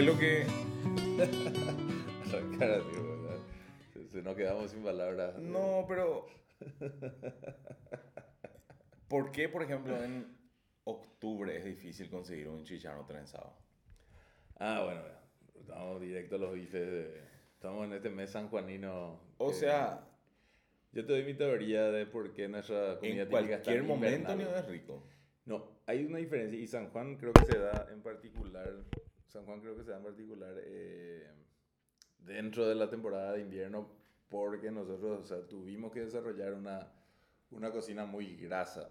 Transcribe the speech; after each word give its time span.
¿Por 0.00 0.06
qué 0.06 0.12
lo 0.12 0.18
que.? 0.18 0.46
Se 4.12 4.22
nos 4.22 4.34
quedamos 4.34 4.70
sin 4.70 4.82
palabras. 4.82 5.38
No, 5.38 5.84
pero. 5.86 6.26
¿Por 9.08 9.30
qué, 9.30 9.48
por 9.50 9.62
ejemplo, 9.62 10.02
en 10.02 10.26
octubre 10.84 11.54
es 11.56 11.64
difícil 11.66 12.08
conseguir 12.08 12.48
un 12.48 12.64
chicharrón 12.64 13.06
trenzado? 13.06 13.52
Ah, 14.58 14.82
bueno. 14.84 15.02
Estamos 15.60 16.00
directo 16.00 16.36
a 16.36 16.38
los 16.38 16.54
bifes. 16.54 16.86
de- 16.90 17.20
Estamos 17.54 17.84
en 17.86 17.92
este 17.92 18.08
mes 18.08 18.30
sanjuanino. 18.30 19.20
O 19.36 19.48
que- 19.48 19.54
sea, 19.54 20.06
Yo 20.92 21.04
te 21.04 21.12
doy 21.12 21.24
mi 21.24 21.34
teoría 21.34 21.90
de 21.90 22.06
por 22.06 22.32
qué 22.32 22.48
nuestra 22.48 22.98
comida 22.98 23.22
en 23.22 23.28
típica 23.28 23.40
es 23.40 23.48
tan 23.48 23.58
cualquier 23.74 23.82
momento 23.84 24.32
invernal. 24.32 24.50
no 24.50 24.56
es 24.56 24.66
rico. 24.66 25.04
No, 25.44 25.68
hay 25.86 26.04
una 26.06 26.16
diferencia 26.18 26.58
y 26.58 26.66
San 26.66 26.88
Juan 26.88 27.16
creo 27.16 27.32
que 27.34 27.44
se 27.44 27.58
da 27.58 27.86
en 27.92 28.00
particular, 28.02 28.72
San 29.30 29.44
Juan 29.44 29.60
creo 29.60 29.76
que 29.76 29.82
se 29.84 29.90
da 29.90 29.98
en 29.98 30.02
particular 30.04 30.54
eh, 30.64 31.26
dentro 32.18 32.66
de 32.68 32.74
la 32.74 32.88
temporada 32.90 33.32
de 33.32 33.40
invierno 33.40 33.88
porque 34.28 34.70
nosotros 34.70 35.20
o 35.22 35.26
sea, 35.26 35.40
tuvimos 35.48 35.92
que 35.92 36.00
desarrollar 36.00 36.52
una, 36.54 36.92
una 37.50 37.70
cocina 37.70 38.04
muy 38.06 38.36
grasa. 38.36 38.90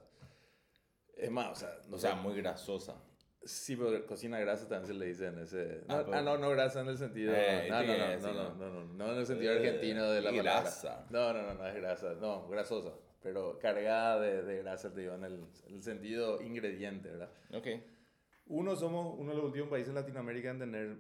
Es 1.15 1.29
más, 1.31 1.51
o 1.51 1.55
sea, 1.55 1.77
O 1.91 1.97
sea, 1.97 2.15
muy 2.15 2.35
grasosa. 2.35 2.95
Sí, 3.43 3.75
pero 3.77 4.05
cocina 4.05 4.37
grasa 4.39 4.67
también 4.67 4.87
se 4.87 4.93
le 4.93 5.05
dice 5.05 5.27
en 5.27 5.39
ese... 5.39 5.83
No, 5.87 5.95
Ah, 5.95 5.99
ah, 5.99 6.05
pero- 6.09 6.21
no, 6.23 6.37
no 6.37 6.49
grasa 6.49 6.81
en 6.81 6.87
el 6.89 6.97
sentido... 6.97 7.33
Eh, 7.33 7.67
no, 7.69 7.75
no, 7.75 7.81
no, 7.81 7.93
que 7.93 8.17
no, 8.17 8.33
no, 8.33 8.33
¿no? 8.33 8.55
no, 8.55 8.69
no, 8.69 8.93
no 8.93 9.11
en 9.13 9.17
el 9.19 9.25
sentido 9.25 9.53
Eh, 9.53 9.55
argentino 9.57 10.09
de 10.09 10.21
la 10.21 10.29
palabra. 10.31 10.61
grasa. 10.61 11.05
No, 11.09 11.33
no, 11.33 11.41
no, 11.43 11.53
no 11.53 11.67
es 11.67 11.75
grasa, 11.75 12.13
no, 12.15 12.47
grasosa, 12.49 12.91
pero 13.23 13.57
cargada 13.59 14.19
de, 14.19 14.43
de 14.43 14.57
grasa, 14.57 14.93
te 14.93 15.01
digo, 15.01 15.15
en 15.15 15.23
el, 15.23 15.45
el 15.67 15.81
sentido 15.83 16.41
ingrediente, 16.41 17.09
¿verdad? 17.11 17.29
Ok. 17.53 17.67
Uno, 18.49 18.75
somos 18.75 19.15
uno 19.19 19.29
de 19.29 19.35
los 19.37 19.45
últimos 19.45 19.69
países 19.69 19.89
en 19.89 19.95
Latinoamérica 19.95 20.49
en 20.49 20.57
tener 20.57 20.97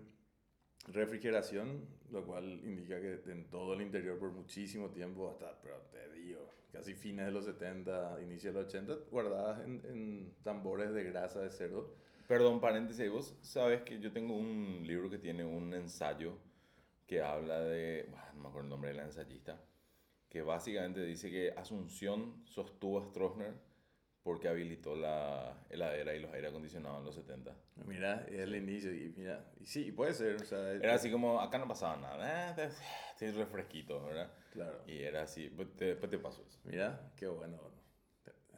refrigeración, 0.87 1.83
lo 2.11 2.23
cual 2.23 2.61
indica 2.63 3.01
que 3.01 3.19
en 3.25 3.49
todo 3.49 3.73
el 3.73 3.81
interior 3.81 4.19
por 4.19 4.31
muchísimo 4.31 4.91
tiempo, 4.91 5.31
hasta, 5.31 5.59
pero 5.59 5.81
te 5.91 6.13
digo, 6.13 6.47
casi 6.71 6.93
fines 6.93 7.25
de 7.25 7.31
los 7.31 7.45
70, 7.45 8.21
inicio 8.21 8.53
de 8.53 8.59
los 8.59 8.67
80, 8.67 8.93
guardadas 9.09 9.65
en, 9.65 9.81
en 9.85 10.35
tambores 10.43 10.93
de 10.93 11.03
grasa 11.03 11.41
de 11.41 11.49
cerdo. 11.49 11.95
Perdón, 12.27 12.61
paréntesis, 12.61 13.09
vos 13.09 13.35
sabes 13.41 13.81
que 13.81 13.99
yo 13.99 14.11
tengo 14.11 14.37
un 14.37 14.83
libro 14.85 15.09
que 15.09 15.17
tiene 15.17 15.43
un 15.43 15.73
ensayo 15.73 16.37
que 17.07 17.23
habla 17.23 17.61
de, 17.61 18.07
bah, 18.11 18.31
no 18.35 18.41
me 18.43 18.47
acuerdo 18.49 18.65
el 18.65 18.69
nombre 18.69 18.91
de 18.91 18.97
la 18.97 19.05
ensayista, 19.05 19.59
que 20.29 20.43
básicamente 20.43 21.03
dice 21.03 21.31
que 21.31 21.51
Asunción 21.57 22.43
sostuvo 22.45 22.99
a 22.99 23.05
Stroessner 23.05 23.68
porque 24.29 24.47
habilitó 24.47 24.95
la 24.95 25.57
heladera 25.71 26.13
y 26.13 26.19
los 26.19 26.31
aire 26.33 26.49
acondicionados 26.49 26.99
en 26.99 27.05
los 27.05 27.15
70. 27.15 27.51
Mira, 27.87 28.27
es 28.29 28.41
el 28.41 28.55
inicio 28.55 28.93
y 28.93 29.11
mira, 29.17 29.43
y 29.59 29.65
sí, 29.65 29.91
puede 29.91 30.13
ser, 30.13 30.35
o 30.35 30.45
sea, 30.45 30.71
Era 30.73 30.93
así 30.93 31.09
como, 31.11 31.41
acá 31.41 31.57
no 31.57 31.67
pasaba 31.67 31.97
nada, 31.97 32.55
eh, 32.63 32.69
estoy 33.13 33.31
refresquito, 33.31 34.03
¿verdad? 34.05 34.31
Claro. 34.51 34.83
Y 34.85 34.99
era 34.99 35.23
así, 35.23 35.49
pues 35.49 35.75
te- 35.75 35.85
después 35.85 36.11
te 36.11 36.19
pasó 36.19 36.43
eso. 36.47 36.59
Mira, 36.63 37.11
qué 37.15 37.25
bueno. 37.25 37.57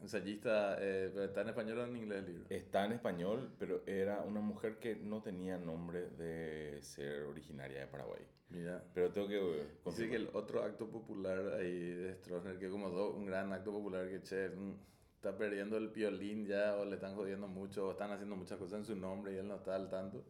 Ensayista, 0.02 0.75
eh, 0.81 1.09
pero 1.14 1.23
¿está 1.25 1.42
en 1.42 1.49
español 1.49 1.77
o 1.77 1.86
en 1.86 1.95
inglés 1.95 2.19
el 2.19 2.25
libro? 2.25 2.45
Está 2.49 2.83
en 2.86 2.92
español, 2.92 3.55
pero 3.58 3.83
era 3.86 4.22
una 4.23 4.42
mujer 4.42 4.77
que 4.77 4.97
no 4.97 5.22
tenía 5.22 5.58
nombre 5.58 6.09
de 6.09 6.81
ser 6.81 7.22
originaria 7.23 7.80
de 7.80 7.88
Paraguay. 7.88 8.22
Mira. 8.49 8.83
Pero 8.94 9.11
tengo 9.14 9.30
que... 9.30 9.38
eh, 9.38 9.53
Dice 9.61 9.77
confirmar. 9.83 10.09
que 10.09 10.16
el 10.17 10.30
otro 10.33 10.64
acto 10.64 10.89
popular 10.89 11.53
ahí 11.53 11.80
de 11.94 12.16
Stroessner, 12.16 12.59
que 12.59 12.70
como 12.70 12.89
do- 12.89 13.14
un 13.14 13.26
gran 13.26 13.54
acto 13.54 13.71
popular 13.71 14.10
que, 14.10 14.21
che, 14.23 14.49
mm, 14.49 14.73
está 15.21 15.37
perdiendo 15.37 15.77
el 15.77 15.89
violín 15.89 16.48
ya, 16.48 16.76
o 16.77 16.83
le 16.83 16.95
están 16.95 17.14
jodiendo 17.14 17.48
mucho, 17.48 17.87
o 17.87 17.92
están 17.92 18.09
haciendo 18.09 18.36
muchas 18.36 18.58
cosas 18.58 18.80
en 18.80 18.86
su 18.86 18.95
nombre 18.95 19.33
y 19.33 19.37
él 19.37 19.48
no 19.48 19.58
está 19.58 19.76
al 19.76 19.87
tanto, 19.87 20.26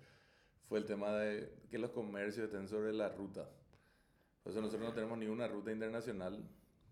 fue 0.68 0.80
el 0.80 0.86
tema 0.86 1.14
de 1.16 1.50
que 1.70 1.78
los 1.78 1.92
comercios 1.92 2.48
estén 2.48 2.68
sobre 2.68 2.92
la 2.92 3.08
ruta. 3.08 3.48
Por 4.44 4.52
eso 4.52 4.62
nosotros 4.62 4.90
no 4.90 4.94
tenemos 4.94 5.18
ni 5.18 5.28
una 5.28 5.48
ruta 5.48 5.72
internacional, 5.72 6.44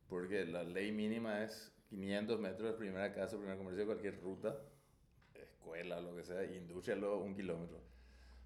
porque 0.08 0.46
la 0.46 0.64
ley 0.64 0.94
mínima 0.94 1.44
es 1.44 1.74
500 1.90 2.40
metros 2.40 2.72
de 2.72 2.78
primera 2.78 3.14
casa, 3.14 3.38
primer 3.38 3.58
comercio 3.58 3.82
de 3.82 3.86
cualquier 3.88 4.22
ruta, 4.22 4.58
escuela, 5.34 6.00
lo 6.00 6.16
que 6.16 6.24
sea, 6.24 6.46
industria 6.46 6.96
luego 6.96 7.22
un 7.22 7.36
kilómetro. 7.36 7.82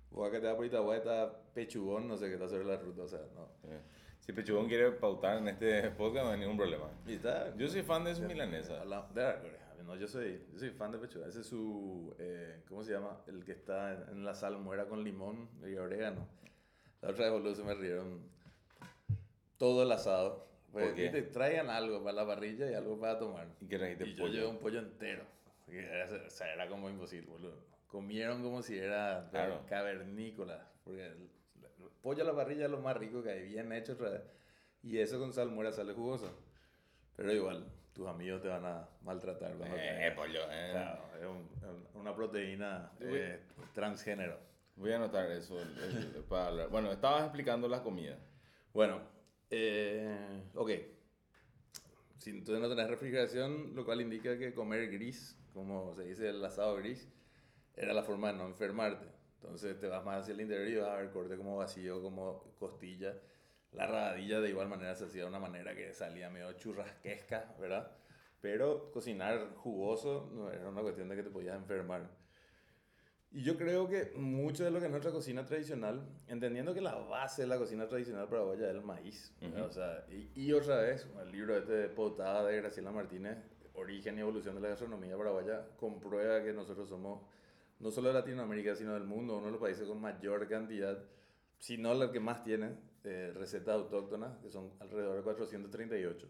O 0.10 0.26
acá 0.26 0.40
te 0.40 0.48
da 0.48 0.56
por 0.56 0.66
Itagüí, 0.66 0.98
está 0.98 1.32
Pechugón, 1.54 2.08
no 2.08 2.18
sé 2.18 2.26
qué 2.26 2.34
está 2.34 2.48
sobre 2.48 2.66
la 2.66 2.78
ruta, 2.78 3.04
o 3.04 3.08
sea, 3.08 3.22
no. 3.36 3.52
Eh, 3.70 3.82
Si 4.26 4.32
Pechugón 4.32 4.68
quiere 4.70 4.92
pautar 4.92 5.38
en 5.40 5.48
este 5.50 5.90
podcast, 5.98 6.26
no 6.26 6.32
hay 6.32 6.40
ningún 6.40 6.58
problema. 6.58 6.90
Y 7.06 7.14
está, 7.16 7.56
Yo 7.58 7.68
soy 7.68 7.82
fan 7.84 8.04
de 8.06 8.16
su 8.16 8.22
milanesa. 8.24 8.80
De 8.80 8.86
la- 8.86 9.42
No, 9.86 9.96
yo 9.98 10.08
soy, 10.08 10.42
yo 10.54 10.60
soy 10.60 10.70
fan 10.70 10.92
de 10.94 10.98
pechuga. 10.98 11.28
Ese 11.28 11.42
es 11.42 11.48
su. 11.48 12.16
eh, 12.18 12.64
¿Cómo 12.70 12.84
se 12.86 12.94
llama? 12.94 13.22
El 13.28 13.44
que 13.44 13.52
está 13.52 13.94
en, 13.94 14.10
en 14.20 14.24
la 14.26 14.34
salmuera 14.34 14.86
con 14.86 15.04
limón 15.04 15.50
y 15.68 15.76
orégano. 15.76 16.26
La 17.02 17.10
otra 17.10 17.26
vez, 17.26 17.34
boludo, 17.34 17.54
se 17.54 17.64
me 17.64 17.74
rieron. 17.74 18.22
Todo 19.58 19.84
el 19.84 19.92
asado. 19.92 20.48
Pues, 20.72 20.86
¿Por 20.86 20.96
qué? 20.96 21.02
viste, 21.04 21.22
traigan 21.24 21.70
algo 21.70 22.02
para 22.02 22.16
la 22.16 22.26
parrilla 22.26 22.72
y 22.72 22.74
algo 22.74 22.98
para 22.98 23.20
tomar. 23.20 23.48
¿Y 23.60 23.66
trajiste? 23.68 24.06
Y 24.08 24.16
yo 24.16 24.28
llevé 24.28 24.48
un 24.48 24.58
pollo 24.60 24.80
entero. 24.80 25.26
Era, 25.68 26.06
o 26.26 26.30
sea, 26.30 26.54
era 26.54 26.68
como 26.70 26.90
imposible, 26.90 27.30
boludo. 27.30 27.58
Comieron 27.88 28.42
como 28.42 28.62
si 28.62 28.78
era 28.78 29.28
Claro. 29.32 29.66
cavernícola. 29.68 30.66
Porque 30.86 31.12
pollo 32.04 32.22
a 32.22 32.26
la 32.28 32.36
parrilla 32.36 32.66
es 32.66 32.72
lo 32.72 32.80
más 32.82 32.96
rico 32.98 33.24
que 33.24 33.32
hay, 33.32 33.48
bien 33.48 33.72
hecho. 33.72 33.98
Y 34.84 35.00
eso 35.00 35.18
con 35.18 35.34
salmuera 35.34 35.72
sale 35.72 35.94
jugoso. 35.94 36.30
Pero 37.16 37.32
igual, 37.32 37.66
tus 37.94 38.06
amigos 38.08 38.42
te 38.42 38.50
van 38.50 38.66
a 38.66 38.88
maltratar. 39.02 39.54
Eh, 39.76 40.12
pollo, 40.16 40.42
eh. 40.52 40.68
Claro, 40.72 41.04
es 41.20 41.26
un- 41.26 41.88
una 42.02 42.14
proteína 42.14 42.92
eh, 43.00 43.40
transgénero. 43.74 44.38
Voy 44.76 44.92
a 44.92 44.98
anotar 44.98 45.32
eso 45.32 45.60
el- 45.62 45.78
el- 45.78 46.24
para 46.28 46.48
hablar. 46.48 46.70
Bueno, 46.70 46.92
estabas 46.92 47.24
explicando 47.24 47.68
la 47.70 47.82
comida. 47.82 48.18
Bueno, 48.74 49.00
eh, 49.50 50.42
ok. 50.56 50.72
Si 52.18 52.32
entonces 52.32 52.62
no 52.62 52.70
tenés 52.70 52.90
refrigeración, 52.90 53.76
lo 53.76 53.86
cual 53.86 54.02
indica 54.02 54.38
que 54.38 54.54
comer 54.54 54.90
gris, 54.92 55.38
como 55.54 55.94
se 55.96 56.04
dice 56.04 56.30
el 56.30 56.44
asado 56.44 56.76
gris, 56.78 57.08
era 57.76 57.94
la 57.94 58.04
forma 58.04 58.32
de 58.32 58.38
no 58.40 58.46
enfermarte. 58.48 59.06
Entonces 59.44 59.78
te 59.78 59.88
vas 59.88 60.04
más 60.06 60.22
hacia 60.22 60.34
el 60.34 60.42
interior 60.42 60.68
y 60.68 60.76
vas 60.78 60.90
a 60.90 60.96
ver 60.96 61.12
corte 61.12 61.36
como 61.36 61.58
vacío, 61.58 62.02
como 62.02 62.56
costilla. 62.58 63.14
La 63.74 63.88
radilla 63.88 64.40
de 64.40 64.50
igual 64.50 64.70
manera 64.70 64.96
se 64.96 65.06
hacía 65.06 65.24
de 65.24 65.28
una 65.28 65.40
manera 65.40 65.76
que 65.76 65.94
salía 65.94 66.30
medio 66.30 66.54
churrasquesca, 66.54 67.54
¿verdad? 67.60 67.92
Pero 68.40 68.92
cocinar 68.92 69.54
jugoso 69.56 70.30
no 70.34 70.50
era 70.52 70.70
una 70.70 70.82
cuestión 70.82 71.10
de 71.10 71.16
que 71.16 71.24
te 71.24 71.30
podías 71.30 71.56
enfermar. 71.56 72.10
Y 73.32 73.42
yo 73.42 73.58
creo 73.58 73.90
que 73.90 74.14
mucho 74.16 74.64
de 74.64 74.70
lo 74.70 74.80
que 74.80 74.86
es 74.86 74.92
nuestra 74.92 75.12
cocina 75.12 75.44
tradicional, 75.44 76.08
entendiendo 76.28 76.74
que 76.74 76.82
la 76.82 76.94
base 76.96 77.42
de 77.42 77.48
la 77.48 77.58
cocina 77.58 77.88
tradicional 77.88 78.28
paraguaya 78.30 78.70
es 78.70 78.76
el 78.76 78.84
maíz. 78.84 79.34
¿verdad? 79.42 79.60
Ujú. 79.60 79.70
o 79.70 79.72
sea, 79.74 80.06
y, 80.08 80.32
y 80.36 80.54
otra 80.54 80.78
vez, 80.78 81.08
el 81.20 81.32
libro 81.32 81.58
este 81.58 81.74
de 81.74 81.90
Potada 81.90 82.48
de 82.48 82.58
Graciela 82.58 82.92
Martínez, 82.92 83.38
Origen 83.74 84.18
y 84.18 84.22
Evolución 84.22 84.54
de 84.56 84.62
la 84.62 84.70
Gastronomía 84.70 85.18
Paraguaya, 85.18 85.66
comprueba 85.78 86.44
que 86.44 86.54
nosotros 86.54 86.88
somos, 86.88 87.24
no 87.80 87.92
solo 87.92 88.10
de 88.10 88.14
Latinoamérica, 88.16 88.76
sino 88.76 88.94
del 88.94 89.04
mundo, 89.04 89.38
uno 89.38 89.48
de 89.48 89.52
los 89.52 89.62
países 89.62 89.88
con 89.88 90.00
mayor 90.00 90.48
cantidad, 90.48 91.04
si 91.60 91.78
no 91.78 92.12
que 92.12 92.20
más 92.20 92.44
tiene, 92.44 92.76
eh, 93.04 93.32
recetas 93.36 93.76
autóctonas, 93.76 94.38
que 94.40 94.52
son 94.52 94.72
alrededor 94.80 95.18
de 95.18 95.24
438. 95.24 96.28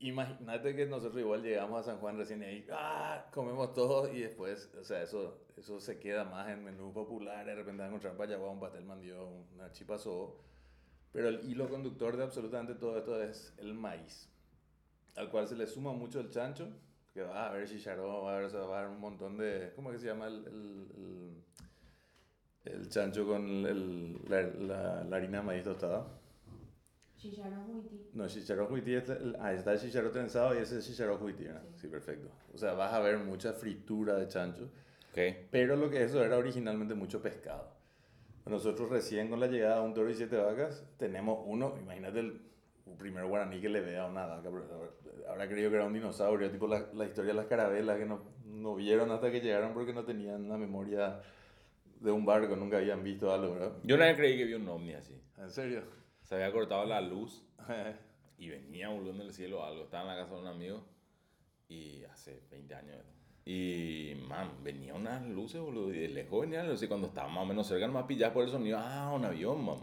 Imagínate 0.00 0.76
que 0.76 0.86
nosotros 0.86 1.20
igual 1.20 1.42
llegamos 1.42 1.80
a 1.80 1.90
San 1.90 1.98
Juan 1.98 2.18
recién 2.18 2.42
ahí, 2.42 2.66
ah, 2.70 3.26
comemos 3.32 3.72
todo 3.72 4.12
y 4.12 4.20
después, 4.20 4.70
o 4.78 4.84
sea, 4.84 5.02
eso, 5.02 5.46
eso 5.56 5.80
se 5.80 5.98
queda 5.98 6.24
más 6.24 6.48
en 6.50 6.62
menú 6.64 6.92
popular, 6.92 7.46
de 7.46 7.54
repente 7.54 7.78
vas 7.78 7.86
a 7.86 7.88
encontrar 7.88 8.16
payaguá, 8.16 8.50
un 8.50 8.60
pastel 8.60 8.84
mandió, 8.84 9.26
una 9.54 9.72
chipa 9.72 9.98
sobo. 9.98 10.42
Pero 11.12 11.28
el 11.28 11.48
hilo 11.48 11.68
conductor 11.70 12.16
de 12.16 12.24
absolutamente 12.24 12.74
todo 12.74 12.98
esto 12.98 13.22
es 13.22 13.54
el 13.56 13.72
maíz, 13.72 14.28
al 15.14 15.30
cual 15.30 15.48
se 15.48 15.56
le 15.56 15.66
suma 15.66 15.92
mucho 15.92 16.20
el 16.20 16.28
chancho, 16.28 16.68
que 17.16 17.22
va 17.22 17.46
a 17.46 17.48
haber 17.50 17.66
chicharrón, 17.68 18.24
va 18.24 18.30
a 18.30 18.34
haber, 18.34 18.44
o 18.46 18.50
sea, 18.50 18.60
va 18.60 18.76
a 18.76 18.80
haber 18.82 18.92
un 18.92 19.00
montón 19.00 19.36
de, 19.38 19.72
¿cómo 19.74 19.90
es 19.90 19.96
que 19.96 20.00
se 20.02 20.06
llama 20.06 20.26
el, 20.28 20.46
el, 20.46 21.42
el, 22.66 22.74
el 22.74 22.88
chancho 22.88 23.26
con 23.26 23.44
el, 23.66 24.20
la, 24.28 24.42
la, 24.42 25.04
la 25.04 25.16
harina 25.16 25.38
de 25.38 25.44
maíz 25.44 25.64
tostada? 25.64 26.06
Chicharrón 27.16 27.70
huití. 27.74 28.10
No, 28.12 28.28
chicharrón 28.28 28.70
huití, 28.72 28.94
es 28.94 29.08
el- 29.08 29.36
ah, 29.40 29.52
está 29.52 29.72
el 29.72 29.80
chicharrón 29.80 30.12
trenzado 30.12 30.54
y 30.54 30.58
ese 30.58 30.78
es 30.78 30.86
chicharrón 30.86 31.22
huití, 31.22 31.44
¿no? 31.44 31.58
Sí. 31.60 31.80
Sí, 31.82 31.88
perfecto. 31.88 32.28
O 32.54 32.58
sea, 32.58 32.74
vas 32.74 32.92
a 32.92 33.00
ver 33.00 33.18
mucha 33.18 33.52
fritura 33.54 34.14
de 34.16 34.28
chancho, 34.28 34.64
Ok. 35.12 35.18
pero 35.50 35.76
lo 35.76 35.88
que 35.88 36.02
eso 36.04 36.22
era 36.22 36.36
originalmente 36.36 36.94
mucho 36.94 37.22
pescado. 37.22 37.74
Nosotros 38.44 38.90
recién 38.90 39.28
con 39.28 39.40
la 39.40 39.46
llegada 39.48 39.80
de 39.80 39.86
un 39.86 39.94
toro 39.94 40.08
y 40.10 40.14
siete 40.14 40.36
vacas, 40.36 40.84
tenemos 40.98 41.40
uno, 41.46 41.74
imagínate 41.80 42.20
el 42.20 42.40
primer 42.94 43.24
guaraní 43.24 43.60
que 43.60 43.68
le 43.68 43.80
ve 43.80 43.98
a 43.98 44.06
una 44.06 44.26
vaca, 44.26 44.48
pero 44.50 44.94
habrá 45.28 45.48
creído 45.48 45.70
que 45.70 45.76
era 45.76 45.86
un 45.86 45.92
dinosaurio, 45.92 46.50
tipo 46.50 46.66
la, 46.68 46.86
la 46.94 47.04
historia 47.04 47.32
de 47.32 47.36
las 47.36 47.46
carabelas 47.46 47.98
que 47.98 48.06
no, 48.06 48.20
no 48.44 48.74
vieron 48.74 49.10
hasta 49.10 49.30
que 49.30 49.40
llegaron 49.40 49.74
porque 49.74 49.92
no 49.92 50.04
tenían 50.04 50.48
la 50.48 50.56
memoria 50.56 51.20
de 52.00 52.10
un 52.10 52.24
barco, 52.24 52.56
nunca 52.56 52.78
habían 52.78 53.02
visto 53.02 53.32
algo, 53.32 53.54
¿verdad? 53.54 53.72
Yo 53.82 53.96
una 53.96 54.06
vez 54.06 54.16
creí 54.16 54.36
que 54.36 54.44
vi 54.44 54.54
un 54.54 54.68
ovni 54.68 54.92
así. 54.94 55.20
¿En 55.38 55.50
serio? 55.50 55.82
Se 56.22 56.34
había 56.34 56.52
cortado 56.52 56.84
la 56.84 57.00
luz 57.00 57.42
y 58.38 58.48
venía 58.48 58.88
volando 58.88 59.24
del 59.24 59.32
cielo 59.32 59.64
algo. 59.64 59.84
Estaba 59.84 60.12
en 60.12 60.16
la 60.16 60.22
casa 60.22 60.34
de 60.34 60.40
un 60.40 60.46
amigo 60.48 60.84
y 61.68 62.04
hace 62.04 62.42
20 62.50 62.74
años. 62.74 62.96
Y, 63.44 64.14
man, 64.28 64.50
venía 64.62 64.94
unas 64.94 65.24
luces, 65.24 65.60
boludo, 65.60 65.94
y 65.94 66.00
de 66.00 66.08
lejos 66.08 66.40
venían 66.40 66.66
luces. 66.66 66.84
Y 66.84 66.88
cuando 66.88 67.08
estaba 67.08 67.28
más 67.28 67.44
o 67.44 67.46
menos 67.46 67.66
cerca, 67.66 67.86
más 67.86 68.04
pillado 68.04 68.34
por 68.34 68.44
el 68.44 68.50
sonido, 68.50 68.78
ah, 68.80 69.12
un 69.14 69.24
avión, 69.24 69.64
man. 69.64 69.78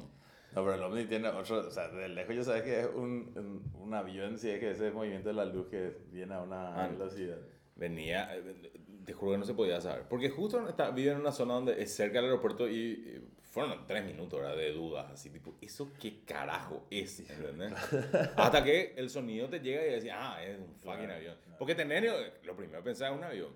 No, 0.55 0.63
pero 0.63 0.73
el 0.75 0.83
ovni 0.83 1.05
tiene 1.05 1.27
otro, 1.29 1.59
o 1.67 1.71
sea, 1.71 1.88
de 1.89 2.09
lejos 2.09 2.35
ya 2.35 2.44
sabes 2.44 2.63
que 2.63 2.79
es 2.81 2.88
un, 2.94 3.63
un, 3.79 3.94
avión, 3.94 4.38
si 4.38 4.50
es 4.50 4.59
que 4.59 4.71
ese 4.71 4.91
movimiento 4.91 5.29
de 5.29 5.35
la 5.35 5.45
luz 5.45 5.67
que 5.67 5.97
viene 6.11 6.33
a 6.35 6.41
una 6.41 6.83
Ah, 6.83 6.88
velocidad. 6.88 7.38
Venía, 7.75 8.35
eh, 8.35 8.71
te 9.03 9.13
juro 9.13 9.31
que 9.31 9.38
no 9.39 9.45
se 9.45 9.53
podía 9.55 9.81
saber. 9.81 10.03
Porque 10.07 10.29
justo 10.29 10.67
está, 10.69 10.91
vive 10.91 11.11
en 11.11 11.17
una 11.19 11.31
zona 11.31 11.55
donde 11.55 11.81
es 11.81 11.94
cerca 11.95 12.19
del 12.19 12.25
aeropuerto 12.25 12.69
y, 12.69 12.75
y 12.75 13.29
fueron 13.41 13.85
tres 13.88 14.05
minutos 14.05 14.39
¿verdad? 14.39 14.55
de 14.55 14.71
dudas. 14.73 15.11
Así, 15.11 15.29
tipo, 15.31 15.55
¿eso 15.59 15.91
qué 16.00 16.23
carajo 16.23 16.85
es? 16.91 17.19
¿Entendés? 17.29 17.73
Hasta 18.38 18.63
que 18.63 18.94
el 18.95 19.09
sonido 19.09 19.50
te 19.50 19.59
llega 19.59 19.85
y 19.88 19.91
decís, 19.91 20.11
ah, 20.13 20.38
es 20.44 20.59
un 20.59 20.67
fucking 20.75 20.81
Claro, 21.05 21.13
avión. 21.13 21.35
claro. 21.44 21.57
Porque 21.57 21.73
tener, 21.75 22.39
lo 22.44 22.55
primero 22.55 22.79
que 22.79 22.85
pensaba 22.85 23.11
es 23.11 23.17
un 23.17 23.23
avión. 23.23 23.50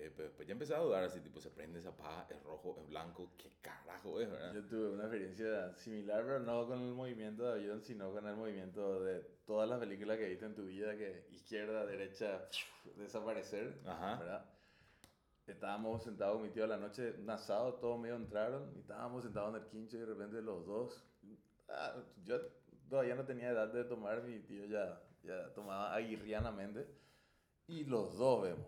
Eh, 0.00 0.10
pero 0.16 0.28
después 0.28 0.48
ya 0.48 0.52
empecé 0.52 0.74
a 0.74 0.78
dudar, 0.78 1.04
así, 1.04 1.20
tipo, 1.20 1.40
se 1.40 1.50
prende, 1.50 1.82
se 1.82 1.88
apaga, 1.88 2.26
es 2.30 2.42
rojo, 2.42 2.78
es 2.80 2.88
blanco, 2.88 3.32
¿qué 3.36 3.52
carajo 3.60 4.18
es, 4.18 4.30
verdad? 4.30 4.54
Yo 4.54 4.64
tuve 4.64 4.90
una 4.92 5.02
experiencia 5.02 5.74
similar, 5.76 6.24
pero 6.24 6.40
no 6.40 6.66
con 6.66 6.80
el 6.80 6.94
movimiento 6.94 7.44
de 7.44 7.52
avión, 7.52 7.82
sino 7.82 8.10
con 8.10 8.26
el 8.26 8.34
movimiento 8.34 9.02
de 9.02 9.20
todas 9.44 9.68
las 9.68 9.78
películas 9.78 10.16
que 10.16 10.28
viste 10.30 10.46
en 10.46 10.54
tu 10.54 10.64
vida, 10.64 10.96
que 10.96 11.26
izquierda, 11.32 11.84
derecha, 11.84 12.48
desaparecer, 12.96 13.78
Ajá. 13.84 14.16
¿verdad? 14.16 14.44
Estábamos 15.46 16.02
sentados 16.02 16.36
con 16.36 16.44
mi 16.44 16.50
tío 16.50 16.64
a 16.64 16.68
la 16.68 16.78
noche, 16.78 17.14
un 17.18 17.28
asado, 17.28 17.74
todos 17.74 18.00
medio 18.00 18.16
entraron, 18.16 18.72
y 18.74 18.78
estábamos 18.78 19.22
sentados 19.22 19.54
en 19.54 19.62
el 19.62 19.68
quincho 19.68 19.98
y 19.98 20.00
de 20.00 20.06
repente 20.06 20.40
los 20.40 20.64
dos, 20.64 21.04
ah, 21.68 21.96
yo 22.24 22.40
todavía 22.88 23.16
no 23.16 23.26
tenía 23.26 23.50
edad 23.50 23.68
de 23.68 23.84
tomar, 23.84 24.22
mi 24.22 24.38
tío 24.40 24.64
ya, 24.64 24.98
ya 25.22 25.52
tomaba 25.52 25.94
aguirrianamente, 25.94 26.86
y 27.66 27.84
los 27.84 28.16
dos 28.16 28.42
vemos. 28.44 28.66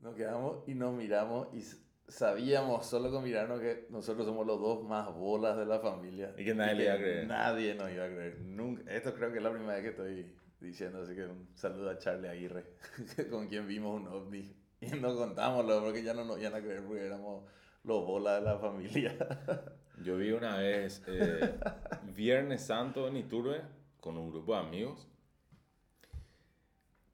Nos 0.00 0.14
quedamos 0.14 0.68
y 0.68 0.74
nos 0.74 0.94
miramos 0.94 1.48
y 1.54 1.62
sabíamos 2.08 2.86
solo 2.86 3.10
con 3.10 3.24
mirarnos 3.24 3.60
que 3.60 3.86
nosotros 3.90 4.26
somos 4.26 4.46
los 4.46 4.60
dos 4.60 4.84
más 4.84 5.12
bolas 5.14 5.56
de 5.56 5.66
la 5.66 5.80
familia. 5.80 6.34
Y 6.36 6.44
que 6.44 6.54
nadie 6.54 6.74
le 6.74 6.84
iba 6.84 6.94
a 6.94 6.98
creer. 6.98 7.26
Nadie 7.26 7.74
nos 7.74 7.90
iba 7.90 8.04
a 8.04 8.08
creer. 8.08 8.40
Nunca. 8.40 8.90
Esto 8.92 9.14
creo 9.14 9.30
que 9.32 9.38
es 9.38 9.42
la 9.42 9.50
primera 9.50 9.74
vez 9.74 9.82
que 9.82 9.90
estoy 9.90 10.32
diciendo, 10.60 11.02
así 11.02 11.14
que 11.14 11.24
un 11.24 11.48
saludo 11.54 11.90
a 11.90 11.98
Charlie 11.98 12.28
Aguirre, 12.28 12.64
con 13.30 13.48
quien 13.48 13.66
vimos 13.66 14.00
un 14.00 14.08
ovni. 14.08 14.54
Y 14.80 14.86
no 14.88 15.16
contámoslo 15.16 15.82
porque 15.82 16.02
ya 16.02 16.12
no 16.12 16.24
nos 16.24 16.38
iban 16.38 16.54
a 16.54 16.60
creer 16.60 16.84
porque 16.84 17.06
éramos 17.06 17.44
los 17.82 18.04
bolas 18.04 18.40
de 18.40 18.50
la 18.50 18.58
familia. 18.58 19.16
Yo 20.04 20.16
vi 20.18 20.32
una 20.32 20.58
vez 20.58 21.02
eh, 21.06 21.58
Viernes 22.14 22.66
Santo 22.66 23.08
en 23.08 23.16
Iturbe 23.16 23.62
con 24.00 24.18
un 24.18 24.30
grupo 24.30 24.52
de 24.52 24.60
amigos. 24.60 25.08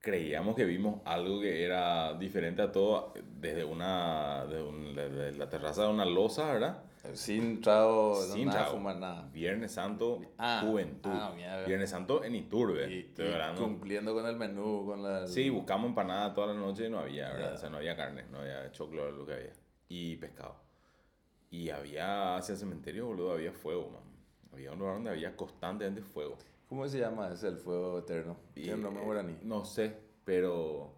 Creíamos 0.03 0.57
que 0.57 0.65
vimos 0.65 1.01
algo 1.05 1.41
que 1.41 1.65
era 1.65 2.15
diferente 2.15 2.61
a 2.61 2.73
todo 2.73 3.15
desde 3.39 3.63
una 3.65 4.45
de 4.47 4.61
un- 4.61 4.97
la 5.39 5.49
terraza 5.49 5.85
de 5.85 5.89
una 5.91 6.05
losa, 6.05 6.53
¿verdad? 6.53 6.83
Sin 7.15 7.61
trago, 7.61 8.21
Sin 8.21 8.47
nada, 8.47 8.59
trago. 8.63 8.75
fumar 8.77 8.97
nada. 8.97 9.29
Viernes 9.33 9.71
Santo, 9.73 10.21
Ah, 10.39 10.61
Juventud. 10.65 11.11
ah, 11.13 11.33
mierda. 11.37 11.65
Viernes 11.67 11.91
Santo 11.91 12.25
en 12.25 12.35
Iturbe. 12.35 12.93
Y, 12.93 12.99
y 13.17 13.57
cumpliendo 13.57 14.13
con 14.13 14.27
el 14.27 14.37
menú, 14.37 14.85
con 14.87 15.05
la... 15.05 15.27
Sí, 15.29 15.51
buscamos 15.51 15.89
empanada 15.91 16.35
toda 16.35 16.49
la 16.49 16.55
noche 16.55 16.87
y 16.87 16.91
no 16.91 16.99
había, 16.99 17.29
¿verdad? 17.33 17.55
O 17.55 17.57
sea, 17.57 17.71
no 17.71 17.77
había 17.77 17.97
carne, 17.97 18.25
no 18.33 18.39
había 18.39 18.71
choclo, 18.73 19.09
lo 19.13 19.25
que 19.25 19.35
había. 19.35 19.53
Y 19.89 20.17
pescado. 20.17 20.57
Y 21.51 21.71
había, 21.71 22.37
hacia 22.37 22.55
el 22.55 22.59
cementerio, 22.59 23.07
boludo, 23.07 23.33
había 23.35 23.53
fuego, 23.53 23.89
man. 23.91 24.03
Había 24.53 24.73
un 24.73 24.81
lugar 24.81 24.95
donde 24.95 25.11
había 25.11 25.37
constantemente 25.37 26.03
fuego. 26.03 26.39
¿Cómo 26.73 26.89
se 26.89 26.99
llama 26.99 27.31
ese, 27.31 27.49
el 27.49 27.59
fuego 27.59 27.99
eterno? 27.99 28.39
Tiene 28.55 28.77
un 28.77 28.83
nombre 28.85 29.03
eh, 29.03 29.05
guaraní. 29.05 29.37
No 29.43 29.63
sé, 29.67 29.95
pero... 30.25 30.95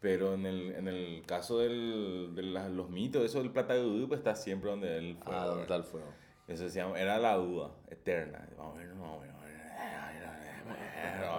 Pero 0.00 0.34
en 0.34 0.44
el, 0.46 0.74
en 0.74 0.88
el 0.88 1.22
caso 1.24 1.60
del, 1.60 2.32
de 2.34 2.42
la- 2.42 2.68
los 2.68 2.90
mitos, 2.90 3.24
eso 3.24 3.38
del 3.38 3.52
plata 3.52 3.74
de 3.74 3.84
Udú, 3.84 4.08
pues 4.08 4.18
está 4.18 4.34
siempre 4.34 4.68
donde 4.68 4.98
el 4.98 5.16
fuego. 5.16 5.40
Ah, 5.40 5.46
¿dónde 5.46 5.62
está 5.62 5.76
el 5.76 5.84
fuego? 5.84 6.08
Eso 6.48 6.68
se 6.68 6.80
llama, 6.80 7.00
era 7.00 7.18
la 7.18 7.36
duda 7.36 7.70
eterna. 7.88 8.48
Vamos 8.58 8.74
a 8.74 8.78
ver, 8.78 8.88
vamos 8.88 9.06
a 9.06 9.10
ver, 9.20 9.30
vamos 9.32 9.44
a 9.44 9.46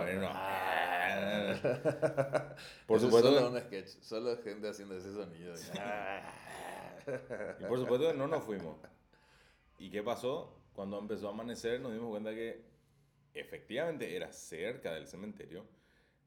ver, 0.06 0.20
vamos 0.22 0.32
a. 0.34 2.56
Por 2.88 2.96
es 2.98 3.04
supuesto, 3.04 3.34
Solo 3.34 3.50
un 3.50 3.60
sketch, 3.60 3.88
solo 4.02 4.38
gente 4.38 4.70
haciendo 4.70 4.96
ese 4.96 5.14
sonido. 5.14 5.54
Y 7.60 7.66
por 7.66 7.80
supuesto 7.80 8.14
no 8.14 8.28
nos 8.28 8.46
fuimos. 8.46 8.78
¿Y 9.78 9.90
qué 9.90 10.02
pasó? 10.04 10.54
Cuando 10.74 10.98
empezó 11.00 11.28
a 11.28 11.32
amanecer 11.32 11.82
nos 11.82 11.92
dimos 11.92 12.12
cuenta 12.12 12.30
que 12.32 12.77
efectivamente 13.40 14.16
era 14.16 14.32
cerca 14.32 14.94
del 14.94 15.08
cementerio, 15.08 15.66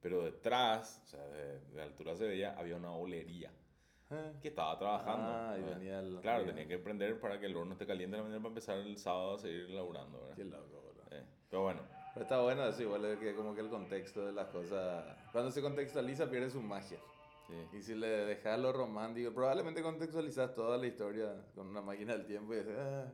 pero 0.01 0.23
detrás, 0.25 1.01
o 1.05 1.07
sea, 1.09 1.27
de, 1.29 1.61
de 1.61 1.83
altura 1.83 2.17
se 2.17 2.25
veía, 2.27 2.55
había 2.59 2.77
una 2.77 2.93
olería 2.93 3.51
que 4.43 4.49
estaba 4.49 4.77
trabajando. 4.79 5.31
Ah, 5.31 5.55
y 5.57 5.61
¿verdad? 5.63 5.77
venía 5.79 6.01
el- 6.01 6.19
Claro, 6.21 6.45
tenía 6.45 6.67
que 6.67 6.79
prender 6.79 7.21
para 7.21 7.39
que 7.39 7.47
el 7.47 7.57
horno 7.57 7.73
esté 7.75 7.87
caliente 7.87 8.17
en 8.17 8.23
la 8.23 8.29
mañana 8.29 8.43
para 8.43 8.49
empezar 8.51 8.79
el 8.79 8.97
sábado 8.99 9.35
a 9.35 9.39
seguir 9.39 9.71
laburando, 9.71 10.19
¿verdad? 10.21 10.35
Qué 10.37 10.45
loco, 10.45 10.81
boludo. 10.83 11.05
Eh, 11.13 11.25
pero 11.49 11.63
bueno, 11.63 11.81
Pero 12.15 12.25
está 12.25 12.41
bueno 12.41 12.67
eso, 12.67 12.83
igual 12.83 13.05
es 13.05 13.19
que 13.21 13.35
como 13.37 13.55
que 13.55 13.61
el 13.61 13.69
contexto 13.69 14.27
de 14.27 14.33
las 14.33 14.49
cosas... 14.49 15.05
Cuando 15.31 15.53
se 15.53 15.63
contextualiza 15.63 16.29
pierde 16.29 16.51
su 16.51 16.61
magia. 16.61 16.99
sí. 17.47 17.77
Y 17.79 17.83
si 17.83 17.95
le 17.95 18.09
dejas 18.09 18.59
lo 18.59 18.73
romántico, 18.73 19.33
probablemente 19.33 19.81
contextualizas 19.81 20.53
toda 20.55 20.77
la 20.77 20.87
historia 20.89 21.33
con 21.55 21.69
una 21.69 21.81
máquina 21.81 22.15
del 22.17 22.27
tiempo 22.27 22.53
y 22.53 22.57
dices, 22.59 22.77
ah, 22.79 23.13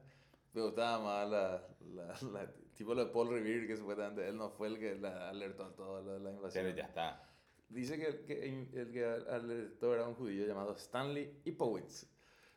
me 0.54 0.62
gustaba 0.62 0.98
más 1.04 1.28
la, 1.31 1.62
la, 1.94 2.06
la- 2.32 2.52
tipo 2.76 2.94
lo 2.94 3.05
de 3.06 3.11
Paul 3.12 3.31
Revere, 3.31 3.67
que 3.67 3.76
supuestamente 3.76 4.28
él 4.28 4.37
no 4.37 4.50
fue 4.50 4.69
el 4.69 4.78
que 4.78 4.94
la 4.96 5.28
alertó 5.31 5.64
a 5.64 5.75
todo 5.75 6.02
lo 6.02 6.12
de 6.14 6.20
la 6.20 6.31
invasión. 6.31 6.64
Pero 6.64 6.76
ya 6.76 6.84
está. 6.84 7.23
Dice 7.69 7.99
que 7.99 8.06
el 8.06 8.25
que, 8.25 8.81
el 8.81 8.93
que 8.93 9.05
alertó 9.05 9.93
era 9.94 10.06
un 10.06 10.14
judío 10.14 10.46
llamado 10.46 10.73
Stanley 10.76 11.40
Ipowitz. 11.44 12.06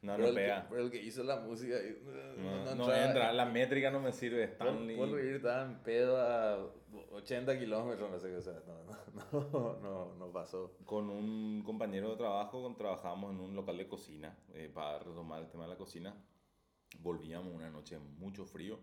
No, 0.02 0.14
pero 0.16 0.24
no 0.24 0.30
el 0.30 0.36
que- 0.36 0.42
pega. 0.42 0.68
pero 0.70 0.82
el 0.84 0.92
que 0.92 1.02
hizo 1.04 1.24
la 1.24 1.42
música... 1.42 1.76
y- 1.76 2.02
No, 2.38 2.64
no 2.64 2.72
entraba- 2.72 3.06
entra, 3.06 3.34
la 3.34 3.46
métrica 3.46 3.92
no 3.92 4.00
me 4.00 4.14
sirve. 4.14 4.44
Stanley. 4.46 4.96
Paul 4.96 5.12
Revere 5.12 5.36
estaba 5.38 5.66
en 5.66 5.80
pedo 5.84 6.18
a 6.22 6.72
80 7.12 7.60
kilómetros, 7.60 8.10
no 8.10 8.18
sé 8.20 8.30
qué, 8.30 8.36
o 8.38 8.42
sea, 8.42 8.54
no, 8.66 8.84
no, 9.34 9.50
no, 9.52 9.80
no, 9.82 10.16
no 10.16 10.32
pasó. 10.32 10.78
Con 10.86 11.10
un 11.10 11.64
compañero 11.66 12.12
de 12.12 12.16
trabajo, 12.18 12.74
trabajábamos 12.78 13.34
en 13.34 13.42
un 13.42 13.56
local 13.56 13.78
de 13.78 13.88
cocina, 13.90 14.38
eh, 14.54 14.72
para 14.74 15.00
retomar 15.00 15.42
el 15.42 15.50
tema 15.50 15.64
de 15.66 15.72
la 15.72 15.78
cocina. 15.78 16.16
Volvíamos 17.00 17.54
una 17.54 17.70
noche 17.70 17.98
mucho 18.00 18.46
frío 18.46 18.80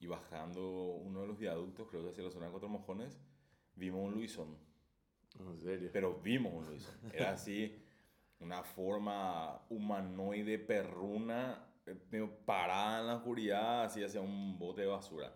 y 0.00 0.06
bajando 0.06 0.62
uno 0.96 1.22
de 1.22 1.26
los 1.26 1.38
viaductos, 1.38 1.88
creo 1.88 2.02
que 2.02 2.10
hacia 2.10 2.24
la 2.24 2.30
zona 2.30 2.46
de 2.46 2.52
Cuatro 2.52 2.68
Mojones, 2.68 3.18
vimos 3.74 4.04
un 4.04 4.12
Luisón. 4.12 4.56
En 5.38 5.58
serio. 5.58 5.90
Pero 5.92 6.20
vimos 6.20 6.52
un 6.52 6.66
Luisón. 6.66 6.94
Era 7.12 7.32
así, 7.32 7.74
una 8.40 8.62
forma 8.62 9.60
humanoide 9.68 10.58
perruna, 10.58 11.66
eh, 11.86 12.28
parada 12.44 13.00
en 13.00 13.06
la 13.06 13.16
oscuridad, 13.16 13.84
así 13.84 14.02
hacia 14.02 14.20
un 14.20 14.58
bote 14.58 14.82
de 14.82 14.86
basura. 14.86 15.32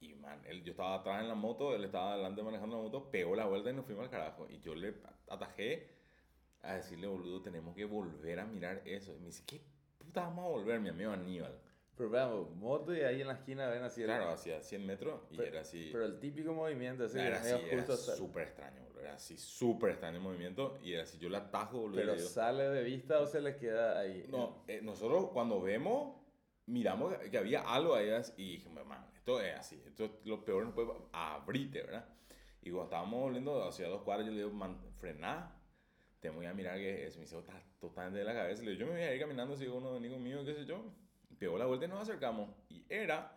Y 0.00 0.14
man, 0.14 0.40
él, 0.46 0.62
yo 0.62 0.72
estaba 0.72 0.94
atrás 0.96 1.22
en 1.22 1.28
la 1.28 1.34
moto, 1.34 1.74
él 1.74 1.84
estaba 1.84 2.12
adelante 2.12 2.42
manejando 2.42 2.76
la 2.76 2.82
moto, 2.82 3.10
pegó 3.10 3.34
la 3.34 3.46
vuelta 3.46 3.70
y 3.70 3.74
nos 3.74 3.86
fuimos 3.86 4.04
al 4.04 4.10
carajo. 4.10 4.46
Y 4.48 4.60
yo 4.60 4.74
le 4.74 4.94
atajé 5.28 5.90
a 6.62 6.74
decirle, 6.74 7.06
boludo, 7.06 7.42
tenemos 7.42 7.74
que 7.74 7.84
volver 7.84 8.40
a 8.40 8.46
mirar 8.46 8.82
eso. 8.84 9.14
Y 9.14 9.18
me 9.18 9.26
dice, 9.26 9.42
¿qué 9.46 9.60
puta 9.98 10.22
vamos 10.22 10.44
a 10.44 10.48
volver, 10.48 10.80
mi 10.80 10.90
amigo 10.90 11.10
Aníbal? 11.10 11.58
Pero 11.96 12.10
veamos, 12.10 12.50
moto 12.56 12.94
y 12.94 13.00
ahí 13.00 13.22
en 13.22 13.26
la 13.28 13.34
esquina 13.34 13.68
ven 13.68 13.82
así. 13.82 14.02
Claro, 14.04 14.28
hacia 14.30 14.60
100 14.62 14.84
metros 14.84 15.22
y 15.30 15.36
pero, 15.36 15.48
era 15.48 15.60
así. 15.62 15.88
Pero 15.92 16.04
el 16.04 16.18
típico 16.18 16.52
movimiento, 16.52 17.04
así, 17.04 17.18
era 17.18 17.38
así, 17.40 17.48
era 17.70 17.86
súper 17.96 18.42
extraño, 18.48 18.82
boludo. 18.84 19.00
Era 19.00 19.14
así, 19.14 19.36
súper 19.38 19.90
extraño 19.92 20.16
el 20.18 20.22
movimiento. 20.22 20.78
Y 20.82 20.92
era 20.92 21.04
así, 21.04 21.16
yo 21.18 21.28
le 21.30 21.38
atajo, 21.38 21.80
boludo. 21.80 21.96
Pero 21.96 22.18
sale 22.18 22.68
de 22.68 22.82
vista 22.82 23.20
o 23.20 23.26
se 23.26 23.40
les 23.40 23.56
queda 23.56 23.98
ahí. 23.98 24.26
No, 24.28 24.64
eh, 24.68 24.80
nosotros 24.82 25.30
cuando 25.32 25.60
vemos, 25.62 26.20
miramos 26.66 27.14
que- 27.16 27.38
había 27.38 27.60
algo 27.62 27.94
ahí 27.94 28.10
y 28.36 28.52
dije, 28.52 28.68
man, 28.68 29.06
esto 29.14 29.40
es 29.40 29.54
así, 29.54 29.82
esto 29.86 30.04
es 30.04 30.10
lo 30.24 30.44
peor, 30.44 30.64
no 30.66 30.74
puede 30.74 30.90
abrirte, 31.12 31.82
¿verdad? 31.82 32.06
Y 32.60 32.70
cuando 32.70 32.84
estábamos 32.84 33.20
volviendo 33.20 33.64
hacia 33.66 33.88
dos 33.88 34.02
cuadras, 34.02 34.26
yo 34.26 34.32
le 34.32 34.38
digo, 34.38 34.50
man, 34.50 34.76
frená, 34.98 35.58
te 36.20 36.28
voy 36.28 36.44
a 36.46 36.52
mirar 36.52 36.76
que 36.76 37.06
es. 37.06 37.16
Me 37.16 37.22
dice, 37.22 37.38
está 37.38 37.62
totalmente 37.78 38.18
de 38.18 38.24
la 38.24 38.34
cabeza. 38.34 38.62
Le 38.64 38.72
digo, 38.72 38.80
yo 38.80 38.86
me 38.86 38.98
voy 38.98 39.02
a 39.02 39.14
ir 39.14 39.20
caminando, 39.20 39.56
sigo 39.56 39.76
uno 39.76 39.94
amigo 39.94 40.18
mío, 40.18 40.44
qué 40.44 40.54
sé 40.54 40.66
yo. 40.66 40.82
Pegó 41.38 41.58
la 41.58 41.66
vuelta 41.66 41.86
y 41.86 41.88
nos 41.88 42.00
acercamos. 42.02 42.50
Y 42.68 42.84
era 42.88 43.36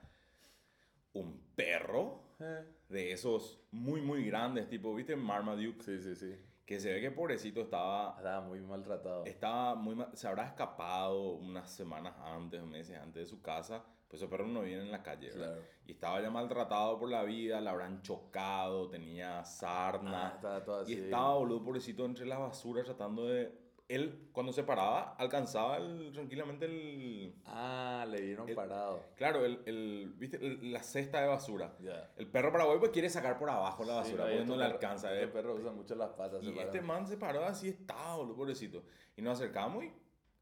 un 1.13 1.39
perro 1.55 2.23
Eh, 2.41 2.63
de 2.87 3.11
esos 3.11 3.59
muy, 3.71 3.99
muy 4.01 4.23
grandes, 4.25 4.69
tipo, 4.69 4.95
¿viste? 4.95 5.15
Marmaduke. 5.15 5.83
Sí, 5.83 5.99
sí, 5.99 6.15
sí. 6.15 6.35
Que 6.65 6.79
se 6.79 6.93
ve 6.93 7.01
que 7.01 7.11
pobrecito 7.11 7.61
estaba 7.61 8.15
Estaba 8.17 8.41
muy 8.41 8.61
maltratado. 8.61 9.25
estaba 9.25 9.75
muy 9.75 9.95
ma- 9.95 10.09
se 10.13 10.27
habrá 10.27 10.45
escapado 10.45 11.33
unas 11.33 11.69
semanas 11.69 12.13
antes, 12.23 12.63
meses 12.63 12.97
antes 12.97 13.23
de 13.23 13.25
su 13.25 13.41
casa, 13.41 13.83
pues 14.07 14.21
esos 14.21 14.29
perros 14.29 14.47
no 14.47 14.61
viven 14.61 14.81
en 14.81 14.91
la 14.91 15.03
calle, 15.03 15.29
¿verdad? 15.31 15.55
Claro. 15.55 15.61
Y 15.85 15.91
estaba 15.91 16.21
ya 16.21 16.29
maltratado 16.29 16.97
por 16.99 17.09
la 17.09 17.23
vida, 17.23 17.59
la 17.59 17.71
habrán 17.71 18.01
chocado, 18.03 18.89
tenía 18.89 19.43
sarna. 19.43 20.27
Ah, 20.29 20.33
estaba 20.35 20.63
todo 20.63 20.79
así. 20.81 20.93
y 20.93 20.95
estaba, 20.95 21.33
boludo, 21.35 21.63
pobrecito, 21.65 22.05
entre 22.05 22.25
la 22.25 22.37
basura 22.37 22.83
tratando 22.83 23.25
de 23.27 23.51
él 23.89 24.29
cuando 24.31 24.53
se 24.53 24.63
paraba 24.63 25.15
alcanzaba 25.17 25.77
el- 25.77 26.11
tranquilamente 26.13 26.65
el... 26.65 27.33
Ah, 27.45 28.05
le 28.07 28.21
dieron 28.21 28.47
El- 28.47 28.55
parado. 28.55 29.03
Claro, 29.15 29.43
el, 29.43 29.59
el, 29.65 30.13
¿viste? 30.15 30.37
El- 30.37 30.71
la 30.71 30.81
cesta 30.83 31.19
de 31.21 31.27
basura. 31.27 31.75
Ya. 31.81 32.09
El 32.15 32.27
perro 32.27 32.51
paraguayo 32.51 32.79
pues 32.79 32.91
quiere 32.91 33.09
sacar 33.09 33.37
por 33.37 33.49
abajo 33.49 33.83
la 33.83 34.03
Sí, 34.05 34.13
basura 34.13 34.23
y 34.25 34.27
porque 34.27 34.35
no 34.35 34.41
estos 34.43 34.57
le 34.59 34.63
alcanza. 34.65 35.13
estos 35.13 35.29
¿eh? 35.29 35.33
perros 35.33 35.59
usan 35.59 35.75
mucho 35.75 35.95
las 35.95 36.09
patas. 36.11 36.43
Y 36.43 36.57
este 36.57 36.81
man 36.81 37.05
se 37.07 37.17
paró 37.17 37.43
así, 37.43 37.69
estaba, 37.69 38.15
boludo, 38.15 38.35
pobrecito. 38.35 38.83
Y 39.17 39.21
nos 39.23 39.39
acercamos 39.39 39.83
y 39.83 39.91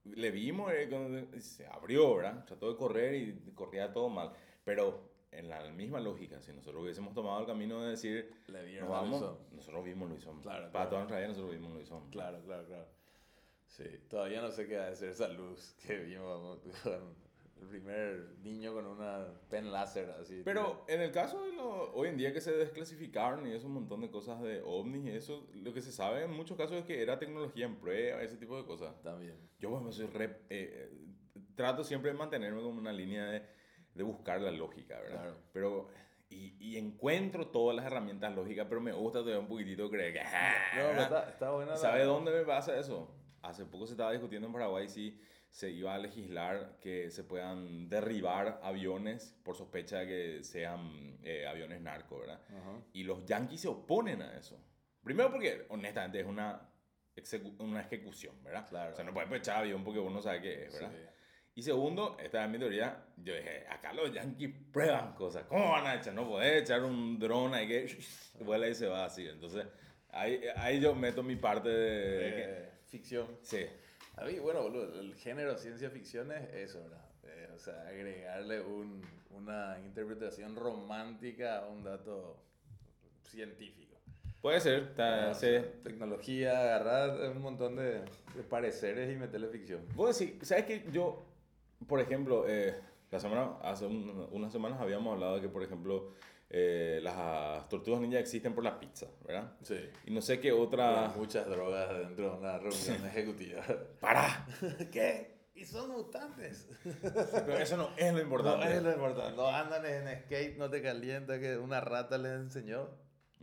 le 0.04 0.30
vimos, 0.32 0.72
eh, 0.74 1.28
se 1.42 1.66
abrió, 1.68 2.16
¿verdad? 2.18 2.46
Trató 2.46 2.70
de 2.70 2.78
correr 2.78 3.16
y 3.16 3.52
corría 3.56 3.92
todo 3.94 4.10
mal. 4.10 4.32
Pero 4.66 5.10
en 5.32 5.48
la 5.48 5.62
misma 5.72 6.00
lógica, 6.02 6.42
si 6.42 6.52
nosotros 6.52 6.84
hubiésemos 6.84 7.14
tomado 7.14 7.40
el 7.40 7.46
camino 7.46 7.82
de 7.82 7.92
decir, 7.92 8.34
Le 8.48 8.64
vieron 8.66 8.90
nos 8.90 8.98
vamos, 9.02 9.22
Luisón. 9.22 9.38
nosotros 9.52 9.84
vimos 9.86 10.10
Luisón. 10.10 10.42
Claro, 10.42 10.64
Para 10.64 10.72
claro. 10.72 10.90
toda 10.90 11.00
nuestra 11.02 11.18
vida 11.20 11.28
nosotros 11.30 11.52
vimos 11.54 11.74
Luisón. 11.74 12.10
Claro, 12.10 12.42
claro, 12.44 12.66
claro. 12.66 12.97
Sí, 13.68 13.84
todavía 14.10 14.42
no 14.42 14.50
sé 14.52 14.68
qué 14.68 14.78
va 14.78 14.86
a 14.86 14.90
hacer 14.92 15.10
esa 15.10 15.28
luz 15.28 15.76
que 15.86 15.98
vimos 15.98 16.60
el 17.62 17.68
primer 17.68 18.36
niño 18.42 18.74
con 18.74 18.86
una 18.86 19.28
pen 19.50 19.72
láser 19.72 20.10
así. 20.12 20.42
Pero 20.46 20.86
en 20.88 21.02
el 21.02 21.12
caso 21.12 21.44
de 21.46 21.54
lo, 21.54 21.92
hoy 21.94 22.10
en 22.10 22.18
día 22.18 22.32
que 22.34 22.40
se 22.42 22.52
desclasificaron 22.56 23.46
y 23.48 23.54
eso, 23.54 23.68
un 23.68 23.74
montón 23.74 24.02
de 24.02 24.10
cosas 24.10 24.42
de 24.42 24.62
ovnis 24.64 25.06
y 25.06 25.10
eso, 25.12 25.48
lo 25.54 25.74
que 25.74 25.82
se 25.82 25.92
sabe 25.92 26.24
en 26.24 26.32
muchos 26.32 26.56
casos 26.58 26.78
es 26.78 26.86
que 26.86 27.02
era 27.02 27.20
tecnología 27.20 27.66
en 27.66 27.76
prueba, 27.80 28.22
ese 28.22 28.38
tipo 28.38 28.58
de 28.58 28.66
cosas. 28.66 29.00
También. 29.02 29.38
Yo, 29.60 29.70
bueno, 29.70 29.92
soy 29.92 30.08
re- 30.08 30.42
eh, 30.50 30.90
trato 31.56 31.84
siempre 31.84 32.12
de 32.12 32.18
mantenerme 32.18 32.62
como 32.62 32.80
una 32.80 32.94
línea 32.94 33.26
de, 33.26 33.44
de 33.94 34.04
buscar 34.04 34.40
la 34.42 34.52
lógica, 34.52 35.00
¿verdad? 35.00 35.22
Claro. 35.24 35.38
Pero, 35.52 35.88
y, 36.30 36.56
y 36.64 36.78
encuentro 36.78 37.48
todas 37.48 37.76
las 37.76 37.86
herramientas 37.86 38.34
lógicas, 38.36 38.68
pero 38.70 38.82
me 38.82 38.92
gusta 38.94 39.20
todavía 39.20 39.40
un 39.40 39.48
poquitito 39.48 39.90
creer 39.90 40.14
que... 40.14 40.20
ah, 40.22 40.54
No, 40.76 40.76
pero 40.76 40.88
¿verdad? 40.90 41.04
está, 41.04 41.30
está 41.32 41.52
buena. 41.52 41.72
la- 41.72 41.78
¿Sabe 41.78 42.04
dónde 42.04 42.32
me 42.32 42.44
pasa 42.44 42.78
eso? 42.80 43.14
Hace 43.42 43.66
poco 43.66 43.86
se 43.88 43.94
estaba 43.94 44.12
discutiendo 44.12 44.48
en 44.48 44.54
Paraguay 44.54 44.88
si 44.90 45.20
se 45.50 45.70
iba 45.72 45.94
a 45.94 45.98
legislar 45.98 46.78
que 46.82 47.10
se 47.10 47.24
puedan 47.24 47.88
derribar 47.90 48.60
aviones 48.64 49.36
por 49.44 49.56
sospecha 49.56 50.00
de 50.00 50.08
que 50.08 50.44
sean 50.44 51.18
eh, 51.24 51.48
aviones 51.48 51.82
narco, 51.82 52.20
¿verdad? 52.20 52.42
Ajá. 52.50 52.82
Y 52.94 53.04
los 53.04 53.26
yanquis 53.26 53.62
se 53.62 53.68
oponen 53.68 54.22
a 54.22 54.38
eso. 54.38 54.60
Primero 55.04 55.32
porque, 55.32 55.66
honestamente, 55.70 56.20
es 56.20 56.26
una, 56.26 56.70
execu- 57.16 57.56
una 57.60 57.82
ejecución, 57.82 58.44
¿verdad? 58.44 58.68
Claro. 58.68 58.92
O 58.94 58.96
sea, 58.96 59.06
no 59.06 59.14
puedes 59.14 59.32
echar 59.32 59.58
avión 59.58 59.84
porque 59.84 60.00
uno 60.00 60.22
sabe 60.22 60.42
qué 60.42 60.66
es, 60.66 60.74
¿verdad? 60.74 60.92
Sí. 60.92 60.98
Y 61.56 61.62
segundo, 61.64 62.18
esta 62.20 62.44
es 62.44 62.52
mi 62.52 62.60
teoría, 62.60 63.06
yo 63.18 63.34
dije, 63.34 63.66
acá 63.70 63.92
los 63.94 64.14
yanquis 64.14 64.50
prueban 64.72 65.14
cosas. 65.16 65.46
¿Cómo 65.46 65.72
van 65.72 65.88
a 65.88 65.96
echar? 65.96 66.14
No 66.14 66.28
podés 66.28 66.62
echar 66.62 66.84
un 66.84 67.18
dron 67.18 67.54
ahí 67.56 67.68
que 67.68 67.98
vuela 68.46 68.68
y 68.68 68.76
se 68.76 68.86
va 68.86 69.06
así. 69.06 69.28
Entonces, 69.28 69.66
ahí, 70.10 70.42
ahí 70.58 70.80
yo 70.80 70.94
meto 70.94 71.24
mi 71.24 71.36
parte 71.36 71.70
de... 71.70 72.10
de 72.20 72.36
que- 72.36 72.44
Eh, 72.44 72.70
ficción. 72.90 73.28
sí. 73.42 73.66
A 74.16 74.26
mí, 74.26 74.40
bueno, 74.40 74.64
boludo, 74.64 75.00
el 75.00 75.14
género 75.14 75.56
ciencia 75.60 75.92
ficción 75.92 76.32
es 76.32 76.52
eso, 76.52 76.82
¿verdad? 76.82 77.06
Eh, 77.24 77.50
o 77.56 77.60
sea, 77.60 77.88
agregarle 77.88 78.62
un, 78.62 79.00
una 79.30 79.78
interpretación 79.86 80.56
romántica 80.56 81.60
a 81.60 81.68
un 81.68 81.84
dato 81.84 82.36
científico. 83.24 83.96
Puede 84.42 84.60
ser, 84.60 84.84
está, 84.84 85.30
Ah, 85.32 85.34
sí. 85.36 85.58
Tecnología, 85.84 86.60
agarrar 86.62 87.30
un 87.32 87.42
montón 87.42 87.76
de, 87.76 88.02
de 88.36 88.44
pareceres 88.50 89.12
y 89.14 89.16
meterle 89.18 89.50
ficción. 89.50 89.82
Vos 89.96 90.18
decís, 90.18 90.48
¿sabes 90.48 90.66
que 90.66 90.86
Yo, 90.92 91.24
por 91.88 92.00
ejemplo, 92.00 92.46
eh, 92.48 92.76
la 93.12 93.20
semana, 93.20 93.58
hace 93.62 93.86
un- 93.86 94.28
unas 94.32 94.52
semanas 94.52 94.80
habíamos 94.82 95.14
hablado 95.14 95.36
de 95.36 95.42
que, 95.42 95.50
por 95.50 95.62
ejemplo, 95.64 96.14
eh, 96.50 97.00
las 97.04 97.68
tortugas 97.68 98.00
ninja 98.00 98.20
existen 98.20 98.54
por 98.56 98.64
la 98.64 98.80
pizza, 98.80 99.08
¿verdad? 99.26 99.52
Sí. 99.64 99.90
Y 100.06 100.12
no 100.12 100.22
sé 100.22 100.40
qué 100.40 100.52
otra... 100.52 101.12
Muchas 101.16 101.46
drogas 101.48 101.90
dentro 101.98 102.32
de 102.32 102.38
una 102.38 102.58
reunión 102.58 103.06
ejecutiva. 103.06 103.64
¡Para! 104.00 104.46
¿Qué? 104.92 105.38
Y 105.56 105.66
son 105.66 105.90
mutantes. 105.90 106.70
Pero 107.02 107.58
eso 107.58 107.78
no 107.78 107.90
es 107.98 108.14
lo 108.14 108.22
importante. 108.22 108.66
No 108.66 108.72
es 108.72 108.84
lo 108.84 108.92
importante. 108.94 109.36
No 109.36 109.48
andan 109.50 109.86
en 109.86 110.22
skate, 110.24 110.58
no 110.58 110.70
te 110.70 110.82
calienta 110.82 111.40
que 111.40 111.58
una 111.58 111.82
rata 111.82 112.18
les 112.18 112.34
enseñó. 112.34 112.88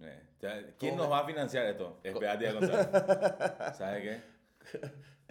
Eh, 0.00 0.74
¿Quién 0.78 0.96
nos 0.96 1.10
va 1.10 1.20
a 1.20 1.26
financiar 1.26 1.66
esto? 1.66 2.00
Espérate 2.02 2.48
a 2.48 2.52
contar. 2.54 3.74
¿Sabes 3.76 4.02
qué? 4.02 4.34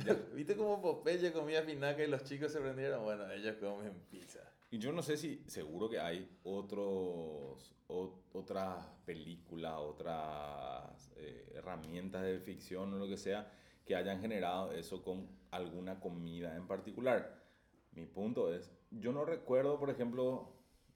Ya. 0.05 0.13
¿Viste 0.33 0.55
cómo 0.55 0.81
Popeye 0.81 1.31
comía 1.31 1.59
espinaca 1.59 2.03
y 2.03 2.07
los 2.07 2.23
chicos 2.23 2.51
se 2.51 2.59
prendieron? 2.59 3.03
Bueno, 3.03 3.31
ellos 3.31 3.55
comen 3.59 3.93
pizza. 4.09 4.39
Y 4.73 4.79
yo 4.79 4.91
no 4.91 5.03
sé 5.03 5.17
si, 5.17 5.43
seguro 5.45 5.87
que 5.87 5.99
hay 5.99 6.27
otros, 6.43 7.75
o- 7.87 8.23
otras 8.33 8.83
películas, 9.05 9.75
otras 9.77 11.11
eh, 11.15 11.51
herramientas 11.53 12.23
de 12.23 12.39
ficción 12.39 12.91
o 12.95 12.97
lo 12.97 13.07
que 13.07 13.17
sea 13.17 13.51
que 13.85 13.95
hayan 13.95 14.19
generado 14.19 14.71
eso 14.71 15.03
con 15.03 15.29
alguna 15.51 15.99
comida 15.99 16.55
en 16.55 16.65
particular. 16.67 17.43
Mi 17.91 18.07
punto 18.07 18.51
es, 18.51 18.71
yo 18.89 19.11
no 19.11 19.25
recuerdo, 19.25 19.77
por 19.79 19.91
ejemplo, 19.91 20.51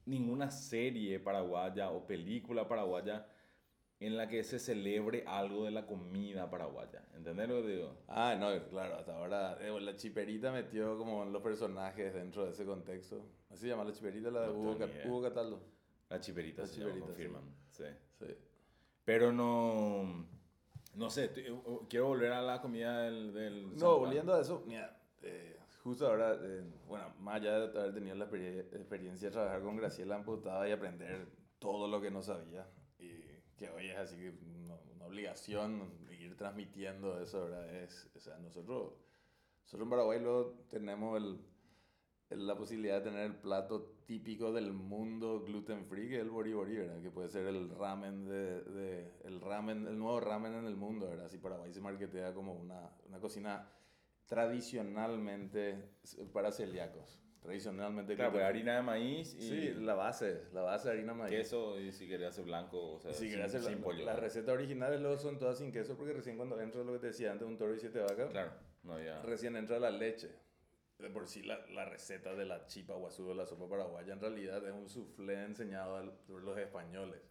ninguna 0.08 0.50
serie 0.50 1.20
paraguaya 1.20 1.92
o 1.92 2.08
película 2.08 2.68
paraguaya 2.68 3.28
en 4.00 4.18
la 4.18 4.28
que 4.28 4.44
se 4.44 4.58
celebre 4.60 5.24
algo 5.28 5.66
de 5.66 5.72
la 5.72 5.86
comida 5.86 6.50
paraguaya. 6.50 7.04
¿Entendés 7.16 7.48
lo 7.50 7.62
que 7.62 7.68
digo? 7.76 7.98
Ah, 8.08 8.36
no, 8.40 8.50
claro, 8.70 8.96
hasta 8.98 9.16
ahora 9.18 9.58
eh, 9.62 9.80
la 9.82 9.96
chiperita 9.96 10.52
metió 10.52 10.98
como 10.98 11.26
los 11.26 11.44
personajes 11.44 12.14
dentro 12.16 12.46
de 12.46 12.52
ese 12.52 12.66
contexto. 12.66 13.24
¿Así 13.58 13.64
se 13.64 13.70
llama 13.70 13.86
la 13.86 13.92
chiperita? 13.92 14.30
La 14.30 14.42
de 14.42 14.48
No 14.50 14.54
Hugo. 14.54 14.78
Hugo 15.08 15.22
Cataldo. 15.24 15.60
La 16.10 16.22
chiperita, 16.22 16.62
La 16.62 16.68
se 16.68 16.80
llama, 16.80 16.94
chiperita, 16.94 17.08
sí. 17.08 17.24
confirman. 17.24 17.56
sí. 17.72 17.84
Sí. 18.20 18.36
Pero 19.04 19.32
no. 19.34 20.28
No 20.94 21.10
sé, 21.10 21.32
quiero 21.90 22.06
volver 22.08 22.34
a 22.34 22.42
la 22.44 22.62
comida 22.62 23.02
del. 23.02 23.34
del 23.34 23.62
San 23.72 23.78
No, 23.80 23.88
Juan. 23.94 24.00
volviendo 24.02 24.34
a 24.36 24.42
eso, 24.42 24.64
mira, 24.68 24.96
eh, 25.24 25.58
justo 25.84 26.06
ahora, 26.08 26.38
eh, 26.40 26.64
bueno, 26.88 27.12
más 27.20 27.38
allá 27.38 27.68
de 27.68 27.80
haber 27.80 27.94
tenido 27.96 28.16
la 28.16 28.30
experie- 28.30 28.60
experiencia 28.76 29.30
de 29.30 29.32
trabajar 29.34 29.62
con 29.64 29.76
Graciela 29.76 30.16
amputada 30.18 30.70
y 30.70 30.72
aprender 30.72 31.28
todo 31.58 31.88
lo 31.88 32.00
que 32.00 32.12
no 32.12 32.22
sabía, 32.22 32.68
y 33.00 33.10
que 33.58 33.72
hoy 33.72 33.88
es 33.90 33.98
así 33.98 34.18
que 34.18 34.30
una, 34.30 34.76
una 34.96 35.06
obligación 35.06 35.92
ir 36.12 36.36
transmitiendo 36.38 37.20
eso, 37.22 37.46
¿verdad? 37.46 37.76
Es, 37.76 38.08
o 38.16 38.20
sea, 38.20 38.38
nosotros, 38.38 38.94
nosotros 39.64 39.82
en 39.86 39.90
Paraguay 39.90 40.20
luego 40.20 40.64
tenemos 40.70 41.18
el- 41.18 41.40
la 42.30 42.56
posibilidad 42.58 42.96
de 42.98 43.10
tener 43.10 43.26
el 43.26 43.36
plato 43.36 43.96
típico 44.06 44.52
del 44.52 44.74
mundo 44.74 45.44
gluten 45.46 45.86
free, 45.86 46.10
que 46.10 46.16
es 46.18 46.22
el 46.22 46.30
bori 46.30 46.54
bori, 46.54 46.76
¿verdad? 46.76 47.02
Que 47.02 47.10
puede 47.10 47.30
ser 47.30 47.46
el 47.48 47.70
ramen 47.70 48.26
de, 48.26 48.62
de- 48.64 49.12
el 49.24 49.40
ramen, 49.40 49.88
el 49.88 49.98
nuevo 49.98 50.20
ramen 50.20 50.54
en 50.56 50.66
el 50.66 50.76
mundo, 50.76 51.10
¿verdad? 51.10 51.30
Si 51.30 51.38
Paraguay 51.38 51.72
se 51.74 51.80
marketea 51.82 52.34
como 52.34 52.54
una, 52.54 52.90
una 53.08 53.20
cocina 53.20 53.70
tradicionalmente 54.26 55.78
para 56.34 56.52
celíacos, 56.52 57.20
tradicionalmente 57.42 58.16
Claro, 58.16 58.32
pues 58.32 58.42
gluten 58.44 58.52
free. 58.52 58.60
harina 58.60 58.76
de 58.76 58.82
maíz 58.84 59.34
y 59.36 59.42
Sí, 59.42 59.74
la 59.76 59.94
base, 59.96 60.44
la 60.54 60.62
base 60.64 60.90
de 60.90 60.96
harina 60.96 61.14
maíz. 61.14 61.32
queso 61.34 61.80
y 61.80 61.92
si 61.94 62.08
querés 62.08 62.30
hacer 62.30 62.44
blanco, 62.46 62.96
o 62.96 63.00
sea, 63.00 63.14
Si 63.14 63.22
sin, 63.24 63.30
querés 63.32 63.46
hacer 63.56 63.62
sin 63.62 63.80
la- 63.80 63.84
pollo. 63.86 64.06
Las 64.06 64.20
recetas 64.20 64.54
originales 64.54 65.00
luego 65.00 65.18
son 65.18 65.38
todas 65.40 65.58
sin 65.58 65.72
queso 65.72 65.96
porque 65.96 66.12
recién 66.14 66.36
cuando 66.36 66.60
entra 66.60 66.84
lo 66.84 66.92
que 66.94 67.00
te 67.00 67.08
decía 67.08 67.32
antes, 67.32 67.48
un 67.48 67.58
toro 67.58 67.74
y 67.74 67.80
siete 67.80 68.00
vacas, 68.00 68.30
Claro, 68.32 68.52
no 68.84 68.94
había. 68.94 69.22
recién 69.22 69.56
entra 69.56 69.80
la 69.80 69.92
leche. 69.92 70.30
De 71.00 71.10
por 71.10 71.27
sí 71.27 71.44
la, 71.44 71.66
la 71.68 71.86
receta 71.86 72.34
de 72.34 72.46
la 72.46 72.66
chipa 72.66 72.96
guazú 72.96 73.34
la 73.34 73.46
sopa 73.46 73.70
paraguaya 73.70 74.13
en 74.13 74.20
realidad 74.20 74.66
es 74.68 74.74
un 74.74 74.89
soufflé 74.89 75.44
enseñado 75.44 76.12
por 76.27 76.42
los 76.44 76.58
españoles. 76.58 77.22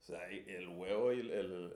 O 0.00 0.02
sea, 0.06 0.28
el 0.30 0.68
huevo 0.68 1.12
y, 1.14 1.20
el, 1.20 1.30
el- 1.30 1.72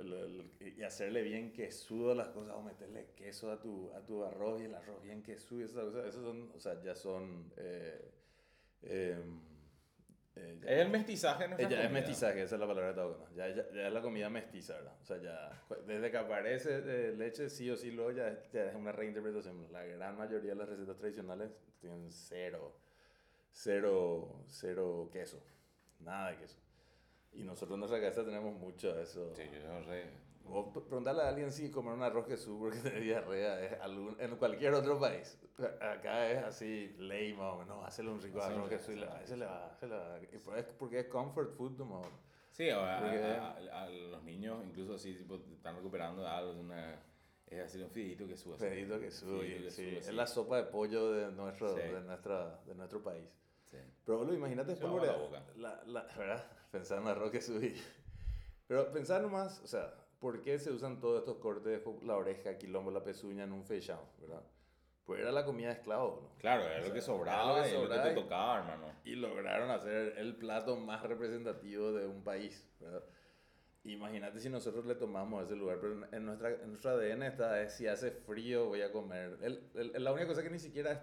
el- 0.60 0.74
y 0.78 0.82
hacerle 0.82 1.22
bien 1.22 1.52
quesudo 1.52 2.14
las 2.14 2.28
cosas, 2.28 2.54
o 2.56 2.62
meterle 2.62 3.08
queso 3.16 3.50
a 3.50 3.58
tu, 3.58 3.90
a 3.94 4.04
tu 4.04 4.22
arroz 4.22 4.60
y 4.60 4.64
el 4.66 4.74
arroz 4.74 5.02
bien 5.02 5.22
quesudo, 5.22 5.64
esas 5.64 5.84
cosas, 5.84 6.06
esos 6.06 6.22
son, 6.24 6.50
o 6.54 6.60
sea, 6.60 6.80
ya 6.82 6.94
son... 6.94 7.52
eh, 7.56 8.10
em, 8.82 9.40
eh, 10.38 10.58
ya- 10.62 10.70
Es 10.70 10.78
el 10.80 10.90
mestizaje 10.90 11.44
en 11.44 11.50
nuestra 11.50 11.68
ella 11.68 11.84
es 11.86 11.90
mestizaje, 11.92 12.42
esa 12.42 12.54
es 12.54 12.60
la 12.60 12.66
palabra 12.66 12.86
que 12.86 12.90
estaba 12.90 13.08
buscando. 13.08 13.34
Ya, 13.36 13.48
ya, 13.48 13.70
ya 13.72 13.86
es 13.88 13.92
la 13.92 14.00
comida 14.02 14.30
mestiza, 14.30 14.74
¿verdad? 14.74 14.94
O 15.02 15.04
sea, 15.04 15.16
ya 15.18 15.62
desde 15.86 16.10
que 16.10 16.16
aparece 16.18 16.82
eh, 16.84 17.14
leche, 17.16 17.48
sí 17.50 17.70
o 17.70 17.76
sí, 17.76 17.90
luego 17.90 18.12
ya, 18.12 18.28
es- 18.28 18.50
ya 18.52 18.64
es 18.66 18.74
una 18.74 18.92
reinterpretación. 18.92 19.72
La 19.72 19.84
gran 19.84 20.16
mayoría 20.16 20.50
de 20.50 20.56
las 20.56 20.68
recetas 20.68 20.96
tradicionales 20.96 21.50
tienen 21.80 22.10
cero, 22.12 22.76
cero, 23.50 24.44
cero 24.46 25.08
queso. 25.12 25.42
Nada 26.00 26.30
de 26.30 26.36
queso. 26.38 26.56
Y 27.32 27.42
nosotros 27.42 27.74
en 27.76 27.80
nuestra 27.80 28.00
casa 28.00 28.24
tenemos 28.24 28.54
mucho 28.58 28.94
de 28.94 29.02
eso. 29.02 29.34
Sí, 29.36 29.42
yo 29.52 29.68
no 29.72 29.84
sé. 29.84 30.04
O 30.50 30.72
pre- 30.72 30.82
preguntarle 30.82 31.22
a 31.22 31.28
alguien 31.28 31.52
si 31.52 31.70
comer 31.70 31.94
un 31.94 32.02
arroz 32.02 32.26
Jesús 32.26 32.56
porque 32.58 32.78
tiene 32.78 33.00
diarrea 33.00 33.64
es 33.64 33.80
algún, 33.80 34.16
en 34.20 34.36
cualquier 34.36 34.74
otro 34.74 34.98
país. 34.98 35.38
Acá 35.80 36.30
es 36.30 36.44
así, 36.44 36.94
ley 36.98 37.32
más 37.34 37.54
o 37.54 37.58
menos, 37.58 37.84
hacerle 37.86 38.12
un 38.12 38.20
rico 38.22 38.40
arroz 38.42 38.70
y 38.72 38.78
sí. 38.78 38.94
le 38.96 39.06
va, 39.06 39.26
se 39.26 39.36
le 39.36 39.46
va, 39.46 39.76
se 39.78 39.86
le 39.86 39.94
va. 39.96 40.18
Y 40.32 40.38
por- 40.38 40.58
es 40.58 40.64
porque 40.78 41.00
es 41.00 41.06
comfort 41.06 41.54
food, 41.56 41.76
como... 41.76 42.02
Sí, 42.52 42.68
a, 42.70 42.96
a- 42.98 43.00
Porque- 43.00 43.68
a- 43.68 43.82
a 43.84 43.88
los 43.88 44.22
niños, 44.24 44.64
incluso 44.66 44.94
así, 44.94 45.14
tipo, 45.14 45.36
están 45.52 45.76
recuperando 45.76 46.26
algo, 46.26 46.52
es 46.52 46.58
una. 46.58 47.02
Es 47.46 47.60
así 47.64 47.80
un 47.82 47.90
fideito 47.90 48.26
que 48.26 48.36
sube. 48.36 48.56
Pedito 48.58 48.98
que 49.00 49.10
sube, 49.10 49.40
Fideito 49.40 49.64
que 49.64 49.70
sí. 49.70 49.90
sube, 49.90 49.98
Es 50.00 50.12
la 50.12 50.26
sopa 50.26 50.56
de 50.58 50.64
pollo 50.64 51.12
de 51.12 51.30
nuestro, 51.32 51.74
Sí. 51.74 51.80
de 51.82 52.00
nuestra, 52.00 52.60
de 52.66 52.74
nuestro 52.74 53.02
país. 53.02 53.24
Sí. 53.64 53.78
Pero 54.04 54.18
boludo, 54.18 54.34
imagínate 54.34 54.72
agua 54.84 55.06
la. 55.06 55.44
La, 55.56 55.82
la, 55.86 56.02
¿Verdad? 56.18 56.44
Pensar 56.70 57.00
en 57.00 57.08
arroz 57.08 57.30
que 57.30 57.40
subí. 57.40 57.74
Pero 58.66 58.90
pensar 58.92 59.22
nomás, 59.22 59.60
o 59.62 59.66
sea, 59.66 59.94
¿por 60.18 60.42
qué 60.42 60.58
se 60.58 60.70
usan 60.72 61.00
todos 61.00 61.20
estos 61.20 61.36
cortes 61.38 61.84
de 61.84 62.06
la 62.06 62.16
oreja, 62.16 62.56
quilombo, 62.58 62.90
la 62.90 63.02
pezuña 63.04 63.44
en 63.44 63.52
un 63.52 63.64
fechado, 63.64 64.08
verdad? 64.20 64.42
Pues 65.04 65.20
era 65.20 65.32
la 65.32 65.44
comida 65.44 65.68
de 65.68 65.74
esclavos, 65.74 66.20
¿no? 66.22 66.28
Claro, 66.38 66.64
era 66.64 66.86
lo 66.86 66.92
que 66.92 67.00
sobraba, 67.00 67.42
era 67.42 67.58
lo 67.58 67.62
que 67.62 67.68
y 67.68 67.72
lo 67.72 67.88
que 67.88 68.08
te 68.10 68.14
tocaba, 68.14 68.58
hermano. 68.58 68.92
Y 69.04 69.14
lograron 69.14 69.70
hacer 69.70 70.18
el 70.18 70.36
plato 70.36 70.76
más 70.76 71.02
representativo 71.02 71.92
de 71.92 72.06
un 72.06 72.22
país, 72.22 72.68
¿verdad? 72.78 73.02
Imagínate 73.84 74.38
si 74.40 74.50
nosotros 74.50 74.84
le 74.84 74.96
tomamos 74.96 75.44
ese 75.46 75.56
lugar, 75.56 75.78
pero 75.80 76.06
en, 76.12 76.26
nuestra, 76.26 76.50
en 76.50 76.68
nuestro 76.68 76.90
ADN 76.90 77.22
está, 77.22 77.62
es, 77.62 77.72
si 77.74 77.86
hace 77.86 78.10
frío 78.10 78.66
voy 78.66 78.82
a 78.82 78.92
comer. 78.92 79.38
El, 79.40 79.70
el- 79.74 80.04
la 80.04 80.12
única 80.12 80.26
cosa 80.28 80.42
que 80.42 80.50
ni 80.50 80.58
siquiera 80.58 80.92
es 80.92 80.98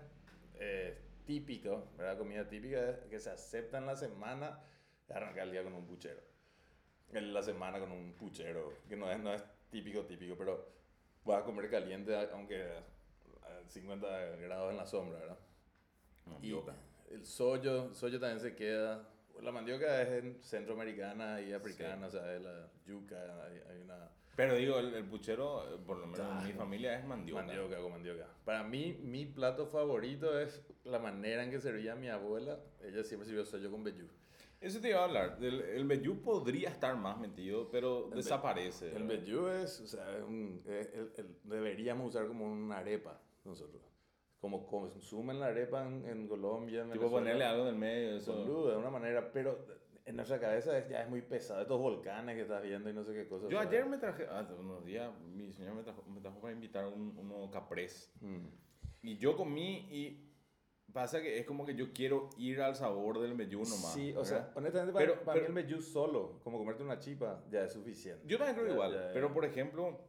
eh, 0.60 1.02
típico, 1.26 1.88
¿verdad? 1.98 2.18
Comida 2.18 2.48
típica 2.48 2.90
es 2.92 2.98
que 3.10 3.20
se 3.20 3.32
acepta 3.32 3.80
en 3.80 3.88
la 3.88 3.96
semana, 3.96 4.60
arrancar 5.10 5.46
el 5.46 5.52
día 5.52 5.64
con 5.64 5.74
un 5.74 5.88
puchero. 5.88 6.22
En 7.12 7.34
la 7.34 7.42
semana 7.42 7.80
con 7.80 7.92
un 7.92 8.14
puchero, 8.14 8.74
que 8.90 8.96
no 8.96 9.10
es, 9.10 9.20
no 9.20 9.34
es 9.34 9.44
típico, 9.70 10.02
típico, 10.06 10.36
pero 10.38 10.68
vas 11.24 11.42
a 11.42 11.46
comer 11.46 11.70
caliente 11.70 12.16
aunque 12.34 12.64
a 13.44 13.70
50 13.70 14.08
grados 14.38 14.72
en 14.72 14.78
la 14.78 14.86
sombra, 14.86 15.20
¿verdad? 15.20 15.38
Y 16.26 16.30
Mandioca. 16.30 16.76
el 17.12 17.26
sollo, 17.26 17.86
el 17.90 17.96
sollo 17.96 18.20
también 18.20 18.40
se 18.40 18.56
queda. 18.56 19.08
La 19.42 19.52
mandioca 19.52 20.02
es 20.02 20.24
en 20.24 20.42
centroamericana 20.44 21.42
y 21.42 21.52
africana, 21.54 22.08
o 22.08 22.10
sea, 22.10 22.34
es 22.34 22.42
la 22.42 22.70
yuca, 22.86 23.44
hay, 23.46 23.62
hay 23.70 23.82
una 23.82 24.10
Pero 24.36 24.56
digo, 24.56 24.80
el, 24.80 24.94
el 24.94 25.04
puchero, 25.06 25.74
eh, 25.74 25.78
por 25.86 25.98
lo 25.98 26.08
menos 26.08 26.42
en 26.42 26.48
mi 26.48 26.54
familia, 26.54 26.98
es 26.98 27.06
mandioca. 27.06 27.44
mandioca 27.44 27.78
con 27.82 27.92
mandioca. 27.92 28.28
Para 28.46 28.64
mí, 28.64 28.98
mi 29.04 29.26
plato 29.26 29.68
favorito 29.68 30.40
es 30.40 30.62
la 30.86 31.00
manera 31.00 31.44
en 31.44 31.52
que 31.52 31.60
servía 31.60 31.96
mi 31.96 32.08
abuela. 32.08 32.60
Ella 32.82 33.04
siempre 33.04 33.28
sirvió 33.28 33.46
sollo 33.46 33.70
con 33.70 33.84
vellú. 33.84 34.08
Eso 34.66 34.82
te 34.82 34.90
iba 34.90 35.00
a 35.02 35.04
hablar. 35.04 35.38
del- 35.40 35.62
el 35.62 35.86
vellú 35.86 36.22
podría 36.24 36.70
estar 36.70 36.96
más 36.98 37.20
metido, 37.20 37.70
pero 37.70 38.10
ve- 38.10 38.16
desaparece. 38.18 38.96
El 38.96 39.04
vellú 39.04 39.48
es, 39.48 39.80
o 39.82 39.88
sea, 39.88 40.18
es 40.18 40.24
un- 40.24 40.62
es- 40.66 40.92
el- 40.94 41.12
el- 41.18 41.36
deberíamos 41.44 42.10
usar 42.10 42.28
como 42.28 42.46
una 42.52 42.78
arepa 42.80 43.22
nosotros. 43.44 43.84
Como 44.40 44.66
consumen 44.66 45.40
la 45.40 45.48
arepa 45.48 45.86
en, 45.86 46.06
en 46.08 46.28
Colombia, 46.28 46.82
en 46.82 46.92
Tipo 46.92 47.10
ponerle 47.12 47.46
algo 47.46 47.64
en 47.64 47.70
el 47.70 47.76
medio. 47.76 48.16
Eso. 48.18 48.36
Boludo, 48.36 48.72
de 48.72 48.78
una 48.78 48.90
manera, 48.90 49.32
pero 49.32 49.66
en 50.04 50.16
nuestra 50.16 50.40
cabeza 50.40 50.76
es- 50.78 50.90
ya 50.90 51.04
es 51.04 51.10
muy 51.10 51.22
pesado. 51.22 51.62
Estos 51.62 51.80
volcanes 51.80 52.36
que 52.36 52.42
estás 52.42 52.64
viendo 52.64 52.90
y 52.90 52.94
no 52.94 53.04
sé 53.04 53.14
qué 53.14 53.28
cosas. 53.28 53.50
Yo 53.50 53.60
ayer 53.60 53.86
me 53.86 53.98
traje, 54.00 54.26
hace 54.28 54.54
unos 54.54 54.84
días, 54.84 55.12
mi 55.34 55.52
señora 55.54 55.76
me 55.76 55.84
trajo, 55.84 56.04
me 56.08 56.22
trajo 56.22 56.40
para 56.42 56.54
invitar 56.54 56.88
un, 56.88 57.16
uno 57.20 57.50
caprés. 57.52 58.12
mm. 58.22 58.48
Y 59.04 59.18
yo 59.18 59.36
comí 59.38 59.88
y 59.92 60.25
pasa 60.96 61.22
que 61.22 61.38
es 61.38 61.46
como 61.46 61.66
que 61.66 61.76
yo 61.76 61.92
quiero 61.94 62.30
ir 62.38 62.62
al 62.62 62.74
sabor 62.74 63.20
del 63.20 63.34
vellú 63.34 63.60
nomás. 63.60 63.94
Sí, 63.94 64.14
o 64.16 64.24
sea, 64.24 64.38
¿verdad? 64.38 64.54
honestamente, 64.58 64.94
para, 64.94 65.06
Pero- 65.06 65.24
para 65.26 65.40
pero- 65.42 65.54
mí 65.54 65.60
el 65.60 65.66
vellú 65.66 65.82
solo, 65.82 66.40
como 66.42 66.58
comerte 66.58 66.84
una 66.84 66.98
chipa, 67.00 67.44
ya 67.52 67.66
es 67.66 67.74
suficiente. 67.74 68.26
Yo 68.26 68.38
también 68.38 68.56
creo 68.56 68.68
Ya- 68.70 68.74
igual. 68.74 68.94
ya- 68.94 69.12
Pero 69.14 69.34
por 69.34 69.44
ejemplo, 69.44 70.00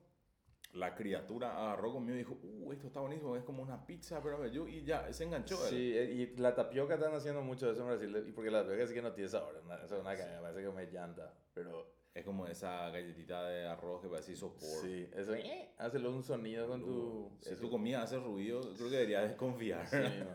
la 0.74 0.94
criatura 0.94 1.56
agarró 1.58 1.92
conmigo 1.92 2.14
y 2.14 2.18
dijo, 2.18 2.38
uh, 2.40 2.72
esto 2.72 2.86
está 2.86 3.00
buenísimo, 3.00 3.34
es 3.34 3.42
como 3.42 3.62
una 3.64 3.84
pizza, 3.84 4.22
pero 4.22 4.38
vellú. 4.38 4.68
Y 4.68 4.84
ya, 4.84 5.12
se 5.12 5.24
enganchó. 5.24 5.56
Sí, 5.56 5.92
eh, 5.96 6.04
y 6.04 6.36
la 6.40 6.54
tapioca 6.54 6.94
están 6.94 7.12
haciendo 7.14 7.42
mucho 7.42 7.66
de 7.66 7.72
eso 7.72 7.80
en 7.82 7.88
Brasil, 7.88 8.24
y 8.28 8.30
porque 8.32 8.50
la 8.52 8.62
tapioca 8.62 8.86
sí 8.86 8.94
que 8.94 9.02
no 9.02 9.12
tiene 9.12 9.28
sabor, 9.28 9.60
una- 9.64 9.82
eso 9.82 9.96
es 9.96 10.00
una 10.00 10.16
cagada, 10.16 10.40
parece 10.40 10.62
que 10.62 10.70
me 10.70 10.86
llanta, 10.86 11.34
pero 11.52 11.96
Es 12.14 12.24
como 12.24 12.46
esa 12.46 12.88
galletita 12.90 13.46
de 13.48 13.66
arroz 13.66 14.00
que 14.00 14.08
parece 14.08 14.32
isopor. 14.32 14.60
sí, 14.82 15.06
eso, 15.14 15.34
eh, 15.34 15.68
hazlo 15.76 16.10
un 16.10 16.22
sonido 16.22 16.66
con 16.68 16.82
tu... 16.82 17.30
Si 17.40 17.50
eso. 17.50 17.60
tu 17.60 17.70
comida 17.70 18.02
hace 18.02 18.18
ruido, 18.18 18.60
creo 18.74 18.88
que 18.88 18.94
deberías 18.96 19.28
desconfiar. 19.28 19.86
Sí, 19.86 19.96
mismo. 20.24 20.30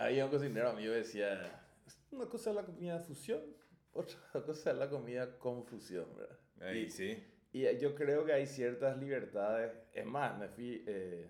Había 0.00 0.24
un 0.24 0.30
cocinero 0.30 0.70
amigo 0.70 0.92
que 0.92 0.98
decía, 0.98 1.62
una 2.10 2.26
cosa 2.26 2.50
es 2.50 2.56
la 2.56 2.62
comida 2.64 2.98
fusión, 3.00 3.40
otra 3.92 4.16
cosa 4.46 4.70
es 4.70 4.76
la 4.76 4.88
comida 4.88 5.38
confusión, 5.38 6.06
¿verdad? 6.16 6.38
Ahí, 6.60 6.78
Y- 6.86 6.90
sí. 6.90 7.26
Y 7.52 7.78
yo 7.78 7.94
creo 7.96 8.24
que 8.24 8.32
hay 8.32 8.46
ciertas 8.46 8.96
libertades. 8.96 9.72
Es 9.92 10.06
más, 10.06 10.38
me 10.38 10.48
fui. 10.48 10.84
eh, 10.86 11.28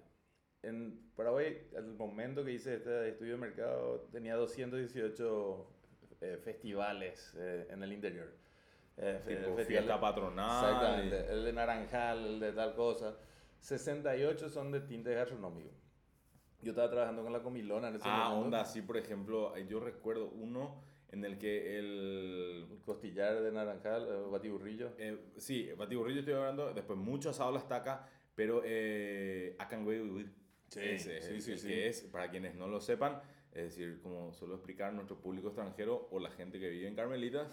en 0.63 1.11
Paraguay, 1.17 1.69
al 1.75 1.95
momento 1.95 2.45
que 2.45 2.53
hice 2.53 2.75
este 2.75 3.09
estudio 3.09 3.33
de 3.33 3.39
mercado, 3.39 4.01
tenía 4.13 4.35
218 4.37 5.67
eh, 6.21 6.39
festivales 6.45 7.35
eh, 7.39 7.67
en 7.71 7.83
el 7.83 7.93
interior. 7.95 8.29
Eh, 8.99 9.21
Tipo 9.27 9.57
fiesta 9.65 9.99
patronal. 9.99 10.63
Exactamente. 10.75 11.33
El 11.33 11.45
de 11.47 11.53
Naranjal, 11.55 12.27
el 12.27 12.41
de 12.41 12.53
tal 12.53 12.75
cosa. 12.75 13.17
68 13.61 14.51
son 14.51 14.71
de 14.73 14.81
tinte 14.81 15.15
gastronómico. 15.15 15.71
Yo 16.63 16.71
estaba 16.71 16.91
trabajando 16.91 17.23
con 17.23 17.33
la 17.33 17.43
comilona 17.43 17.89
en 17.89 17.97
ese 17.97 18.05
Ah, 18.07 18.29
momento. 18.29 18.47
onda, 18.47 18.65
sí, 18.65 18.83
por 18.83 18.97
ejemplo, 18.97 19.57
eh, 19.57 19.67
yo 19.69 19.81
recuerdo 19.81 20.29
uno 20.31 20.83
en 21.11 21.25
el 21.25 21.39
que 21.39 21.79
el... 21.79 22.67
El 22.71 22.79
costillar 22.85 23.41
de 23.41 23.51
Naranjal, 23.53 24.07
el 24.09 24.31
batiburrillo. 24.31 24.93
eh, 24.99 25.19
sí, 25.37 25.71
batiburrillo 25.77 26.21
estoy 26.21 26.35
hablando, 26.35 26.73
después 26.73 26.99
mucho 26.99 27.31
asado 27.31 27.49
a 27.51 27.53
la 27.53 27.59
estaca, 27.59 28.07
pero 28.35 28.63
eh, 28.65 29.55
Akanwe 29.59 30.27
Sí, 30.69 30.81
ese 30.81 31.19
es 31.19 31.25
sí, 31.25 31.33
el- 31.35 31.43
sí, 31.43 31.53
el 31.53 31.59
sí. 31.59 31.69
que 31.69 31.89
es, 31.89 32.01
para 32.03 32.31
quienes 32.31 32.55
no 32.55 32.69
lo 32.69 32.81
sepan, 32.81 33.21
es 33.53 33.65
decir, 33.65 34.01
como 34.03 34.33
suelo 34.33 34.55
explicar 34.55 34.93
nuestro 34.93 35.17
público 35.19 35.49
extranjero 35.49 36.09
o 36.13 36.21
la 36.21 36.31
gente 36.31 36.61
que 36.61 36.69
vive 36.69 36.87
en 36.87 36.95
Carmelita, 36.95 37.49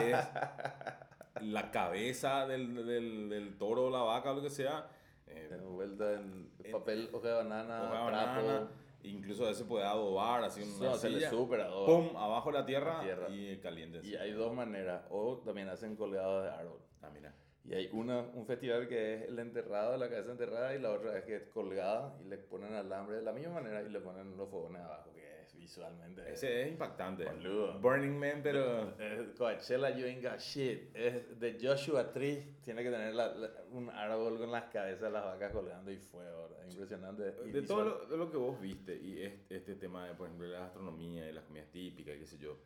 es 0.00 0.16
la 1.42 1.70
cabeza 1.72 2.46
del, 2.46 2.86
del, 2.86 3.28
del 3.28 3.58
toro 3.58 3.86
o 3.86 3.90
la 3.90 4.02
vaca 4.02 4.30
o 4.30 4.34
lo 4.36 4.42
que 4.42 4.50
sea. 4.50 4.88
Eh, 5.26 5.48
Envuelta 5.52 6.12
en 6.14 6.50
papel, 6.70 7.08
hoja 7.12 7.28
de 7.28 7.34
banana, 7.34 7.82
hoja 7.82 7.90
trapo. 7.90 8.46
banana, 8.46 8.70
incluso 9.02 9.44
a 9.44 9.48
veces 9.48 9.66
puede 9.66 9.84
adobar, 9.84 10.44
así 10.44 10.62
una 10.62 10.90
No, 10.90 10.94
se 10.96 11.10
le 11.10 11.18
silla, 11.18 11.30
super 11.30 11.60
adoba. 11.60 11.86
pum, 11.86 12.16
abajo 12.16 12.50
la 12.52 12.64
tierra, 12.64 12.98
La 12.98 13.02
tierra. 13.04 13.26
y 13.30 13.56
caliente. 13.58 14.00
Y 14.02 14.14
hay 14.16 14.32
dos 14.32 14.52
maneras, 14.54 15.02
o 15.10 15.38
también 15.38 15.68
hacen 15.68 15.96
colgados 15.96 16.44
de 16.44 16.50
árbol. 16.50 16.80
Ah, 17.02 17.10
mira. 17.12 17.34
Y 17.64 17.74
hay 17.74 17.88
una, 17.92 18.20
un 18.20 18.44
festival 18.44 18.88
que 18.88 19.14
es 19.14 19.22
el 19.28 19.38
enterrado, 19.38 19.96
la 19.96 20.08
cabeza 20.08 20.32
enterrada, 20.32 20.74
y 20.74 20.80
la 20.80 20.90
otra 20.90 21.16
es 21.16 21.24
que 21.24 21.36
es 21.36 21.42
colgada 21.48 22.16
y 22.20 22.24
le 22.24 22.36
ponen 22.38 22.74
alambre 22.74 23.16
de 23.16 23.22
la 23.22 23.32
misma 23.32 23.54
manera 23.54 23.82
y 23.82 23.88
le 23.88 24.00
ponen 24.00 24.36
los 24.36 24.48
fogones 24.50 24.82
abajo, 24.82 25.12
que 25.14 25.22
visualmente... 25.62 26.22
Ese 26.32 26.62
es 26.62 26.68
impactante. 26.72 27.24
Boludo. 27.24 27.78
Burning 27.80 28.18
Man, 28.18 28.40
pero... 28.42 28.98
Es 28.98 29.28
Coachella, 29.38 29.90
you 29.96 30.06
ain't 30.06 30.22
got 30.22 30.38
shit. 30.40 30.94
Es 30.94 31.38
de 31.38 31.56
Joshua 31.60 32.12
Tree. 32.12 32.56
Tiene 32.62 32.82
que 32.82 32.90
tener 32.90 33.14
la- 33.14 33.32
la- 33.34 33.50
un 33.70 33.88
árbol 33.90 34.38
con 34.38 34.50
las 34.50 34.64
cabezas 34.64 35.02
de 35.02 35.10
las 35.10 35.24
vacas 35.24 35.52
colgando 35.52 35.90
y 35.90 35.96
fuego. 35.98 36.48
¿verdad? 36.48 36.64
Impresionante. 36.70 37.34
Y 37.46 37.50
De 37.52 37.62
todo 37.62 37.84
lo, 37.84 38.06
de 38.06 38.16
lo 38.16 38.30
que 38.30 38.36
vos 38.36 38.60
viste 38.60 38.94
y 38.96 39.22
este, 39.22 39.56
este 39.56 39.74
tema 39.76 40.06
de, 40.08 40.14
por 40.14 40.26
ejemplo, 40.26 40.46
la 40.48 40.60
gastronomía 40.60 41.28
y 41.28 41.32
las 41.32 41.44
comidas 41.44 41.70
típicas 41.70 42.16
y 42.16 42.18
qué 42.18 42.26
sé 42.26 42.38
yo, 42.38 42.58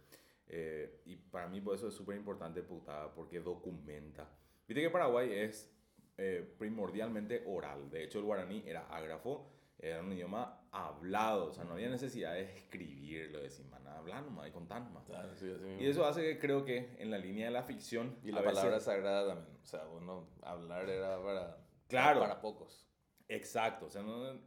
eh, 0.49 1.01
y 1.07 1.17
para 1.17 1.49
mí 1.49 1.61
por 1.61 1.75
eso 1.75 1.89
es 1.89 1.95
súper 1.95 2.17
importante 2.17 2.63
putada, 2.63 3.13
porque 3.15 3.41
documenta. 3.41 4.29
Viste 4.67 4.81
que 4.83 4.91
Paraguay 4.91 5.31
es 5.33 5.73
eh, 6.19 6.55
primordialmente 6.59 7.43
oral, 7.47 7.91
de 7.91 8.05
hecho 8.05 8.19
el 8.21 8.25
guaraní 8.25 8.63
era 8.67 8.87
ágrafo, 8.89 9.51
era 9.91 10.01
un 10.03 10.13
idioma 10.13 10.69
hablado, 10.73 11.47
o 11.47 11.53
sea, 11.53 11.65
no 11.65 11.73
había 11.75 11.89
necesidad 11.89 12.35
de 12.35 12.43
escribirlo, 12.43 13.41
decir, 13.41 13.65
man, 13.67 13.87
hablar 13.87 14.23
nomás 14.25 14.49
y 14.49 14.51
contar 14.53 14.83
nomás. 14.83 15.07
Sí, 15.39 15.47
mismo. 15.47 15.81
Y 15.83 15.87
eso 15.87 16.05
hace 16.05 16.23
que 16.23 16.39
creo 16.39 16.65
que 16.65 16.97
en 16.99 17.11
la 17.11 17.19
línea 17.19 17.47
de 17.47 17.53
la 17.53 17.63
ficción... 17.63 18.17
Y 18.23 18.31
la 18.33 18.41
veces- 18.41 18.57
palabra 18.57 18.81
sagrada 18.81 19.27
también. 19.35 19.57
O 19.63 19.65
sea, 19.67 19.87
uno 19.89 20.29
hablar 20.43 20.89
era 20.91 21.23
para, 21.23 21.59
Claro. 21.89 22.21
para 22.21 22.41
pocos. 22.41 22.87
Exacto, 23.29 23.87
o 23.87 23.91
sea, 23.91 24.03
no- 24.03 24.39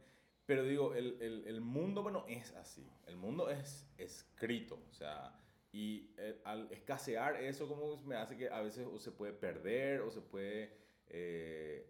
pero 0.46 0.64
digo, 0.64 0.94
el, 0.94 1.20
el, 1.20 1.46
el 1.46 1.60
mundo, 1.60 2.02
bueno, 2.02 2.24
es 2.28 2.52
así. 2.56 2.90
El 3.06 3.16
mundo 3.16 3.50
es 3.50 3.88
escrito, 3.98 4.82
o 4.88 4.92
sea, 4.92 5.36
y 5.72 6.12
eh, 6.18 6.40
al 6.44 6.70
escasear 6.72 7.36
eso 7.36 7.68
como 7.68 8.00
me 8.02 8.16
hace 8.16 8.36
que 8.36 8.48
a 8.50 8.60
veces 8.60 8.84
o 8.90 8.98
se 8.98 9.12
puede 9.12 9.32
perder 9.32 10.00
o 10.00 10.10
se 10.10 10.20
puede 10.20 10.76
eh, 11.06 11.88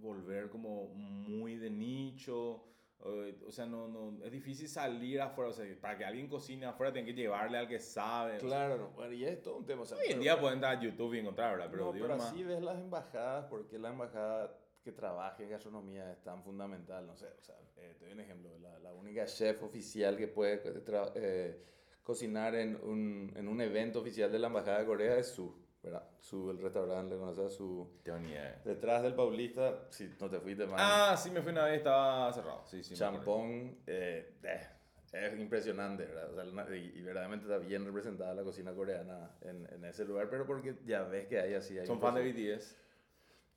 volver 0.00 0.48
como 0.50 0.86
muy 0.94 1.56
de 1.56 1.70
nicho. 1.70 2.64
eh, 3.04 3.38
O 3.46 3.50
sea, 3.52 3.66
no, 3.66 3.88
no, 3.88 4.24
es 4.24 4.32
difícil 4.32 4.68
salir 4.68 5.20
afuera. 5.20 5.50
O 5.50 5.52
sea, 5.52 5.64
para 5.80 5.96
que 5.96 6.04
alguien 6.04 6.28
cocine 6.28 6.66
afuera, 6.66 6.92
tiene 6.92 7.06
que 7.06 7.14
llevarle 7.14 7.58
al 7.58 7.68
que 7.68 7.78
sabe. 7.78 8.36
o 8.36 8.40
sea, 8.40 8.48
Claro, 8.48 8.76
no, 8.78 8.90
bueno, 8.90 9.12
y 9.12 9.24
es 9.24 9.40
todo 9.42 9.56
un 9.56 9.66
tema. 9.66 9.82
O 9.82 9.86
sea, 9.86 9.98
hoy 9.98 10.06
en 10.12 10.20
día 10.20 10.38
pueden 10.40 10.54
entrar 10.56 10.76
a 10.76 10.80
YouTube 10.80 11.14
y 11.14 11.18
encontrar, 11.20 11.52
¿verdad? 11.56 11.68
Pero 11.70 11.86
no, 11.86 11.92
pero 11.92 12.08
nomás- 12.08 12.30
así 12.32 12.42
ves 12.44 12.62
las 12.62 12.78
embajadas, 12.78 13.46
porque 13.46 13.78
la 13.78 13.90
embajada 13.90 14.56
que 14.82 14.92
trabaje 14.92 15.44
en 15.44 15.50
gastronomía 15.50 16.10
es 16.12 16.22
tan 16.22 16.42
fundamental. 16.42 17.06
No 17.06 17.14
sé, 17.16 17.26
o 17.38 17.42
sea, 17.42 17.56
eh, 17.76 17.94
te 17.98 18.04
doy 18.06 18.14
un 18.14 18.20
ejemplo. 18.20 18.58
La, 18.58 18.78
la 18.78 18.92
única 18.94 19.24
chef 19.26 19.62
oficial 19.62 20.16
que 20.16 20.26
puede 20.28 20.62
tra- 20.84 21.12
eh, 21.14 21.62
cocinar 22.02 22.54
en 22.54 22.76
un, 22.82 23.32
en 23.36 23.46
un 23.46 23.60
evento 23.60 24.00
oficial 24.00 24.32
de 24.32 24.38
la 24.38 24.46
embajada 24.48 24.80
de 24.80 24.86
Corea 24.86 25.16
es 25.18 25.28
Su, 25.28 25.54
¿verdad? 25.82 26.02
Su, 26.20 26.50
el 26.50 26.58
restaurante, 26.58 27.14
le 27.14 27.20
conoces 27.20 27.52
Su. 27.54 28.00
Tengo 28.02 28.18
ni 28.18 28.30
idea. 28.30 28.60
Detrás 28.64 29.02
del 29.02 29.14
Paulista, 29.14 29.86
si 29.90 30.14
no 30.20 30.28
te 30.28 30.40
fuiste 30.40 30.66
mal. 30.66 30.76
Ah, 30.78 31.16
sí, 31.16 31.30
me 31.30 31.40
fui 31.42 31.52
una 31.52 31.64
vez, 31.64 31.78
estaba 31.78 32.32
cerrado. 32.32 32.62
Sí, 32.66 32.82
sí. 32.84 32.94
Champón, 32.94 33.78
eh, 33.86 34.34
eh, 34.42 34.66
es 35.12 35.38
impresionante, 35.38 36.04
¿verdad? 36.04 36.30
O 36.30 36.34
sea, 36.34 36.44
una- 36.44 36.76
y, 36.76 36.92
y 36.96 37.02
verdaderamente 37.02 37.46
está 37.46 37.58
bien 37.58 37.84
representada 37.84 38.34
la 38.34 38.42
cocina 38.42 38.72
coreana 38.74 39.30
en, 39.42 39.66
en 39.72 39.84
ese 39.84 40.04
lugar, 40.04 40.28
pero 40.30 40.46
porque 40.46 40.76
ya 40.84 41.02
ves 41.04 41.26
que 41.26 41.40
hay 41.40 41.54
así. 41.54 41.78
Hay 41.78 41.86
Son 41.86 42.00
fan 42.00 42.14
de 42.14 42.30
BTS. 42.32 42.76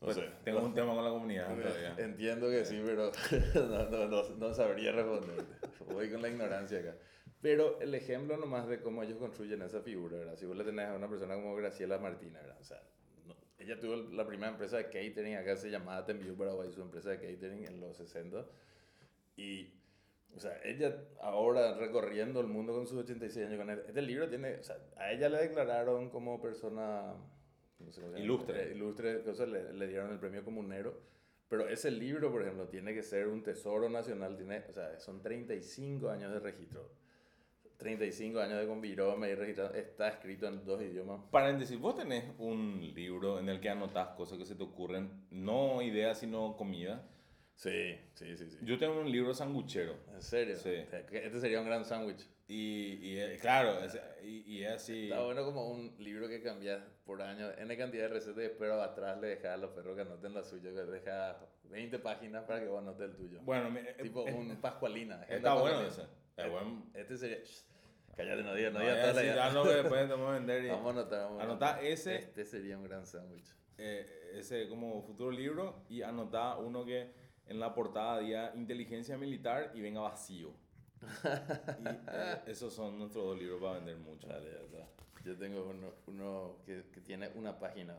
No 0.01 0.11
sé. 0.13 0.29
tengo 0.43 0.59
un 0.61 0.73
tema 0.73 0.93
con 0.93 1.03
la 1.05 1.11
comunidad 1.11 1.47
todavía. 1.61 1.95
Entiendo 1.97 2.49
que 2.49 2.65
sí, 2.65 2.81
pero 2.85 3.11
no, 3.55 3.89
no, 3.89 4.07
no, 4.07 4.29
no 4.35 4.53
sabría 4.53 4.91
responderte. 4.91 5.43
Voy 5.93 6.09
con 6.11 6.21
la 6.21 6.27
ignorancia 6.29 6.79
acá. 6.79 6.95
Pero 7.43 7.79
el 7.81 7.93
ejemplo 7.93 8.37
nomás 8.37 8.67
de 8.67 8.79
cómo 8.81 9.03
ellos 9.03 9.17
construyen 9.19 9.61
esa 9.61 9.81
figura, 9.81 10.17
¿verdad? 10.17 10.35
Si 10.37 10.45
vos 10.47 10.57
le 10.57 10.63
tenés 10.63 10.87
a 10.87 10.95
una 10.95 11.07
persona 11.09 11.35
como 11.35 11.55
Graciela 11.55 11.99
Martina, 11.99 12.39
¿verdad? 12.39 12.57
O 12.59 12.63
sea, 12.63 12.81
no- 13.27 13.35
ella 13.59 13.79
tuvo 13.79 13.97
la 13.97 14.25
primera 14.25 14.49
empresa 14.51 14.77
de 14.77 14.85
catering, 14.85 15.35
acá 15.35 15.55
se 15.57 15.69
llamaba 15.69 16.05
Tenview 16.05 16.35
Paraguay, 16.35 16.71
su 16.71 16.81
empresa 16.81 17.11
de 17.11 17.17
catering 17.19 17.65
en 17.67 17.79
los 17.81 17.97
60. 17.97 18.45
Y, 19.35 19.73
o 20.35 20.39
sea, 20.39 20.59
ella 20.63 20.97
ahora 21.21 21.75
recorriendo 21.77 22.39
el 22.39 22.47
mundo 22.47 22.73
con 22.73 22.87
sus 22.87 22.97
86 22.99 23.45
años, 23.47 23.59
con 23.59 23.69
él, 23.69 23.83
este 23.87 24.01
libro 24.01 24.29
tiene, 24.29 24.55
o 24.55 24.63
sea, 24.63 24.77
a 24.97 25.11
ella 25.11 25.27
le 25.29 25.37
declararon 25.39 26.09
como 26.09 26.41
persona 26.41 27.13
no 27.79 27.91
sé 27.91 27.99
cómo 28.01 28.13
se 28.13 28.19
llama, 28.19 28.19
Ilustre. 28.19 28.63
eh, 28.63 28.71
ilustre, 28.73 29.11
entonces 29.11 29.49
le, 29.49 29.73
le 29.73 29.87
dieron 29.87 30.11
el 30.11 30.19
premio 30.19 30.45
comunero. 30.45 30.97
Pero 31.49 31.67
ese 31.67 31.91
libro, 31.91 32.31
por 32.31 32.41
ejemplo, 32.41 32.69
tiene 32.69 32.93
que 32.93 33.03
ser 33.03 33.27
un 33.27 33.43
tesoro 33.43 33.89
nacional, 33.89 34.37
tiene, 34.37 34.63
o 34.69 34.73
sea, 34.73 34.97
son 34.99 35.21
35 35.21 36.09
años 36.09 36.31
de 36.31 36.39
registro. 36.39 36.89
35 37.83 38.39
años 38.39 38.59
de 38.61 38.67
convirome 38.67 39.29
y 39.29 39.35
registrado, 39.35 39.73
está 39.75 40.07
escrito 40.07 40.47
en 40.47 40.65
dos 40.65 40.81
idiomas. 40.81 41.21
Paréntesis, 41.29 41.77
vos 41.77 41.95
tenés 41.95 42.23
un 42.39 42.91
libro 42.95 43.39
en 43.39 43.49
el 43.49 43.59
que 43.59 43.69
anotás 43.69 44.09
cosas 44.09 44.37
que 44.37 44.45
se 44.45 44.55
te 44.55 44.63
ocurren, 44.63 45.27
no 45.29 45.81
ideas, 45.81 46.17
sino 46.19 46.55
comida. 46.55 47.05
Sí, 47.55 47.95
sí, 48.15 48.35
sí, 48.35 48.49
sí. 48.49 48.57
Yo 48.63 48.79
tengo 48.79 48.99
un 48.99 49.11
libro 49.11 49.33
sanguchero. 49.33 49.95
¿En 50.13 50.21
serio? 50.21 50.57
Sí. 50.57 50.73
Este 51.11 51.39
sería 51.39 51.59
un 51.59 51.67
gran 51.67 51.85
sándwich. 51.85 52.27
Y, 52.47 52.99
y, 53.01 53.17
eh, 53.19 53.37
claro, 53.39 53.79
es- 53.83 53.97
y, 54.23 54.39
y 54.57 54.63
es 54.63 54.71
así. 54.71 55.03
Está 55.09 55.23
bueno 55.23 55.45
como 55.45 55.69
un 55.69 55.95
libro 55.99 56.27
que 56.27 56.41
cambias 56.41 56.81
por 57.05 57.21
año, 57.21 57.51
N 57.57 57.77
cantidad 57.77 58.03
de 58.03 58.09
recetas, 58.09 58.51
pero 58.57 58.81
atrás 58.81 59.19
le 59.21 59.27
dejas 59.27 59.51
a 59.53 59.57
los 59.57 59.69
perros 59.71 59.95
que 59.95 60.01
anoten 60.01 60.33
la 60.33 60.43
suya, 60.43 60.71
que 60.71 60.81
dejas 60.91 61.37
20 61.65 61.99
páginas 61.99 62.43
para 62.45 62.59
que 62.59 62.67
vos 62.67 62.79
anotes 62.79 63.09
el 63.11 63.15
tuyo. 63.15 63.39
Bueno, 63.43 63.69
tipo 64.01 64.27
eh, 64.27 64.33
un 64.33 64.55
Pascualina. 64.57 65.23
está 65.29 65.53
bueno 65.53 65.81
ese. 65.81 66.01
Es 66.35 66.49
buen. 66.51 66.83
Este 66.95 67.17
sería... 67.17 67.37
Cállate, 68.15 68.43
no 68.43 68.53
digas, 68.53 68.73
no 68.73 68.79
digas 68.79 69.01
toda 69.01 69.13
la 69.13 69.23
idea. 69.23 69.63
que 69.63 69.69
después 69.81 70.01
te 70.07 70.13
vamos 70.13 70.29
a 70.29 70.33
vender. 70.33 70.65
y- 70.65 70.69
Vamos 70.69 70.87
a 70.87 70.99
anotar, 70.99 71.23
vamos 71.23 71.39
a 71.41 71.43
anotar. 71.43 71.83
ese. 71.83 72.15
Este 72.15 72.45
sería 72.45 72.77
un 72.77 72.83
gran 72.83 73.05
sándwich. 73.05 73.53
eh, 73.77 74.31
ese 74.35 74.67
como 74.69 75.01
futuro 75.01 75.31
libro 75.31 75.83
y 75.89 76.01
anotá 76.03 76.57
uno 76.57 76.85
que 76.85 77.11
en 77.47 77.59
la 77.59 77.73
portada 77.73 78.19
diga 78.19 78.51
inteligencia 78.55 79.17
militar 79.17 79.71
y 79.73 79.81
venga 79.81 80.01
vacío. 80.01 80.53
Y 81.01 81.87
eh, 81.87 82.41
esos 82.47 82.73
son 82.73 82.97
nuestros 82.97 83.25
dos 83.25 83.37
libros 83.37 83.59
para 83.61 83.73
vender 83.75 83.97
mucho. 83.97 84.27
Dale, 84.27 84.49
está. 84.63 84.87
Yo 85.25 85.37
tengo 85.37 85.65
uno, 85.69 85.93
uno 86.07 86.57
que, 86.65 86.83
que 86.93 87.01
tiene 87.01 87.29
una 87.35 87.57
página, 87.59 87.95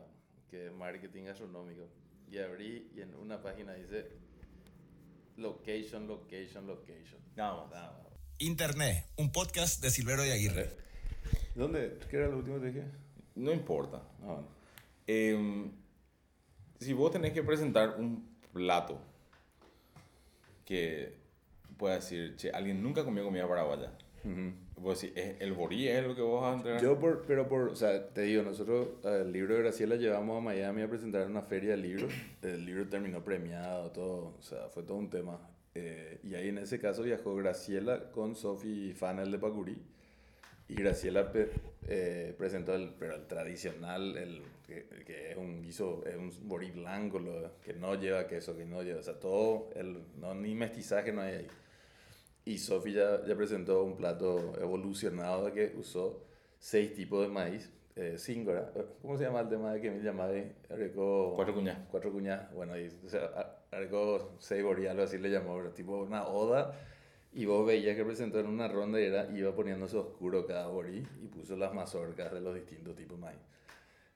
que 0.49 0.67
es 0.67 0.71
marketing 0.71 1.25
gastronómico. 1.25 1.87
Y 2.31 2.39
abrí 2.39 2.89
y 2.95 3.01
en 3.01 3.13
una 3.15 3.41
página 3.41 3.73
dice 3.73 4.11
location, 5.37 6.07
location, 6.07 6.65
location. 6.67 7.19
Nada 7.35 7.57
más. 7.63 7.71
Nada 7.71 7.91
más. 8.03 8.14
Internet, 8.39 9.05
un 9.17 9.31
podcast 9.31 9.81
de 9.81 9.89
Silvero 9.89 10.25
y 10.25 10.29
Aguirre. 10.31 10.69
¿Dónde? 11.55 11.97
¿Qué 12.09 12.17
era 12.17 12.27
lo 12.27 12.37
último 12.37 12.59
que 12.59 12.67
dije? 12.67 12.83
No 13.35 13.51
importa. 13.51 14.01
Em, 15.07 15.71
si 16.79 16.93
vos 16.93 17.11
tenés 17.11 17.31
que 17.31 17.43
presentar 17.43 17.95
un 17.97 18.27
plato 18.53 18.99
que 20.65 21.13
pueda 21.77 21.95
decir, 21.95 22.35
che, 22.37 22.51
alguien 22.51 22.81
nunca 22.81 23.03
comió 23.03 23.23
comida 23.23 23.47
paraguaya. 23.47 23.91
Vos 24.77 24.99
decís, 24.99 25.15
"¿Es- 25.15 25.39
el 25.39 25.53
borí 25.53 25.87
es 25.87 26.03
lo 26.03 26.15
que 26.15 26.21
vos 26.21 26.41
vas 26.41 26.53
a 26.53 26.57
entregar. 26.57 26.81
Yo, 26.81 26.99
por, 26.99 27.23
pero 27.27 27.47
por, 27.47 27.69
o 27.69 27.75
sea, 27.75 28.09
te 28.09 28.21
digo, 28.21 28.41
nosotros 28.43 28.89
eh, 29.03 29.21
el 29.21 29.31
libro 29.31 29.53
de 29.55 29.61
Graciela 29.61 29.95
llevamos 29.97 30.37
a 30.37 30.41
Miami 30.41 30.81
a 30.81 30.89
presentar 30.89 31.21
en 31.21 31.31
una 31.31 31.43
feria 31.43 31.71
de 31.71 31.77
libros. 31.77 32.11
El 32.41 32.65
libro 32.65 32.87
terminó 32.89 33.23
premiado, 33.23 33.91
todo, 33.91 34.35
o 34.37 34.41
sea, 34.41 34.67
fue 34.69 34.81
todo 34.83 34.97
un 34.97 35.09
tema. 35.11 35.39
Eh, 35.75 36.19
y 36.23 36.35
ahí 36.35 36.49
en 36.49 36.57
ese 36.57 36.79
caso 36.79 37.03
viajó 37.03 37.35
Graciela 37.35 38.09
con 38.11 38.35
Sophie 38.35 38.93
Fanel 38.93 39.31
de 39.31 39.37
Pacurí. 39.37 39.77
Y 40.67 40.73
Graciela 40.73 41.31
eh, 41.87 42.33
presentó 42.37 42.73
el, 42.73 42.95
pero 42.97 43.15
el 43.15 43.27
tradicional, 43.27 44.17
el, 44.17 44.41
que, 44.65 44.85
que 45.05 45.31
es 45.31 45.37
un 45.37 45.61
guiso, 45.61 46.03
es 46.05 46.15
un 46.15 46.31
borí 46.47 46.71
blanco, 46.71 47.19
lo, 47.19 47.59
que 47.61 47.73
no 47.73 47.93
lleva 47.95 48.25
queso, 48.25 48.57
que 48.57 48.65
no 48.65 48.81
lleva, 48.81 48.99
o 48.99 49.03
sea, 49.03 49.19
todo, 49.19 49.69
el, 49.75 50.01
no, 50.17 50.33
ni 50.33 50.55
mestizaje 50.55 51.11
no 51.11 51.21
hay 51.21 51.35
ahí. 51.35 51.47
Y 52.45 52.57
Sophie 52.57 52.93
ya, 52.93 53.23
ya 53.25 53.35
presentó 53.35 53.83
un 53.83 53.97
plato 53.97 54.53
evolucionado 54.59 55.51
que 55.53 55.73
usó 55.77 56.23
seis 56.57 56.95
tipos 56.95 57.21
de 57.21 57.27
maíz, 57.31 57.71
eh, 57.95 58.15
cinco, 58.17 58.51
¿verdad? 58.51 58.85
¿Cómo 59.01 59.17
se 59.17 59.23
llama 59.23 59.41
el 59.41 59.49
tema 59.49 59.73
de 59.73 59.81
que 59.81 59.91
me 59.91 60.01
llamaba? 60.01 60.33
Cuatro 61.35 61.53
cuñas. 61.53 61.77
cuatro 61.91 62.11
cuñas, 62.11 62.51
bueno, 62.53 62.77
y, 62.77 62.87
o 63.05 63.09
sea, 63.09 63.54
a- 63.75 63.77
agregó 63.77 64.31
seis 64.39 64.63
borí, 64.63 64.87
algo 64.87 65.03
así 65.03 65.17
le 65.17 65.29
llamó, 65.29 65.57
pero 65.57 65.71
tipo 65.71 65.97
una 65.97 66.25
oda. 66.27 66.73
Y 67.33 67.45
vos 67.45 67.65
veías 67.65 67.95
que 67.97 68.05
presentó 68.05 68.39
en 68.39 68.47
una 68.47 68.67
ronda 68.69 68.99
y 69.01 69.05
era, 69.05 69.27
iba 69.35 69.53
poniéndose 69.53 69.97
oscuro 69.97 70.45
cada 70.45 70.67
borí 70.67 71.05
y 71.21 71.27
puso 71.27 71.57
las 71.57 71.73
mazorcas 71.73 72.31
de 72.31 72.39
los 72.39 72.55
distintos 72.55 72.95
tipos 72.95 73.17
de 73.17 73.25
maíz. 73.25 73.39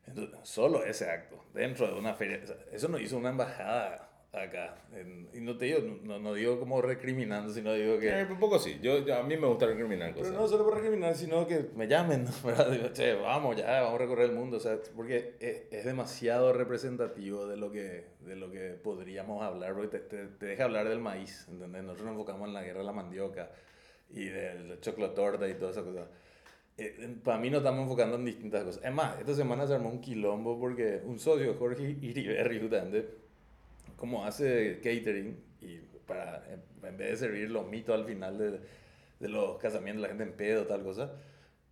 Entonces, 0.07 0.39
solo 0.43 0.83
ese 0.85 1.09
acto, 1.09 1.43
dentro 1.53 1.85
de 1.87 1.99
una 1.99 2.13
feria, 2.13 2.39
o 2.47 2.75
eso 2.75 2.87
no 2.87 2.97
hizo 2.97 3.17
una 3.17 3.29
embajada 3.29 4.08
acá. 4.31 4.75
en- 4.93 5.27
y 5.33 5.39
no 5.41 5.57
te 5.57 5.65
digo, 5.65 5.79
no, 6.03 6.19
no 6.19 6.33
digo 6.33 6.59
como 6.59 6.81
recriminando, 6.81 7.51
sino 7.51 7.73
digo 7.73 7.97
que... 7.99 8.09
Eh, 8.09 8.27
un 8.29 8.39
poco 8.39 8.59
sí. 8.59 8.79
Yo, 8.81 8.99
yo- 9.05 9.15
a 9.15 9.23
mí 9.23 9.35
me 9.37 9.47
gusta 9.47 9.65
recriminar 9.65 10.13
cosas. 10.13 10.29
Pero 10.29 10.41
no 10.41 10.47
solo 10.47 10.65
por 10.65 10.75
recriminar, 10.75 11.15
sino 11.15 11.47
que 11.47 11.69
me 11.75 11.87
llamen. 11.87 12.25
¿verdad? 12.43 12.69
Digo, 12.71 12.89
che, 12.93 13.13
vamos 13.15 13.55
ya, 13.57 13.81
vamos 13.81 13.95
a 13.95 14.03
recorrer 14.03 14.29
el 14.29 14.35
mundo, 14.35 14.57
o 14.57 14.59
sea, 14.59 14.77
porque 14.95 15.35
es, 15.39 15.63
es 15.71 15.85
demasiado 15.85 16.53
representativo 16.53 17.47
de 17.47 17.57
lo 17.57 17.71
que, 17.71 18.05
de 18.21 18.35
lo 18.35 18.51
que 18.51 18.71
podríamos 18.83 19.43
hablar, 19.43 19.73
porque 19.73 19.97
te, 19.97 19.99
te, 19.99 20.27
te 20.27 20.45
deja 20.45 20.65
hablar 20.65 20.87
del 20.89 20.99
maíz, 20.99 21.47
¿entendés? 21.49 21.81
Nosotros 21.83 22.05
nos 22.05 22.13
enfocamos 22.13 22.47
en 22.47 22.53
la 22.53 22.63
guerra 22.63 22.79
de 22.79 22.85
la 22.85 22.93
mandioca 22.93 23.49
y 24.11 24.25
del 24.25 24.79
choclotorta 24.79 25.47
y 25.47 25.55
todas 25.55 25.75
esas 25.77 25.85
cosas. 25.87 26.07
para 27.23 27.37
mí 27.37 27.49
nos 27.49 27.59
estamos 27.59 27.81
enfocando 27.83 28.15
en 28.15 28.25
distintas 28.25 28.63
cosas. 28.63 28.83
Es 28.83 28.91
más, 28.93 29.19
esta 29.19 29.33
semana 29.33 29.67
se 29.67 29.73
armó 29.73 29.89
un 29.89 30.01
quilombo 30.01 30.59
porque 30.59 31.01
un 31.03 31.19
socio, 31.19 31.55
Jorge 31.55 31.95
Iriberri, 32.01 32.59
justamente, 32.59 33.07
como 33.99 34.25
hace 34.25 34.77
catering 34.77 35.38
y 35.62 35.77
para, 36.07 36.43
en, 36.51 36.63
en 36.88 36.97
vez 36.97 37.12
de 37.12 37.17
servir 37.17 37.51
los 37.51 37.67
mitos 37.67 37.93
al 37.93 38.05
final 38.05 38.38
de, 38.38 38.59
de 39.19 39.29
los 39.29 39.57
casamientos, 39.59 40.01
la 40.01 40.07
gente 40.07 40.23
en 40.23 40.33
pedo, 40.33 40.65
tal 40.65 40.81
cosa, 40.83 41.12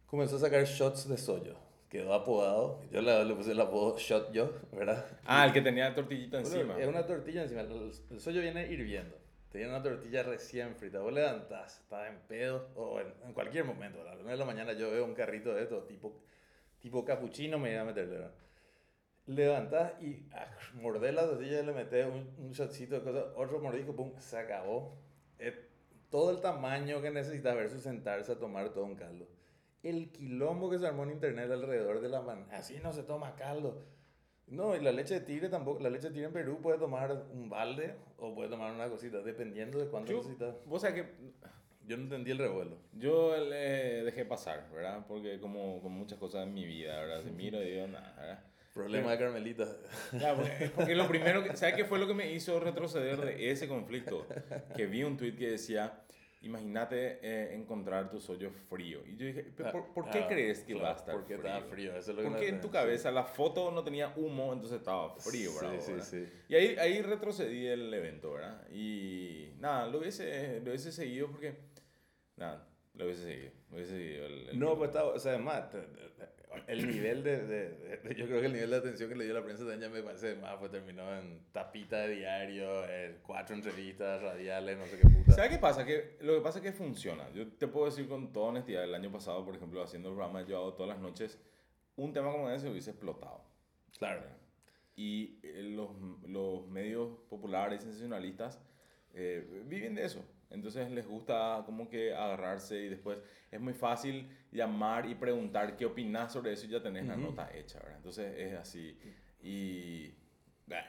comenzó 0.05 0.35
a 0.35 0.39
sacar 0.39 0.63
shots 0.65 1.07
de 1.09 1.17
sollo. 1.17 1.55
Quedó 1.89 2.13
apodado, 2.13 2.81
yo 2.91 3.01
le, 3.01 3.23
le 3.23 3.33
puse 3.33 3.53
el 3.53 3.61
apodo 3.61 3.97
Shot 3.97 4.33
Yo, 4.33 4.51
¿verdad? 4.73 5.05
Ah, 5.23 5.45
el 5.45 5.53
que 5.53 5.61
tenía 5.61 5.95
tortillita 5.95 6.41
Bueno, 6.41 6.53
encima. 6.55 6.77
es 6.77 6.85
una 6.85 7.05
tortilla 7.05 7.43
encima, 7.43 7.61
el, 7.61 7.91
el 8.11 8.19
sollo 8.19 8.41
viene 8.41 8.67
hirviendo. 8.69 9.15
Te 9.49 9.59
viene 9.59 9.73
una 9.73 9.81
tortilla 9.81 10.21
recién 10.23 10.75
frita, 10.75 10.99
vos 10.99 11.13
levantás, 11.13 11.79
estás 11.79 12.09
en 12.09 12.19
pedo, 12.27 12.67
o 12.75 12.99
en, 12.99 13.07
en 13.25 13.31
cualquier 13.33 13.63
momento, 13.63 14.01
a 14.01 14.03
las 14.03 14.15
9 14.15 14.31
de 14.31 14.37
la 14.37 14.43
mañana 14.45 14.73
yo 14.73 14.91
veo 14.91 15.05
un 15.05 15.13
carrito 15.13 15.53
de 15.53 15.63
esto, 15.63 15.83
tipo, 15.83 16.19
tipo 16.81 17.05
capuchino, 17.05 17.57
me 17.57 17.71
iba 17.71 17.81
a 17.83 17.85
meterle, 17.85 18.15
¿verdad? 18.15 18.31
Levantás 19.27 19.93
y 20.01 20.25
ah, 20.33 20.47
mordés 20.75 21.13
la 21.13 21.25
tortilla 21.25 21.61
y 21.61 21.65
le 21.65 21.73
metes 21.73 22.05
un, 22.07 22.29
un 22.45 22.51
shotcito 22.53 22.95
de 22.95 23.01
cosas, 23.01 23.25
otro 23.35 23.59
mordisco, 23.59 23.93
pum, 23.95 24.11
se 24.19 24.37
acabó. 24.37 24.97
Es 25.37 25.53
todo 26.09 26.31
el 26.31 26.39
tamaño 26.39 27.01
que 27.01 27.11
necesitas 27.11 27.55
versus 27.55 27.81
sentarse 27.83 28.31
a 28.31 28.39
tomar 28.39 28.69
todo 28.69 28.85
un 28.85 28.95
caldo. 28.95 29.27
El 29.83 30.11
quilombo 30.11 30.69
que 30.69 30.79
se 30.79 30.87
armó 30.87 31.03
en 31.03 31.11
internet 31.11 31.51
alrededor 31.51 31.99
de 32.01 32.09
la 32.09 32.21
man, 32.21 32.47
así 32.51 32.79
no 32.81 32.93
se 32.93 33.03
toma 33.03 33.35
caldo. 33.35 33.83
No, 34.47 34.77
y 34.77 34.79
la 34.81 34.93
leche 34.93 35.15
de 35.15 35.19
tigre 35.21 35.49
tampoco. 35.49 35.81
La 35.83 35.89
leche 35.89 36.07
de 36.07 36.13
tigre 36.13 36.27
en 36.27 36.33
Perú 36.33 36.59
puede 36.61 36.77
tomar 36.79 37.11
un 37.33 37.49
balde 37.49 37.95
o 38.17 38.33
puede 38.33 38.49
tomar 38.49 38.73
una 38.73 38.87
cosita, 38.89 39.19
dependiendo 39.21 39.77
de 39.77 39.87
cuánto 39.87 40.13
Yo, 40.13 40.17
necesitas. 40.19 40.55
vos 40.65 40.81
sabés 40.81 41.03
que 41.03 41.11
Yo 41.85 41.97
no 41.97 42.03
entendí 42.03 42.31
el 42.31 42.37
revuelo. 42.37 42.77
yo 42.93 43.35
le 43.37 44.03
dejé 44.05 44.23
pasar, 44.23 44.69
¿verdad? 44.73 45.05
Porque 45.05 45.39
como 45.41 45.81
con 45.81 45.91
muchas 45.91 46.17
cosas 46.17 46.47
en 46.47 46.53
mi 46.53 46.65
vida, 46.65 46.97
¿verdad? 47.01 47.23
Si 47.25 47.31
miro 47.31 47.61
y 47.61 47.71
digo 47.71 47.87
nada, 47.87 48.15
¿verdad? 48.17 48.43
Problema 48.77 49.11
de 49.11 49.17
Carmelita. 49.17 49.67
Ya, 50.19 50.35
porque, 50.35 50.71
porque 50.75 50.95
lo 50.95 51.07
primero 51.07 51.43
que, 51.43 51.55
¿sabes 51.57 51.75
qué 51.75 51.85
fue 51.85 51.99
lo 51.99 52.07
que 52.07 52.13
me 52.13 52.31
hizo 52.31 52.59
retroceder 52.59 53.19
de 53.19 53.51
ese 53.51 53.67
conflicto? 53.67 54.25
Que 54.75 54.85
vi 54.85 55.03
un 55.03 55.17
tweet 55.17 55.35
que 55.35 55.49
decía, 55.51 56.01
imagínate 56.41 57.19
eh, 57.21 57.55
encontrar 57.55 58.09
tu 58.09 58.19
sollo 58.21 58.51
frío. 58.51 59.01
Y 59.05 59.17
yo 59.17 59.25
dije, 59.25 59.51
"¿Pero 59.55 59.71
¿por, 59.71 59.93
por 59.93 60.09
qué 60.09 60.19
Ah, 60.19 60.27
crees 60.27 60.59
que 60.59 60.73
claro, 60.73 60.83
va 60.83 60.91
a 60.91 60.95
estar 60.95 61.15
Porque 61.15 61.37
frío? 61.37 61.61
frío. 61.69 61.91
Eso 61.97 62.11
es 62.11 62.17
lo 62.17 62.21
que 62.23 62.29
Porque 62.29 62.49
no- 62.51 62.55
en 62.55 62.61
tu 62.61 62.69
cabeza 62.69 63.11
la 63.11 63.23
foto 63.23 63.71
no 63.71 63.83
tenía 63.83 64.13
humo, 64.15 64.53
entonces 64.53 64.77
estaba 64.79 65.15
frío, 65.15 65.49
Sí, 65.51 65.57
¿verdad? 65.59 65.79
sí, 65.81 65.91
¿verdad? 65.91 66.05
sí. 66.05 66.27
Y 66.47 66.55
ahí, 66.55 66.75
ahí 66.77 67.01
retrocedí 67.01 67.65
el 67.67 67.93
evento, 67.93 68.33
¿verdad? 68.33 68.67
Y 68.71 69.53
nada, 69.59 69.87
lo 69.87 69.97
hubiese, 69.99 70.59
lo 70.61 70.69
hubiese 70.69 70.91
seguido 70.91 71.27
porque, 71.31 71.55
nada, 72.37 72.67
lo 72.93 73.05
hubiese 73.05 73.23
seguido. 73.23 73.51
Lo 73.71 73.75
hubiese 73.77 73.91
seguido 73.97 74.25
el, 74.27 74.49
el- 74.49 74.59
No, 74.59 74.77
pues 74.77 74.89
estaba, 74.89 75.09
o 75.09 75.19
sea, 75.19 75.33
además, 75.33 75.65
el 76.67 76.87
nivel 76.87 77.23
de, 77.23 77.45
de- 77.45 77.69
de- 77.97 78.15
yo 78.15 78.25
creo 78.25 78.39
que 78.39 78.47
el 78.47 78.53
nivel 78.53 78.69
de 78.69 78.77
atención 78.77 79.09
que 79.09 79.15
le 79.15 79.25
dio 79.25 79.33
la 79.33 79.43
prensa 79.43 79.63
también 79.63 79.81
ya 79.81 79.89
me 79.89 80.01
parece 80.01 80.35
más, 80.35 80.55
pues 80.57 80.71
terminó 80.71 81.13
en 81.15 81.41
tapita 81.51 81.99
de 82.07 82.15
diario, 82.15 82.85
eh, 82.89 83.17
cuatro 83.25 83.55
entrevistas 83.55 84.21
radiales, 84.21 84.77
no 84.77 84.85
sé 84.85 84.97
qué 84.99 85.07
puta. 85.09 85.31
¿Sabes 85.33 85.51
qué 85.51 85.57
pasa? 85.57 85.85
Que 85.85 86.17
lo 86.21 86.35
que 86.35 86.41
pasa 86.41 86.59
es 86.59 86.63
que 86.63 86.71
funciona. 86.71 87.29
Yo 87.33 87.47
te 87.53 87.67
puedo 87.67 87.85
decir 87.87 88.07
con 88.07 88.31
toda 88.31 88.47
honestidad, 88.47 88.83
el 88.83 88.95
año 88.95 89.11
pasado, 89.11 89.43
por 89.45 89.55
ejemplo, 89.55 89.81
haciendo 89.83 90.09
el 90.09 90.15
programa 90.15 90.41
yo 90.45 90.57
hago 90.57 90.73
todas 90.73 90.89
las 90.93 90.99
noches, 91.01 91.39
un 91.95 92.13
tema 92.13 92.31
como 92.31 92.49
ese 92.49 92.69
hubiese 92.69 92.91
explotado. 92.91 93.41
Claro. 93.97 94.23
Y 94.95 95.39
eh, 95.43 95.61
los, 95.63 95.89
los 96.27 96.67
medios 96.67 97.19
populares, 97.29 97.81
sensacionalistas, 97.83 98.59
eh, 99.13 99.63
viven 99.65 99.95
de 99.95 100.05
eso. 100.05 100.23
Entonces 100.49 100.89
les 100.91 101.05
gusta 101.05 101.63
como 101.65 101.89
que 101.89 102.13
agarrarse 102.13 102.79
y 102.85 102.89
después 102.89 103.19
es 103.51 103.59
muy 103.59 103.73
fácil 103.73 104.29
llamar 104.51 105.05
y 105.09 105.15
preguntar 105.15 105.75
qué 105.75 105.85
opinas 105.85 106.31
sobre 106.31 106.53
eso 106.53 106.65
y 106.65 106.69
ya 106.69 106.81
tenés 106.81 107.05
la 107.05 107.13
Ujú. 107.15 107.23
nota 107.23 107.49
hecha, 107.53 107.79
¿verdad? 107.79 107.97
Entonces 107.97 108.33
es 108.37 108.53
así. 108.55 108.97
Y 109.41 110.13
bah, 110.65 110.83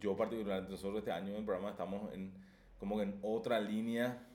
yo 0.00 0.16
particularmente, 0.16 0.70
nosotros 0.70 0.98
este 1.00 1.12
año 1.12 1.30
en 1.30 1.36
el 1.36 1.44
programa 1.44 1.70
estamos 1.70 2.12
en 2.14 2.32
como 2.78 2.96
que 2.96 3.02
en 3.04 3.18
otra 3.22 3.60
línea 3.60 4.26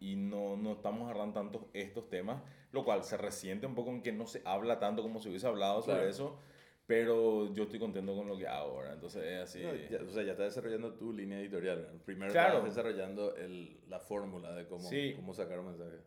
y 0.00 0.16
no, 0.16 0.56
no 0.56 0.72
estamos 0.72 1.04
agarrando 1.04 1.34
tanto 1.34 1.68
estos 1.74 2.08
temas, 2.08 2.42
lo 2.72 2.84
cual 2.84 3.04
se 3.04 3.16
resiente 3.16 3.66
un 3.66 3.74
poco 3.74 3.90
en 3.90 4.02
que 4.02 4.12
no 4.12 4.26
se 4.26 4.42
habla 4.44 4.80
tanto 4.80 5.02
como 5.02 5.20
se 5.20 5.28
hubiese 5.28 5.46
hablado 5.46 5.82
sobre 5.82 5.98
Claro. 5.98 6.10
eso, 6.10 6.38
pero 6.86 7.52
yo 7.54 7.64
estoy 7.64 7.78
contento 7.78 8.14
con 8.14 8.26
lo 8.28 8.36
que 8.36 8.46
hago 8.46 8.72
ahora, 8.72 8.92
entonces 8.92 9.22
es 9.24 9.40
así. 9.40 9.62
No, 9.62 9.74
ya- 9.74 10.00
o 10.02 10.10
sea, 10.10 10.22
ya 10.24 10.32
estás 10.32 10.46
desarrollando 10.54 10.94
tu 10.94 11.12
línea 11.12 11.38
editorial. 11.40 12.00
Primero 12.04 12.32
Claro. 12.32 12.58
estás 12.58 12.74
desarrollando 12.74 13.36
el, 13.36 13.80
la 13.88 14.00
fórmula 14.00 14.52
de 14.54 14.66
cómo, 14.66 14.88
Sí. 14.88 15.12
cómo 15.16 15.32
sacar 15.34 15.58
un 15.60 15.66
mensaje. 15.66 15.98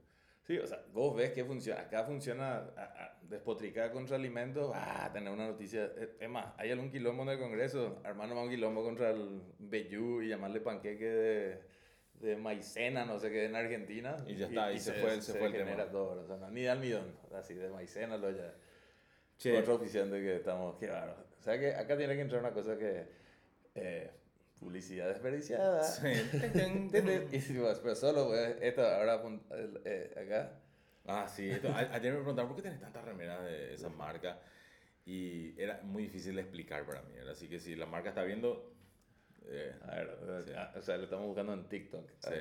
Sí, 0.43 0.59
o 0.59 0.67
sea, 0.67 0.83
vos 0.93 1.15
ves 1.15 1.31
que 1.31 1.43
funciona. 1.43 1.81
Acá 1.81 2.03
funciona 2.03 2.57
a- 2.57 2.83
a- 2.83 3.19
despotricar 3.23 3.91
contra 3.91 4.15
alimentos. 4.15 4.71
Ah, 4.75 5.09
tener 5.11 5.33
una 5.33 5.47
noticia. 5.47 5.85
Eh, 5.97 6.17
Es 6.19 6.29
más, 6.29 6.53
hay 6.57 6.69
algún 6.69 6.91
quilombo 6.91 7.23
en 7.23 7.29
el 7.29 7.39
Congreso. 7.39 7.99
Armar 8.03 8.31
un 8.31 8.47
quilombo 8.49 8.83
contra 8.83 9.09
el 9.09 9.41
Bellú 9.57 10.21
y 10.21 10.27
llamarle 10.27 10.59
panqueque 10.61 11.03
de, 11.05 11.61
de 12.21 12.35
maicena, 12.37 13.05
no 13.05 13.17
sé 13.19 13.31
qué, 13.31 13.45
en 13.45 13.55
Argentina. 13.55 14.17
Y 14.27 14.35
ya 14.35 14.45
está, 14.45 14.71
y 14.71 14.79
se 14.79 14.93
fue 14.93 15.15
el- 15.15 15.23
se 15.23 15.33
fue 15.33 15.47
el 15.47 15.53
tema. 15.53 15.85
todo. 15.85 16.21
O 16.21 16.27
sea, 16.27 16.37
no, 16.37 16.51
ni 16.51 16.61
de 16.61 16.69
almidón. 16.69 17.11
Así, 17.33 17.55
de 17.55 17.69
maicena 17.69 18.15
lo 18.17 18.29
ya. 18.29 18.53
Che. 19.37 19.57
Otro 19.57 19.75
oficiante 19.75 20.19
que 20.21 20.37
estamos, 20.37 20.77
qué 20.79 20.87
bárbaro. 20.87 21.25
O 21.39 21.41
sea 21.43 21.59
que 21.59 21.75
acá 21.75 21.97
tiene 21.97 22.15
que 22.15 22.21
entrar 22.21 22.41
una 22.41 22.53
cosa 22.53 22.77
que. 22.77 23.07
eh, 23.75 24.11
publicidad 24.59 25.09
desperdiciada. 25.09 25.83
Sí. 25.83 26.07
Pero 26.91 27.95
solo, 27.95 28.27
pues, 28.27 28.55
esto 28.61 28.81
ahora 28.87 29.21
eh, 29.83 30.13
acá. 30.25 30.51
Ah, 31.05 31.27
sí. 31.27 31.49
esto- 31.51 31.67
ayer 31.75 32.11
me 32.13 32.19
preguntaron 32.19 32.47
por 32.49 32.55
qué 32.55 32.63
tenés 32.63 32.79
tantas 32.79 33.03
remeras 33.05 33.43
de 33.43 33.73
esa 33.75 33.89
marca 33.89 34.39
y 35.05 35.59
era 35.61 35.81
muy 35.83 36.03
difícil 36.03 36.35
de 36.35 36.41
explicar 36.41 36.85
para 36.85 37.01
mí. 37.03 37.13
Así 37.29 37.47
que 37.47 37.59
si 37.59 37.75
la 37.75 37.85
marca 37.85 38.09
está 38.09 38.23
viendo, 38.23 38.71
eh, 39.45 39.75
A 39.83 39.95
ver, 39.95 40.17
Sí. 40.47 40.53
ah, 40.57 40.73
o 40.75 40.81
sea, 40.81 40.97
lo 40.97 41.03
estamos 41.03 41.27
buscando 41.27 41.53
en 41.53 41.67
TikTok. 41.69 42.09
Sí. 42.19 42.33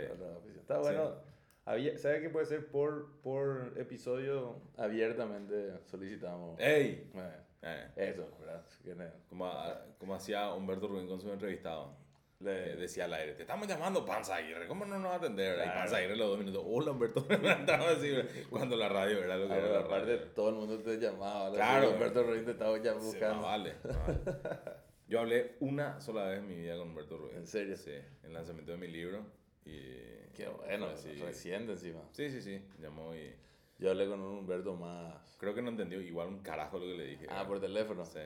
Está 0.60 0.78
bueno. 0.78 1.33
Había, 1.66 1.96
¿Sabe 1.98 2.20
qué 2.20 2.28
puede 2.28 2.44
ser? 2.46 2.66
Por, 2.66 3.20
por 3.22 3.72
episodio 3.76 4.60
abiertamente 4.76 5.72
solicitamos. 5.86 6.58
¡Ey! 6.60 7.10
Eh, 7.14 7.30
Eh, 7.62 7.90
eso, 7.96 8.28
¿verdad? 8.38 8.62
Como, 9.30 9.46
a- 9.46 9.86
como 9.98 10.14
hacía 10.14 10.52
Humberto 10.52 10.86
Rubén 10.88 11.06
con 11.08 11.18
su 11.20 11.32
entrevistado. 11.32 11.96
le- 12.40 12.72
Eh, 12.72 12.76
decía 12.76 13.06
al 13.06 13.14
aire, 13.14 13.32
te 13.32 13.42
estamos 13.42 13.66
llamando 13.66 14.04
Panza 14.04 14.34
Aguirre, 14.36 14.66
¿cómo 14.66 14.84
no 14.84 14.98
nos 14.98 15.08
va 15.10 15.14
a 15.14 15.16
atender? 15.18 15.54
Y 15.58 15.62
Claro. 15.62 15.78
Panza 15.80 15.96
Aguirre 15.96 16.16
los 16.16 16.28
dos 16.28 16.38
minutos, 16.38 16.62
hola 16.66 16.90
Humberto, 16.90 17.24
cuando 18.50 18.76
la 18.76 18.88
radio 18.90 19.24
era 19.24 19.36
lo 19.38 19.46
que 19.48 19.54
Ah, 19.54 19.58
era 19.58 19.68
la 19.70 19.78
aparte, 19.80 20.16
radio. 20.16 20.28
todo 20.34 20.48
el 20.50 20.54
mundo 20.56 20.78
te 20.80 20.98
llamaba. 20.98 21.50
Claro. 21.54 21.92
Roberto 21.92 22.22
Ruiz 22.24 22.44
te 22.44 22.50
estaba 22.50 22.76
ya 22.82 22.92
Sí, 22.92 22.98
buscando. 23.06 23.36
más 23.36 23.44
vale, 23.44 23.74
vale. 23.82 24.18
Yo 25.08 25.20
hablé 25.20 25.56
una 25.60 25.98
sola 26.02 26.24
vez 26.24 26.40
en 26.40 26.46
mi 26.48 26.56
vida 26.56 26.76
con 26.76 26.88
Humberto 26.88 27.16
Rubén. 27.16 27.36
¿En 27.38 27.46
serio? 27.46 27.76
Sí, 27.78 27.92
en 27.92 28.24
el 28.26 28.32
lanzamiento 28.34 28.72
de 28.72 28.78
mi 28.78 28.88
libro. 28.88 29.24
Y 29.64 30.32
Qué 30.34 30.48
bueno, 30.48 30.86
así. 30.86 31.12
reciente 31.14 31.72
encima. 31.72 32.00
Sí, 32.12 32.30
sí, 32.30 32.42
sí, 32.42 32.60
llamó 32.80 33.14
y 33.14 33.32
Yo 33.78 33.90
hablé 33.90 34.06
con 34.06 34.20
un 34.20 34.38
Humberto 34.38 34.74
más. 34.76 35.36
creo 35.38 35.54
que 35.54 35.62
no 35.62 35.70
entendió 35.70 36.00
igual 36.00 36.28
un 36.28 36.40
carajo 36.40 36.78
lo 36.78 36.86
que 36.86 36.94
le 36.94 37.06
dije. 37.06 37.26
Ah, 37.28 37.46
por 37.46 37.60
teléfono. 37.60 38.04
Sí. 38.04 38.20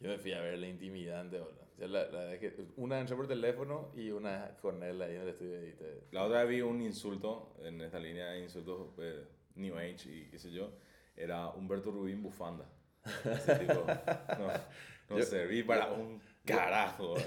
Yo 0.00 0.08
me 0.08 0.18
fui 0.18 0.32
a 0.32 0.40
ver 0.40 0.58
la 0.58 0.66
intimidante, 0.66 1.38
boludo. 1.38 1.62
Yo 1.78 1.86
la, 1.88 2.04
la 2.10 2.24
vez 2.24 2.40
que, 2.40 2.54
una 2.76 3.00
entré 3.00 3.16
por 3.16 3.26
teléfono 3.28 3.90
y 3.94 4.10
una 4.10 4.56
con 4.60 4.82
él 4.82 5.00
ahí 5.00 5.14
en 5.16 5.22
el 5.22 5.28
estudio. 5.28 5.66
Y 5.68 5.72
te- 5.72 6.04
La 6.10 6.24
otra 6.24 6.40
vez 6.44 6.50
vi 6.50 6.60
un 6.62 6.82
insulto 6.82 7.54
en 7.62 7.80
esta 7.80 7.98
línea 7.98 8.30
de 8.30 8.40
insultos 8.42 8.92
eh, 8.98 9.24
New 9.54 9.76
Age 9.76 10.10
y 10.10 10.28
qué 10.30 10.38
sé 10.38 10.50
yo. 10.52 10.72
Era 11.16 11.48
Humberto 11.50 11.90
Rubín 11.90 12.22
Bufanda. 12.22 12.66
Ese 13.24 13.56
tipo, 13.56 13.74
no, 14.38 14.46
no 15.10 15.18
Yo- 15.18 15.24
serví 15.24 15.62
para 15.62 15.92
un 15.92 16.20
carajo. 16.44 17.14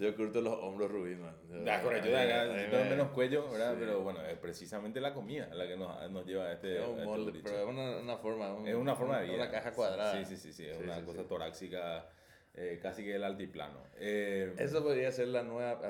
Yo 0.00 0.16
curto 0.16 0.40
los 0.40 0.54
hombros 0.62 0.90
Rubín, 0.90 1.20
man. 1.20 1.36
Yo- 1.46 1.60
De 1.62 1.70
acuerdo, 1.70 1.98
yo 1.98 2.04
a 2.04 2.04
mí 2.06 2.10
de 2.10 2.26
me- 2.26 2.32
acá 2.32 2.42
a 2.42 2.54
mí 2.56 2.62
tengo 2.70 2.84
me- 2.84 2.90
menos 2.90 3.08
cuello, 3.10 3.50
¿verdad? 3.50 3.72
sí. 3.74 3.76
Pero 3.80 4.00
bueno, 4.02 4.24
es 4.24 4.38
precisamente 4.38 4.98
la 4.98 5.12
comida 5.12 5.46
la 5.54 5.66
que 5.66 5.76
nos, 5.76 6.10
nos 6.10 6.24
lleva 6.26 6.44
a 6.46 6.52
este. 6.54 6.78
Es 6.80 6.86
un 6.88 6.94
este 6.94 7.04
molde, 7.04 7.40
pero 7.44 7.58
es 7.58 7.66
una, 7.68 7.98
una 7.98 8.16
forma. 8.16 8.54
un- 8.54 8.66
Es 8.66 8.74
una 8.74 8.96
forma 8.96 9.18
de 9.20 9.26
vida. 9.26 9.34
Una 9.36 9.50
caja 9.50 9.72
cuadrada. 9.72 10.12
Sí, 10.24 10.24
sí, 10.24 10.36
sí, 10.38 10.52
sí. 10.54 10.66
Es 10.66 10.78
Sí, 10.78 10.82
una 10.84 11.00
sí, 11.00 11.04
cosa 11.04 11.24
torácica, 11.28 12.08
eh, 12.54 12.78
casi 12.82 13.04
que 13.04 13.14
el 13.14 13.24
altiplano. 13.24 13.78
Eh, 13.98 14.54
Eso 14.56 14.82
podría 14.82 15.12
ser 15.12 15.28
la 15.28 15.42
nueva. 15.42 15.80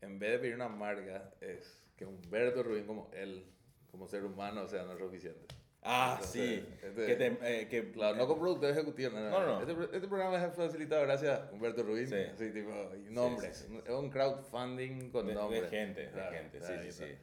En 0.00 0.18
vez 0.18 0.32
de 0.32 0.38
pedir 0.40 0.54
una 0.56 0.68
marca, 0.68 1.30
es 1.40 1.80
que 1.96 2.04
Humberto 2.06 2.64
Rubín, 2.64 2.86
como 2.86 3.08
él, 3.14 3.44
como 3.92 4.08
ser 4.08 4.24
humano, 4.24 4.66
sea 4.66 4.82
nuestro 4.82 5.06
oficiante. 5.06 5.46
Ah, 5.82 6.12
Entonces, 6.18 6.30
sí. 6.64 6.66
este- 6.82 7.06
que 7.06 7.14
te- 7.16 7.60
eh, 7.62 7.68
que- 7.68 7.90
Claro, 7.92 8.16
no 8.16 8.26
como 8.26 8.40
productor 8.40 8.70
ejecutivo, 8.70 9.10
no, 9.12 9.30
no. 9.30 9.46
No. 9.46 9.60
Este, 9.60 9.96
este 9.96 10.08
programa 10.08 10.44
es 10.44 10.54
facilitado 10.54 11.02
gracias 11.02 11.38
a 11.40 11.50
Humberto 11.52 11.82
Rubín. 11.82 12.06
Sí. 12.06 12.50
Tipo, 12.52 12.70
y 12.96 13.10
nombres. 13.10 13.56
sí, 13.56 13.66
sí. 13.68 13.80
Es 13.84 13.90
un 13.94 14.10
crowdfunding 14.10 15.10
con 15.10 15.26
de, 15.26 15.32
de 15.34 15.38
nombres. 15.40 15.70
gente, 15.70 16.02
de 16.06 16.10
Claro, 16.10 16.32
gente, 16.32 16.60
sí, 16.60 16.72
ahí 16.72 16.90
sí, 16.92 17.04
sí. 17.04 17.14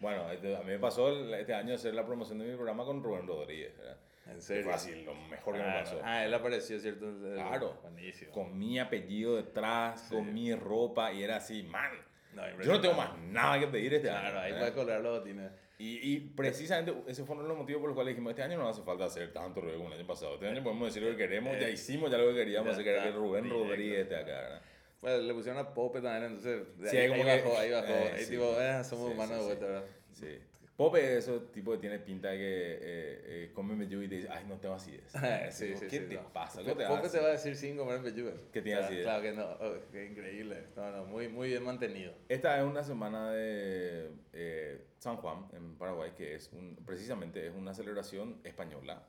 bueno, 0.00 0.30
este- 0.30 0.56
a 0.56 0.60
mí 0.60 0.66
me 0.66 0.78
pasó 0.78 1.10
este 1.34 1.54
año 1.54 1.74
hacer 1.74 1.94
la 1.94 2.06
promoción 2.06 2.38
de 2.38 2.46
mi 2.46 2.54
programa 2.54 2.84
con 2.84 3.02
Rubén 3.02 3.26
Rodríguez. 3.26 3.76
¿verdad? 3.76 3.96
En 4.28 4.40
serio. 4.42 4.64
Fue 4.64 4.72
así, 4.74 5.04
lo 5.04 5.14
mejor 5.14 5.54
que 5.54 5.60
me 5.60 5.64
Claro. 5.66 5.84
pasó. 5.84 6.00
Ah, 6.02 6.24
él 6.24 6.34
apareció, 6.34 6.80
¿cierto? 6.80 7.06
Claro. 7.34 7.78
Buenísimo. 7.82 8.32
Con 8.32 8.58
mi 8.58 8.78
apellido 8.78 9.36
detrás, 9.36 10.08
con 10.10 10.32
mi 10.34 10.52
ropa, 10.54 11.12
y 11.12 11.22
era 11.22 11.36
así, 11.36 11.62
man. 11.62 11.92
No, 12.34 12.42
Yo 12.62 12.72
no 12.72 12.80
tengo 12.80 12.94
más 12.94 13.16
nada 13.18 13.58
que 13.60 13.66
pedir 13.68 13.94
este 13.94 14.08
Claro, 14.08 14.26
año. 14.28 14.38
ahí 14.40 14.52
¿verdad? 14.52 14.58
puedes 14.60 14.74
colgar 14.74 15.00
los 15.00 15.18
botines. 15.20 15.50
Y, 15.78 16.14
y 16.14 16.20
precisamente 16.20 16.94
ese 17.06 17.24
fue 17.24 17.34
uno 17.34 17.42
de 17.42 17.48
los 17.50 17.58
motivos 17.58 17.80
por 17.80 17.90
los 17.90 17.94
cuales 17.94 18.14
dijimos, 18.14 18.30
este 18.30 18.42
año 18.42 18.56
no 18.56 18.66
hace 18.68 18.80
falta 18.82 19.04
hacer 19.04 19.30
tanto 19.32 19.60
Rubén 19.60 19.76
como 19.76 19.88
el 19.88 19.98
año 19.98 20.06
pasado. 20.06 20.34
Este 20.34 20.48
año 20.48 20.62
podemos 20.62 20.88
decir 20.88 21.02
lo 21.02 21.10
que 21.10 21.18
queremos, 21.18 21.52
ya 21.60 21.68
Eh, 21.68 21.72
hicimos 21.72 22.10
ya 22.10 22.16
lo 22.16 22.28
que 22.28 22.34
queríamos, 22.34 22.72
así 22.72 22.82
que 22.82 22.90
era 22.90 23.10
Rubén 23.10 23.44
directo. 23.44 23.64
Rodríguez 23.64 23.98
esté 24.00 24.16
acá, 24.16 24.26
¿verdad? 24.32 24.62
Pues 25.00 25.22
le 25.22 25.34
pusieron 25.34 25.60
a 25.60 25.74
Pope 25.74 26.00
también, 26.00 26.24
entonces. 26.32 26.78
de 26.78 26.88
Sí, 26.90 26.96
ahí, 26.96 27.12
ahí 27.12 27.22
que- 27.22 27.42
bajó, 27.42 27.58
ahí 27.58 27.70
bajó. 27.70 27.92
eh, 27.92 28.12
ahí 28.14 28.24
sí. 28.24 28.30
tipo, 28.30 28.44
eh, 28.58 28.84
somos 28.84 29.08
Sí, 29.08 29.14
humanos 29.14 29.38
de 29.38 29.44
vuelta, 29.44 29.66
¿verdad? 29.66 29.84
Sí. 30.14 30.38
Pope 30.76 31.00
es 31.00 31.26
ese 31.26 31.40
tipo 31.54 31.72
que 31.72 31.78
tiene 31.78 31.98
pinta 31.98 32.28
de 32.28 32.36
que 32.36 32.44
eh, 32.44 32.78
eh, 32.80 33.50
come 33.54 33.74
meyu 33.74 34.02
y 34.02 34.08
te 34.08 34.16
dice, 34.16 34.28
ay, 34.30 34.44
no 34.46 34.56
tengo 34.58 34.74
acidez. 34.74 35.10
sí, 35.50 35.74
sí, 35.74 35.86
¿Qué 35.88 36.00
sí, 36.00 36.06
te 36.06 36.14
no. 36.16 36.32
pasa? 36.32 36.62
¿Qué 36.62 36.74
te 36.74 36.86
Pope 36.86 37.08
te 37.08 37.18
va 37.18 37.28
a 37.28 37.30
decir 37.30 37.56
sin 37.56 37.78
comer 37.78 38.02
pechugas. 38.02 38.42
Que 38.52 38.60
tiene 38.60 38.80
Claro, 38.80 38.86
acidez. 38.86 39.04
Claro 39.04 39.22
que 39.22 39.32
no, 39.32 39.44
oh, 39.44 39.78
qué 39.90 40.04
increíble. 40.04 40.64
No, 40.76 40.90
no, 40.90 41.06
muy, 41.06 41.28
muy 41.28 41.48
bien 41.48 41.64
mantenido. 41.64 42.12
Esta 42.28 42.58
es 42.58 42.64
una 42.64 42.84
semana 42.84 43.30
de 43.30 44.10
eh, 44.34 44.84
San 44.98 45.16
Juan, 45.16 45.48
en 45.54 45.76
Paraguay, 45.76 46.12
que 46.14 46.34
es 46.34 46.52
un, 46.52 46.76
precisamente 46.84 47.46
es 47.46 47.54
una 47.54 47.72
celebración 47.72 48.40
española 48.44 49.02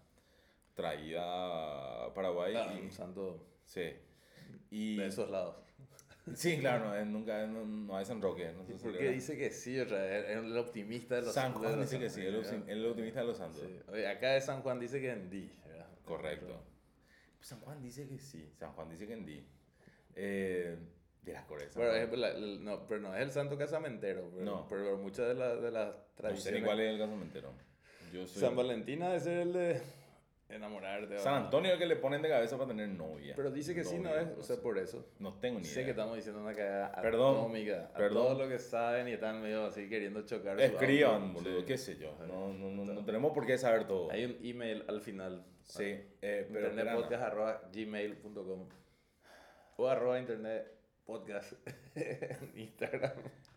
traída 0.74 2.06
a 2.06 2.14
Paraguay. 2.14 2.56
Ah, 2.56 2.74
y, 2.78 2.82
un 2.82 2.92
santo 2.92 3.46
sí. 3.66 3.92
Y, 4.70 4.96
de 4.96 5.08
esos 5.08 5.30
lados. 5.30 5.67
Sí, 6.36 6.58
claro, 6.60 6.86
no, 6.86 6.96
es- 6.96 7.08
nunca 7.08 7.46
no, 7.48 7.66
no 7.66 7.98
hay 7.98 8.06
San 8.06 8.22
Roque. 8.22 8.52
No 8.54 8.64
¿Por 8.78 8.98
qué 8.98 9.10
dice 9.12 9.38
que 9.38 9.50
sí 9.52 9.80
otra 9.80 9.98
vez? 10.02 10.26
Es 10.30 10.38
el 10.38 10.58
optimista 10.58 11.16
de 11.16 11.22
los 11.24 11.34
San 11.34 11.54
de 11.54 11.60
Juan 11.60 11.72
los 11.80 11.90
dice 11.90 12.00
que 12.04 12.10
sí, 12.10 12.22
el, 12.22 12.36
el 12.70 12.86
optimista 12.86 13.22
de 13.22 13.26
los 13.28 13.38
santos. 13.38 13.62
Sí. 13.66 13.80
Oye, 13.92 14.08
acá 14.08 14.32
de 14.34 14.42
San 14.42 14.62
Juan 14.62 14.80
dice 14.80 15.00
que 15.00 15.12
en 15.12 15.30
Di. 15.30 15.50
¿verdad? 15.66 15.88
Correcto. 16.06 16.62
Pues 17.38 17.48
San 17.48 17.60
Juan 17.62 17.82
dice 17.82 18.08
que 18.08 18.18
sí, 18.20 18.52
San 18.58 18.72
Juan 18.74 18.90
dice 18.90 19.08
que 19.08 19.14
en 19.14 19.26
Di. 19.26 19.48
Eh, 20.16 20.78
de 21.22 21.34
las 21.34 21.46
Coreas. 21.46 21.72
Pero, 21.76 21.94
es, 21.94 22.12
la- 22.18 22.34
no, 22.38 22.88
pero 22.88 23.02
no 23.02 23.16
es 23.16 23.22
el 23.22 23.32
santo 23.32 23.58
casamentero. 23.58 24.30
Pero, 24.34 24.46
No. 24.46 24.68
pero 24.70 24.98
muchas 24.98 25.28
de, 25.28 25.34
la- 25.36 25.56
de 25.56 25.72
las 25.72 25.88
no 25.88 25.94
sé 25.94 26.16
tradiciones. 26.16 26.62
ni 26.62 26.66
cuál 26.66 26.80
es 26.80 26.94
el 26.94 27.00
casamentero. 27.00 27.52
Yo 28.14 28.26
soy 28.26 28.42
San 28.42 28.56
Valentín 28.56 29.04
ha 29.04 29.12
de 29.12 29.20
ser 29.20 29.38
el 29.40 29.54
de 29.54 29.82
enamorarte. 30.50 31.18
San 31.20 31.26
¿verdad? 31.34 31.46
Antonio 31.46 31.70
es 31.70 31.74
el 31.74 31.80
que 31.80 31.86
le 31.88 31.96
ponen 31.98 32.22
de 32.22 32.30
cabeza 32.30 32.58
para 32.58 32.70
tener 32.70 32.90
novia. 32.90 33.34
Pero 33.36 33.52
dice 33.52 33.76
que 33.76 33.84
sí, 33.84 33.98
no 34.00 34.16
es. 34.16 34.28
O 34.38 34.44
sea, 34.44 34.56
sé. 34.56 34.62
por 34.62 34.78
eso. 34.78 35.06
No 35.20 35.34
tengo 35.40 35.60
ni 35.60 35.66
Sé 35.66 35.74
idea. 35.76 35.86
que 35.86 35.92
estamos 35.92 36.16
diciendo 36.16 36.42
una 36.42 36.54
cagada 36.54 36.92
Perdón, 37.02 37.36
atómica. 37.38 37.90
A 37.94 37.98
perdón. 37.98 38.24
todo 38.24 38.44
lo 38.44 38.50
que 38.50 38.60
saben 38.60 39.08
y 39.08 39.12
están 39.14 39.42
medio 39.42 39.66
así 39.66 39.90
queriendo 39.90 40.22
chocar. 40.26 40.60
Escriban, 40.60 41.34
boludo, 41.34 41.60
Sí. 41.60 41.66
qué 41.66 41.78
sé 41.78 41.98
yo. 41.98 42.14
No, 42.28 42.54
no, 42.54 42.70
no, 42.72 42.86
no 42.94 43.06
tenemos 43.06 43.32
por 43.34 43.46
qué 43.46 43.58
saber 43.58 43.86
todo. 43.88 44.10
Hay 44.12 44.26
un 44.26 44.38
email 44.42 44.84
al 44.88 45.02
final. 45.02 45.46
Sí, 45.64 46.00
eh, 46.22 46.48
pero 46.52 46.72
no. 46.72 46.82
internetpodcast.gmail.com 46.82 48.70
o 49.78 49.88
arroba 49.88 50.20
internet 50.20 50.72
podcast 51.06 51.54
en 51.96 52.52
Instagram. 52.56 53.12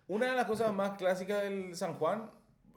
Una 0.09 0.31
de 0.31 0.37
las 0.37 0.47
cosas 0.47 0.73
más 0.73 0.99
clásicas 0.99 1.43
del 1.43 1.75
San 1.77 1.95
Juan 1.95 2.31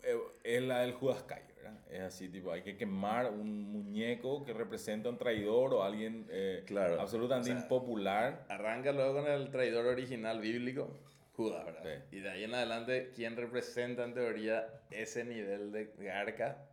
eh, 0.04 0.16
es 0.44 0.62
la 0.62 0.82
del 0.82 0.94
Judas 0.94 1.24
Calle, 1.24 1.42
¿verdad? 1.48 1.53
Es 1.94 2.02
así, 2.02 2.28
tipo, 2.28 2.52
hay 2.52 2.64
que 2.64 2.76
quemar 2.76 3.30
un 3.32 3.72
muñeco 3.72 4.44
que 4.44 4.52
representa 4.52 5.10
a 5.10 5.12
un 5.12 5.18
traidor 5.20 5.76
o 5.76 5.84
alguien 5.84 6.26
eh, 6.32 6.64
Claro. 6.66 7.00
absolutamente 7.00 7.52
O 7.52 7.54
sea, 7.54 7.62
impopular. 7.62 8.46
Arranca 8.50 8.92
luego 8.92 9.22
con 9.22 9.28
el 9.32 9.52
traidor 9.52 9.86
original 9.86 10.42
bíblico, 10.42 10.90
Judas, 11.34 11.64
¿verdad? 11.66 11.84
Sí. 12.10 12.18
Y 12.18 12.20
de 12.22 12.30
ahí 12.32 12.44
en 12.46 12.54
adelante, 12.56 13.12
¿quién 13.16 13.36
representa 13.36 14.04
en 14.06 14.16
teoría 14.16 14.68
ese 14.90 15.24
nivel 15.24 15.72
de 15.72 15.94
garca 16.00 16.66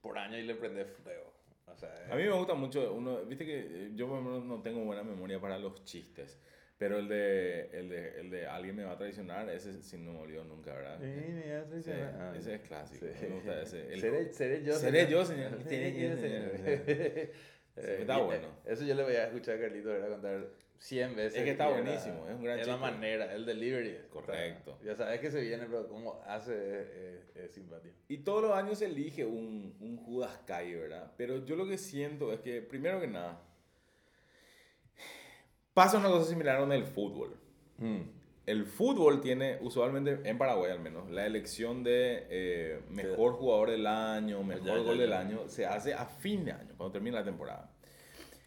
por 0.00 0.16
año 0.16 0.38
y 0.38 0.42
le 0.42 0.54
prende 0.54 0.84
fuego? 0.84 1.32
O 1.66 1.76
sea, 1.76 1.92
A 2.10 2.14
mí 2.14 2.22
me 2.22 2.30
gusta 2.30 2.54
mucho, 2.54 2.94
uno, 2.94 3.24
viste 3.24 3.44
que 3.44 3.58
eh, 3.58 3.90
yo 3.94 4.06
por 4.06 4.18
lo 4.18 4.22
menos 4.22 4.44
no 4.44 4.62
tengo 4.62 4.84
buena 4.84 5.02
memoria 5.02 5.40
para 5.40 5.58
los 5.58 5.82
chistes, 5.84 6.38
pero 6.80 6.98
el 6.98 7.08
de, 7.08 7.68
el 7.74 7.90
de, 7.90 8.20
el 8.20 8.30
de 8.30 8.46
alguien 8.46 8.74
me 8.74 8.84
va 8.84 8.92
a 8.92 8.96
traicionar, 8.96 9.46
ese 9.50 9.82
sí 9.82 9.98
no 9.98 10.14
me 10.14 10.20
olvido 10.20 10.44
nunca, 10.44 10.72
¿verdad? 10.72 10.98
Sí, 10.98 11.90
Ah, 11.92 12.32
ese 12.34 12.54
es 12.54 12.60
clásico, 12.62 13.04
sí. 13.20 13.26
me 13.26 13.34
gusta 13.34 13.60
ese. 13.60 13.92
El- 13.92 14.00
seré, 14.00 14.32
seré 14.32 14.64
yo. 14.64 14.72
Seré 14.76 15.06
yo, 15.10 15.22
señor. 15.26 15.62
Seré 15.62 15.92
yo, 15.92 16.16
señor. 16.16 16.50
señor. 16.56 16.80
Eh, 17.76 17.98
está 18.00 18.16
y, 18.16 18.20
eh, 18.20 18.24
bueno. 18.24 18.48
Eso 18.64 18.84
yo 18.84 18.94
le 18.94 19.02
voy 19.04 19.14
a 19.14 19.26
escuchar 19.26 19.56
a 19.56 19.60
Carlito 19.60 19.90
¿verdad? 19.90 20.08
contar 20.08 20.48
100 20.78 21.14
veces. 21.16 21.38
Es 21.38 21.44
que 21.44 21.50
está 21.50 21.68
y 21.68 21.72
era- 21.74 21.82
buenísimo, 21.82 22.28
es 22.28 22.34
un 22.34 22.42
gran 22.44 22.58
Es 22.58 22.66
la 22.66 22.72
chiste. 22.74 22.90
manera, 22.90 23.34
el 23.34 23.44
delivery. 23.46 23.98
Correcto. 24.10 24.78
Ya 24.82 24.96
sabes 24.96 25.20
que 25.20 25.30
se 25.30 25.40
viene, 25.42 25.66
pero 25.66 25.86
cómo 25.86 26.20
hace 26.26 26.80
es, 26.80 26.88
es- 26.88 27.36
es 27.36 27.50
simpático. 27.52 27.94
Y 28.08 28.18
todos 28.18 28.42
los 28.42 28.52
años 28.52 28.78
se 28.78 28.86
elige 28.86 29.24
un, 29.26 29.76
un 29.80 29.96
Judas 29.98 30.40
Kai, 30.46 30.74
¿verdad? 30.74 31.12
Pero 31.18 31.44
yo 31.44 31.56
lo 31.56 31.66
que 31.68 31.76
siento 31.78 32.32
es 32.32 32.40
que, 32.40 32.62
primero 32.62 33.00
que 33.00 33.06
nada, 33.06 33.40
pasa 35.74 35.98
una 35.98 36.08
cosa 36.08 36.28
similar 36.28 36.58
con 36.60 36.72
el 36.72 36.84
fútbol. 36.84 37.36
El 38.46 38.66
fútbol 38.66 39.20
tiene, 39.20 39.58
usualmente, 39.62 40.28
en 40.28 40.36
Paraguay 40.36 40.72
al 40.72 40.80
menos, 40.80 41.10
la 41.10 41.24
elección 41.24 41.82
de 41.84 42.26
eh, 42.30 42.82
mejor 42.90 43.34
jugador 43.34 43.70
del 43.70 43.86
año, 43.86 44.42
mejor 44.42 44.66
Ya, 44.66 44.76
gol 44.78 44.96
ya. 44.96 45.02
del 45.02 45.12
año, 45.12 45.48
se 45.48 45.66
hace 45.66 45.94
a 45.94 46.04
fin 46.06 46.44
de 46.44 46.52
año, 46.52 46.74
cuando 46.76 46.92
termina 46.92 47.20
la 47.20 47.24
temporada. 47.24 47.70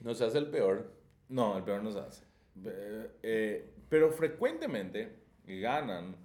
No 0.02 0.14
se 0.14 0.26
hace 0.26 0.38
el 0.40 0.48
peor. 0.48 0.92
No, 1.30 1.58
el 1.58 1.64
peor 1.64 1.82
no 1.84 1.92
se 1.92 2.00
hace. 2.00 2.26
Eh, 2.66 3.12
eh, 3.24 3.74
pero 3.88 4.12
frecuentemente 4.12 5.24
ganan 5.46 6.16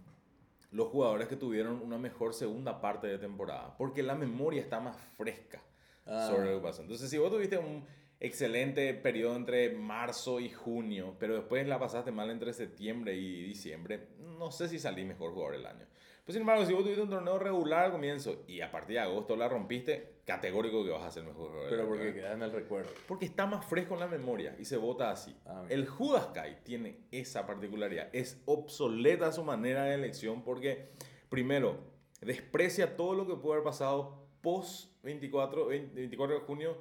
los 0.73 0.89
jugadores 0.89 1.29
que 1.29 1.37
tuvieron 1.37 1.81
una 1.81 1.97
mejor 1.99 2.35
segunda 2.35 2.81
parte 2.81 3.07
de 3.07 3.19
temporada, 3.19 3.75
porque 3.79 4.03
la 4.03 4.15
memoria 4.17 4.61
está 4.61 4.81
más 4.81 4.97
fresca 5.17 5.63
Ah. 6.05 6.27
sobre 6.31 6.51
lo 6.51 6.57
que 6.59 6.63
pasó. 6.63 6.83
Entonces, 6.83 7.09
si 7.11 7.17
vos 7.19 7.31
tuviste 7.31 7.59
un 7.59 7.85
excelente 8.21 8.93
periodo 8.95 9.37
entre 9.37 9.71
marzo 9.71 10.41
y 10.41 10.51
junio, 10.51 11.17
pero 11.19 11.35
después 11.35 11.67
la 11.67 11.79
pasaste 11.79 12.11
mal 12.11 12.31
entre 12.31 12.53
septiembre 12.53 13.15
y 13.15 13.43
diciembre, 13.43 14.09
no 14.39 14.51
sé 14.51 14.69
si 14.69 14.79
salí 14.79 15.05
mejor 15.05 15.33
jugador 15.33 15.57
del 15.57 15.67
año. 15.67 15.87
Pues 16.25 16.35
sin 16.35 16.43
embargo, 16.43 16.67
si 16.67 16.75
vos 16.75 16.83
tuviste 16.83 17.01
un 17.01 17.09
torneo 17.09 17.39
regular 17.39 17.87
al 17.87 17.93
comienzo 17.93 18.45
y 18.47 18.61
a 18.61 18.71
partir 18.71 18.97
de 18.97 19.01
agosto 19.01 19.35
la 19.35 19.49
rompiste, 19.49 20.19
categórico 20.27 20.85
que 20.85 20.91
vas 20.91 21.05
a 21.05 21.11
ser 21.11 21.25
mejor 21.25 21.49
jugador 21.49 21.61
del 21.63 21.71
Pero 21.71 21.83
año, 21.85 21.89
porque 21.89 22.09
¿eh? 22.11 22.13
queda 22.13 22.33
en 22.35 22.43
el 22.43 22.53
recuerdo. 22.53 22.91
Porque 23.07 23.25
está 23.25 23.47
más 23.47 23.65
fresco 23.65 23.95
en 23.95 24.01
la 24.01 24.09
memoria 24.09 24.55
y 24.59 24.67
se 24.67 24.77
vota 24.77 25.11
así. 25.11 25.35
Ah, 25.47 25.65
el 25.71 25.87
Judas 25.87 26.27
Kai 26.35 26.63
tiene 26.65 26.99
esa 27.11 27.47
particularidad. 27.47 28.11
Es 28.13 28.43
obsoleta 28.45 29.33
su 29.33 29.43
manera 29.43 29.85
de 29.85 29.95
elección 29.95 30.45
porque, 30.45 30.91
primero, 31.31 31.79
desprecia 32.21 32.95
todo 32.95 33.15
lo 33.15 33.27
que 33.27 33.37
puede 33.37 33.55
haber 33.55 33.65
pasado 33.65 34.29
post 34.43 35.03
24, 35.05 35.67
20 35.67 35.95
24 35.95 36.41
de 36.41 36.45
junio 36.45 36.77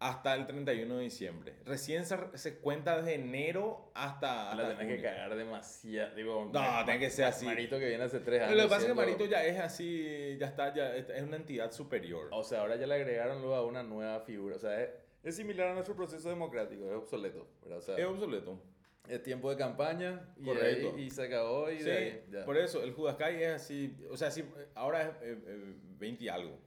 hasta 0.00 0.34
el 0.34 0.46
31 0.46 0.96
de 0.96 1.02
diciembre. 1.02 1.54
Recién 1.66 2.06
se, 2.06 2.16
se 2.34 2.58
cuenta 2.58 2.96
desde 2.96 3.14
enero 3.16 3.90
hasta... 3.94 4.54
La 4.54 4.62
hasta 4.68 4.78
tenés 4.78 4.96
que 4.96 5.02
cagar 5.02 5.36
demasiado. 5.36 6.14
Digo, 6.16 6.50
No, 6.52 6.84
tiene 6.86 6.98
que 7.00 7.10
ser 7.10 7.26
así. 7.26 7.44
Marito 7.44 7.78
que 7.78 7.86
viene 7.86 8.04
hace 8.04 8.20
tres 8.20 8.42
años. 8.42 8.56
Lo 8.56 8.62
que 8.62 8.68
pasa 8.70 8.80
es 8.82 8.86
que 8.88 8.94
Marito 8.94 9.26
ya 9.26 9.44
es 9.44 9.58
así, 9.60 10.36
ya 10.38 10.46
está, 10.46 10.74
ya 10.74 10.96
es 10.96 11.22
una 11.22 11.36
entidad 11.36 11.70
superior. 11.70 12.28
O 12.32 12.42
sea, 12.42 12.60
ahora 12.62 12.76
ya 12.76 12.86
le 12.86 12.94
agregaron 12.94 13.40
luego 13.42 13.54
a 13.56 13.64
una 13.66 13.82
nueva 13.82 14.20
figura. 14.20 14.56
O 14.56 14.58
sea, 14.58 14.82
es, 14.82 14.88
es 15.22 15.36
similar 15.36 15.68
a 15.68 15.74
nuestro 15.74 15.94
proceso 15.94 16.30
democrático, 16.30 16.86
es 16.90 16.96
obsoleto. 16.96 17.46
O 17.70 17.80
sea, 17.82 17.96
Es 17.98 18.06
obsoleto. 18.06 18.58
es 19.06 19.22
tiempo 19.22 19.50
de 19.50 19.56
campaña 19.58 20.32
y, 20.38 20.44
Correcto. 20.46 20.94
ahí- 20.96 21.02
y 21.04 21.10
se 21.10 21.24
acabó 21.24 21.70
y 21.70 21.76
Sí, 21.76 21.84
de 21.84 21.96
ahí, 21.98 22.24
ya. 22.30 22.44
por 22.46 22.56
eso 22.56 22.82
el 22.82 22.94
Judas 22.94 23.16
Kai 23.16 23.42
es 23.42 23.50
así, 23.52 23.94
o 24.10 24.16
sea, 24.16 24.30
si 24.30 24.44
ahora 24.74 25.02
es 25.02 25.08
eh, 25.22 25.38
eh, 25.46 25.74
20 25.98 26.24
y 26.24 26.28
algo. 26.28 26.58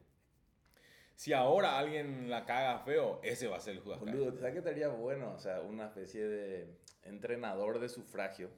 Si 1.16 1.32
ahora 1.34 1.78
alguien 1.78 2.30
la 2.30 2.46
caga 2.46 2.80
feo, 2.80 3.20
ese 3.24 3.48
va 3.48 3.58
a 3.58 3.60
ser 3.60 3.76
el 3.76 3.82
Judas. 3.82 4.00
Boludo, 4.00 4.36
¿sabes 4.38 4.54
qué 4.54 4.60
estaría 4.60 4.88
bueno? 4.88 5.34
O 5.34 5.40
sea, 5.40 5.62
una 5.62 5.86
especie 5.86 6.28
de 6.28 6.76
entrenador 7.04 7.80
de 7.80 7.90
sufragio. 7.90 8.50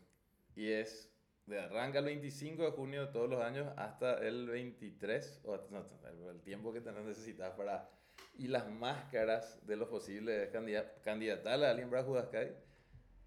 Y 0.56 0.72
es 0.72 1.12
de 1.46 1.60
arranca 1.60 2.00
el 2.00 2.06
25 2.06 2.64
de 2.64 2.72
junio 2.72 3.06
de 3.06 3.12
todos 3.12 3.30
los 3.30 3.42
años 3.42 3.72
hasta 3.78 4.26
el 4.26 4.48
23, 4.48 5.42
o 5.44 5.58
no, 5.70 5.86
el, 6.32 6.42
tiempo 6.42 6.74
que 6.74 6.82
tenés 6.82 7.06
necesitas 7.06 7.52
para... 7.52 7.90
Y 8.38 8.48
las 8.48 8.70
máscaras 8.70 9.66
de 9.66 9.76
los 9.76 9.90
posibles 9.90 10.50
candida- 10.50 10.94
candidatales 11.04 11.68
a 11.68 11.72
alguien 11.72 11.90
para 11.90 12.04
Judascay. 12.04 12.56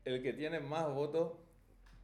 El 0.05 0.23
que 0.23 0.33
tiene 0.33 0.61
más 0.61 0.89
votos 0.93 1.39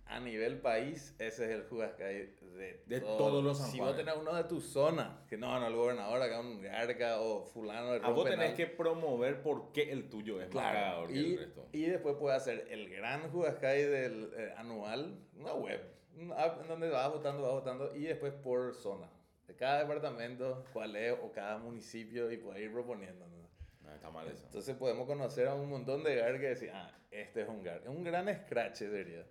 a 0.06 0.20
nivel 0.20 0.58
país, 0.60 1.14
ese 1.18 1.44
es 1.46 1.50
el 1.50 1.62
Judascay 1.64 2.34
de, 2.56 2.82
De 2.86 3.00
todo. 3.00 3.16
todos 3.16 3.44
los 3.44 3.58
San 3.58 3.70
Si 3.70 3.80
vos 3.80 3.96
tenés 3.96 4.14
uno 4.16 4.34
de 4.34 4.44
tu 4.44 4.60
zona, 4.60 5.24
que 5.28 5.36
no, 5.36 5.58
no 5.58 5.66
el 5.66 5.74
gobernador, 5.74 6.20
acá 6.22 6.40
un 6.40 6.60
garca 6.60 7.20
o 7.20 7.42
fulano 7.44 7.92
de 7.92 7.96
A 8.04 8.10
vos 8.10 8.24
tenés 8.24 8.38
Rompenal. 8.50 8.54
que 8.56 8.66
promover 8.66 9.42
por 9.42 9.72
qué 9.72 9.90
el 9.92 10.08
tuyo 10.10 10.40
es 10.40 10.52
más 10.54 10.70
Claro, 10.72 11.06
que 11.08 11.14
y, 11.14 11.32
el 11.32 11.38
resto. 11.38 11.68
y 11.72 11.82
después 11.86 12.16
puede 12.16 12.36
hacer 12.36 12.66
el 12.70 12.88
gran 12.90 13.30
Judascay 13.30 13.82
del 13.84 14.30
eh, 14.36 14.54
anual, 14.56 15.18
una 15.36 15.54
web, 15.54 15.80
una 16.16 16.34
app 16.36 16.60
en 16.62 16.68
donde 16.68 16.90
vas 16.90 17.10
votando, 17.10 17.42
vas 17.42 17.52
votando, 17.52 17.96
y 17.96 18.02
después 18.04 18.32
por 18.34 18.74
zona. 18.74 19.08
De 19.48 19.54
cada 19.56 19.80
departamento, 19.80 20.64
cuál 20.72 20.96
es, 20.96 21.12
o 21.22 21.30
cada 21.32 21.58
municipio, 21.58 22.30
y 22.30 22.36
puedes 22.38 22.62
ir 22.62 22.72
proponiendo. 22.72 23.26
¿no? 23.26 23.34
No, 23.82 23.94
está 23.94 24.10
mal 24.10 24.26
eso. 24.28 24.44
Entonces 24.46 24.74
podemos 24.76 25.06
conocer 25.06 25.48
a 25.48 25.54
un 25.54 25.68
montón 25.68 26.02
de 26.02 26.14
GAR 26.16 26.38
que 26.40 26.46
decir, 26.48 26.70
ah, 26.72 26.90
este 27.10 27.42
es 27.42 27.48
un 27.48 27.62
GAR. 27.62 27.80
Es 27.82 27.88
un 27.88 28.04
gran 28.04 28.26
scratch, 28.34 28.76
sería. 28.76 29.26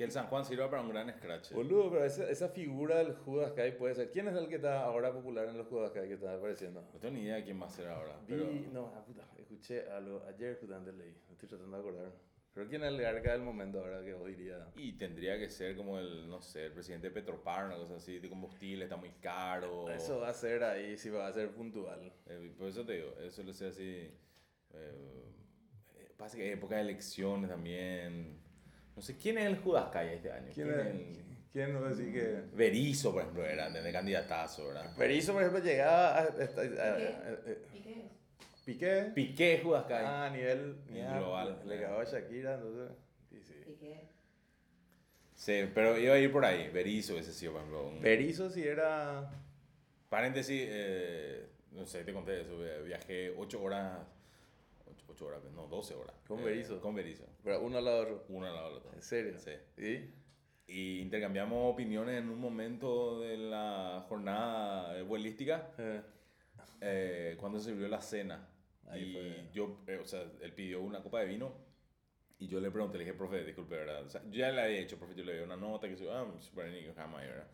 Que 0.00 0.04
el 0.04 0.12
San 0.12 0.28
Juan 0.28 0.46
sirva 0.46 0.70
para 0.70 0.80
un 0.80 0.88
gran 0.88 1.12
scratch. 1.12 1.52
Boludo, 1.52 1.90
pero 1.90 2.06
esa, 2.06 2.30
esa 2.30 2.48
figura 2.48 2.96
del 2.96 3.12
Judascay 3.16 3.76
puede 3.76 3.94
ser. 3.94 4.10
¿Quién 4.10 4.28
es 4.28 4.34
el 4.34 4.48
que 4.48 4.54
está 4.54 4.82
ahora 4.82 5.12
popular 5.12 5.46
en 5.46 5.58
los 5.58 5.66
Judascay 5.66 6.08
que 6.08 6.14
está 6.14 6.36
apareciendo? 6.36 6.80
No 6.90 6.98
tengo 6.98 7.16
ni 7.16 7.24
idea 7.24 7.34
de 7.34 7.44
quién 7.44 7.60
va 7.60 7.66
a 7.66 7.68
ser 7.68 7.86
ahora. 7.88 8.18
Vi, 8.26 8.34
Pero 8.34 8.50
no, 8.72 8.94
ah, 8.96 9.04
puta, 9.04 9.28
escuché 9.36 9.90
algo, 9.90 10.24
ayer 10.26 10.56
justamente 10.58 10.90
leí, 10.90 11.14
me 11.28 11.34
estoy 11.34 11.50
tratando 11.50 11.76
de 11.76 11.82
acordar. 11.82 12.12
Pero 12.54 12.66
¿quién 12.66 12.82
es 12.82 12.88
el 12.88 12.98
garca 12.98 13.32
del 13.32 13.42
momento 13.42 13.78
ahora 13.78 14.02
que 14.02 14.14
vos 14.14 14.26
diría? 14.26 14.72
Y 14.74 14.94
tendría 14.94 15.38
que 15.38 15.50
ser 15.50 15.76
como 15.76 15.98
el, 15.98 16.26
no 16.30 16.40
sé, 16.40 16.64
el 16.64 16.72
presidente 16.72 17.08
de 17.08 17.12
Petropar, 17.12 17.66
una 17.66 17.76
cosa 17.76 17.96
así, 17.96 18.20
de 18.20 18.30
combustible, 18.30 18.84
está 18.84 18.96
muy 18.96 19.10
caro. 19.20 19.90
Eso 19.90 20.20
va 20.20 20.30
a 20.30 20.32
ser 20.32 20.64
ahí, 20.64 20.96
sí 20.96 21.10
va 21.10 21.26
a 21.26 21.32
ser 21.34 21.50
puntual. 21.50 22.10
Eh, 22.24 22.54
por 22.56 22.68
eso 22.68 22.86
te 22.86 22.94
digo, 22.94 23.18
eso 23.20 23.42
lo 23.42 23.52
sé 23.52 23.66
así. 23.66 24.10
Eh, 24.72 25.34
pasa 26.16 26.38
que 26.38 26.52
época 26.52 26.76
de 26.76 26.80
elecciones 26.80 27.50
también. 27.50 28.48
No 29.00 29.06
sé, 29.06 29.16
¿quién 29.16 29.38
es 29.38 29.46
el 29.46 29.56
Judas 29.56 29.88
Kai 29.90 30.10
este 30.10 30.30
año? 30.30 30.50
¿Quién, 30.52 30.68
es? 30.72 30.76
el- 30.76 31.16
¿Quién 31.54 31.72
nos 31.72 31.88
decir 31.96 32.12
que...? 32.12 32.42
Berizo, 32.54 33.12
por 33.14 33.22
ejemplo, 33.22 33.46
era 33.46 33.70
de 33.70 33.92
candidatazo, 33.92 34.66
¿verdad? 34.66 34.94
Perizo, 34.94 35.32
por 35.32 35.40
ejemplo, 35.42 35.64
llegaba 35.64 36.18
a... 36.18 36.28
Piqué. 38.66 39.10
Piqué 39.14 39.54
es 39.54 39.62
Judas 39.62 39.86
Kai. 39.86 40.04
Ah, 40.04 40.26
a 40.26 40.30
nivel... 40.30 40.76
Global. 40.86 41.62
Le 41.64 41.78
acababa 41.78 42.04
Shakira, 42.04 42.56
entonces... 42.56 42.90
Sí, 43.30 43.40
sí. 43.42 43.54
¿Y 43.70 43.72
qué 43.76 43.92
es? 43.94 44.00
Sí, 45.34 45.70
pero 45.74 45.96
iba 45.96 46.12
a 46.12 46.18
ir 46.18 46.30
por 46.30 46.44
ahí. 46.44 46.68
Berizo, 46.68 47.16
ese 47.18 47.32
sí, 47.32 47.46
por 47.48 47.56
ejemplo. 47.56 47.88
un- 47.88 48.00
Perizo 48.02 48.50
sí 48.50 48.62
era... 48.68 49.30
Paréntesis, 50.10 50.62
eh, 50.68 51.46
no 51.72 51.86
sé, 51.86 52.04
te 52.04 52.12
conté 52.12 52.42
eso. 52.42 52.58
Viajé 52.84 53.32
8 53.38 53.62
horas. 53.62 53.98
8, 55.10 55.26
horas, 55.26 55.44
no, 55.52 55.66
12 55.66 55.94
horas. 55.94 56.14
Con 56.26 56.40
eh, 56.40 56.44
Berizo. 56.44 56.80
Con 56.80 56.94
Berizo. 56.94 57.26
Pero 57.42 57.60
uno 57.60 57.78
al 57.78 57.84
lado 57.84 58.04
del 58.04 58.14
otro. 58.14 58.26
Uno 58.28 58.46
al 58.46 58.54
lado 58.54 58.68
del 58.68 58.78
otro. 58.78 58.92
¿En 58.94 59.02
serio? 59.02 59.38
Sí. 59.38 59.52
¿Y? 59.76 60.14
Y 60.72 61.00
intercambiamos 61.00 61.72
opiniones 61.72 62.18
en 62.18 62.28
un 62.28 62.40
momento 62.40 63.20
de 63.20 63.36
la 63.36 64.04
jornada 64.08 64.96
eh, 64.98 65.02
vuelística. 65.02 65.72
Eh, 65.78 66.00
eh, 66.80 67.36
cuando 67.38 67.58
se 67.58 67.70
sirvió 67.70 67.88
la 67.88 68.00
cena. 68.00 68.48
Ahí 68.88 69.02
y 69.02 69.12
fue. 69.12 69.48
yo, 69.52 69.82
eh, 69.86 69.98
o 70.02 70.06
sea, 70.06 70.24
él 70.40 70.52
pidió 70.52 70.80
una 70.80 71.02
copa 71.02 71.20
de 71.20 71.26
vino 71.26 71.52
y 72.38 72.48
yo 72.48 72.58
le 72.58 72.70
pregunté, 72.70 72.98
le 72.98 73.04
dije, 73.04 73.16
profe, 73.16 73.44
disculpe, 73.44 73.76
¿verdad? 73.76 74.04
O 74.04 74.08
sea, 74.08 74.22
yo 74.24 74.38
ya 74.38 74.50
le 74.50 74.62
había 74.62 74.78
hecho, 74.78 74.98
profe, 74.98 75.14
yo 75.14 75.24
le 75.24 75.36
di 75.36 75.42
una 75.42 75.56
nota 75.56 75.88
que 75.88 75.96
se 75.96 76.10
ah, 76.10 76.26
super 76.40 76.70
niño, 76.72 76.92
jamás, 76.96 77.22
¿verdad? 77.22 77.48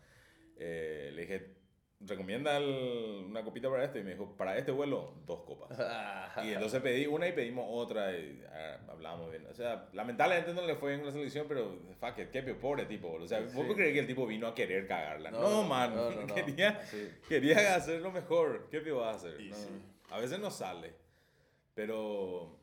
Eh, 0.55 1.11
le 1.13 1.21
dije, 1.21 1.56
¿recomienda 1.99 2.57
el- 2.57 3.25
una 3.27 3.43
copita 3.43 3.69
para 3.69 3.83
este? 3.83 3.99
Y 3.99 4.03
me 4.03 4.11
dijo, 4.11 4.35
para 4.37 4.57
este 4.57 4.71
vuelo, 4.71 5.13
dos 5.25 5.41
copas. 5.41 5.69
Y 6.45 6.51
entonces 6.53 6.81
pedí 6.81 7.07
una 7.07 7.27
y 7.27 7.31
pedimos 7.33 7.65
otra 7.69 8.15
y 8.15 8.43
ah, 8.51 8.77
hablábamos 8.89 9.31
bien. 9.31 9.45
O 9.49 9.53
sea, 9.55 9.89
lamentablemente 9.93 10.53
no 10.53 10.61
le 10.65 10.75
fue 10.75 10.89
bien 10.91 10.99
con 11.01 11.07
la 11.07 11.13
selección, 11.13 11.45
pero 11.47 11.75
fuck 11.99 12.19
it, 12.19 12.29
qué 12.29 12.43
pobre 12.53 12.85
tipo. 12.85 13.11
O 13.13 13.27
sea, 13.27 13.39
¿vos 13.41 13.51
Sí. 13.67 13.73
crees 13.73 13.93
que 13.93 13.99
el 13.99 14.07
tipo 14.07 14.27
vino 14.27 14.45
a 14.47 14.53
querer 14.53 14.87
cagarla? 14.87 15.31
No, 15.31 15.41
No, 15.41 15.63
man. 15.63 15.95
no, 15.95 16.11
no, 16.11 16.21
no. 16.27 16.35
Quería, 16.35 16.79
Sí. 16.85 17.09
quería 17.27 17.75
hacer 17.75 18.01
lo 18.01 18.11
mejor. 18.11 18.67
¿Qué 18.69 18.79
pio 18.81 18.97
vas 18.97 19.15
a 19.15 19.17
hacer? 19.17 19.37
Sí. 19.53 19.69
A 20.11 20.19
veces 20.19 20.39
no 20.39 20.51
sale. 20.51 20.93
Pero 21.73 22.55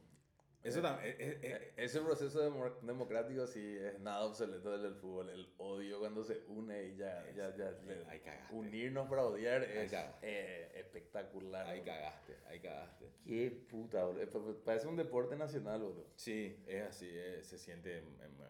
eso 0.64 0.82
también. 0.82 1.14
eh, 1.18 1.38
eh, 1.42 1.72
Ese 1.76 2.00
proceso 2.00 2.40
demo- 2.40 2.76
democrático 2.82 3.46
sí 3.46 3.76
es 3.78 3.98
nada 4.00 4.24
obsoleto 4.24 4.76
del 4.78 4.94
fútbol. 4.94 5.28
El 5.30 5.46
odio 5.58 5.98
cuando 6.00 6.24
se 6.24 6.42
une 6.48 6.84
y 6.88 6.96
ya, 6.96 7.24
ya, 7.36 7.54
ya. 7.56 7.70
le- 7.86 8.04
Ahí 8.08 8.20
cagaste. 8.20 8.54
unirnos 8.54 9.08
para 9.08 9.24
odiar 9.26 9.62
es 9.62 9.92
eh, 10.22 10.72
espectacular. 10.74 11.66
ahí 11.66 11.82
cagaste, 11.82 12.36
ahí 12.46 12.60
cagaste. 12.60 13.10
Qué 13.26 13.50
puta, 13.70 14.04
boludo. 14.04 14.22
Eh, 14.22 14.26
pa- 14.26 14.64
Parece 14.64 14.88
un 14.88 14.96
deporte 14.96 15.36
nacional, 15.36 15.80
boludo. 15.82 16.06
Sí, 16.16 16.56
es 16.66 16.82
así, 16.82 17.08
eh, 17.10 17.40
se 17.42 17.58
siente 17.58 17.98
eh, 17.98 18.02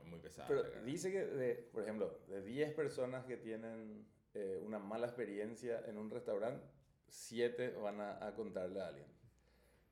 muy 0.05 0.21
pesado. 0.21 0.49
Pero 0.49 0.63
cara. 0.63 0.83
dice 0.83 1.11
que, 1.11 1.25
de, 1.27 1.55
por 1.73 1.83
ejemplo, 1.83 2.21
de 2.29 2.43
10 2.43 2.73
personas 2.75 3.25
que 3.27 3.37
tienen 3.37 4.07
eh, 4.35 4.61
una 4.65 4.79
mala 4.79 5.07
experiencia 5.07 5.83
en 5.87 5.99
un 5.99 6.11
restaurante, 6.11 6.65
7 7.09 7.71
van 7.71 8.01
a, 8.01 8.27
a 8.27 8.35
contarle 8.35 8.81
a 8.81 8.89
alguien. 8.89 9.07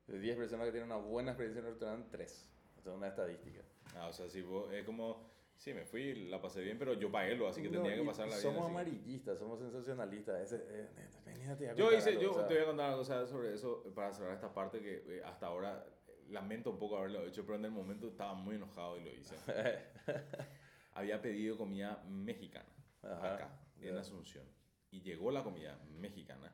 De 0.06 0.18
10 0.18 0.36
personas 0.36 0.66
que 0.66 0.72
tienen 0.72 0.90
una 0.90 1.00
buena 1.00 1.30
experiencia 1.30 1.60
en 1.60 1.66
un 1.66 1.72
restaurante, 1.72 2.08
3. 2.10 2.48
Esa 2.78 2.90
es 2.90 2.96
una 2.96 3.08
estadística. 3.08 3.62
Ah, 3.96 4.08
o 4.08 4.12
sea, 4.12 4.28
si 4.28 4.42
vos, 4.42 4.72
es 4.72 4.84
como, 4.84 5.24
sí, 5.56 5.72
me 5.72 5.84
fui, 5.84 6.28
la 6.28 6.40
pasé 6.40 6.62
bien, 6.62 6.78
pero 6.78 6.94
yo 6.94 7.10
pagué 7.10 7.36
lo, 7.36 7.48
así 7.48 7.62
que 7.62 7.68
No, 7.68 7.82
tenía 7.82 7.96
que 7.96 8.02
y 8.02 8.06
pasarla 8.06 8.36
bien. 8.36 8.42
Somos 8.42 8.64
así 8.64 8.70
amarillistas, 8.70 9.38
somos 9.38 9.58
sensacionalistas. 9.60 10.40
Ese, 10.40 10.64
eh, 10.68 11.68
a 11.70 11.74
Yo 11.74 11.92
hice, 11.92 12.10
algo, 12.10 12.22
yo 12.22 12.30
o 12.32 12.34
sea, 12.34 12.46
te 12.46 12.54
voy 12.54 12.62
a 12.62 12.66
contar 12.66 12.88
una 12.88 12.96
cosa 12.96 13.26
sobre 13.26 13.54
eso 13.54 13.82
para 13.94 14.12
cerrar 14.12 14.34
esta 14.34 14.52
parte 14.52 14.80
que 14.80 15.18
eh, 15.18 15.22
hasta 15.24 15.46
ahora 15.46 15.86
lamento 16.28 16.70
un 16.70 16.78
poco 16.78 16.96
haberlo 16.96 17.24
hecho, 17.26 17.44
pero 17.44 17.56
en 17.56 17.66
el 17.66 17.70
momento 17.70 18.08
estaba 18.08 18.34
muy 18.34 18.56
enojado 18.56 18.98
y 18.98 19.04
lo 19.04 19.14
hice. 19.14 19.36
Había 20.94 21.22
pedido 21.22 21.56
comida 21.56 22.02
mexicana 22.08 22.68
Ajá, 23.02 23.34
acá, 23.34 23.60
en 23.80 23.94
ya. 23.94 24.00
Asunción. 24.00 24.44
Y 24.90 25.00
llegó 25.02 25.30
la 25.30 25.42
comida 25.42 25.78
mexicana. 25.88 26.52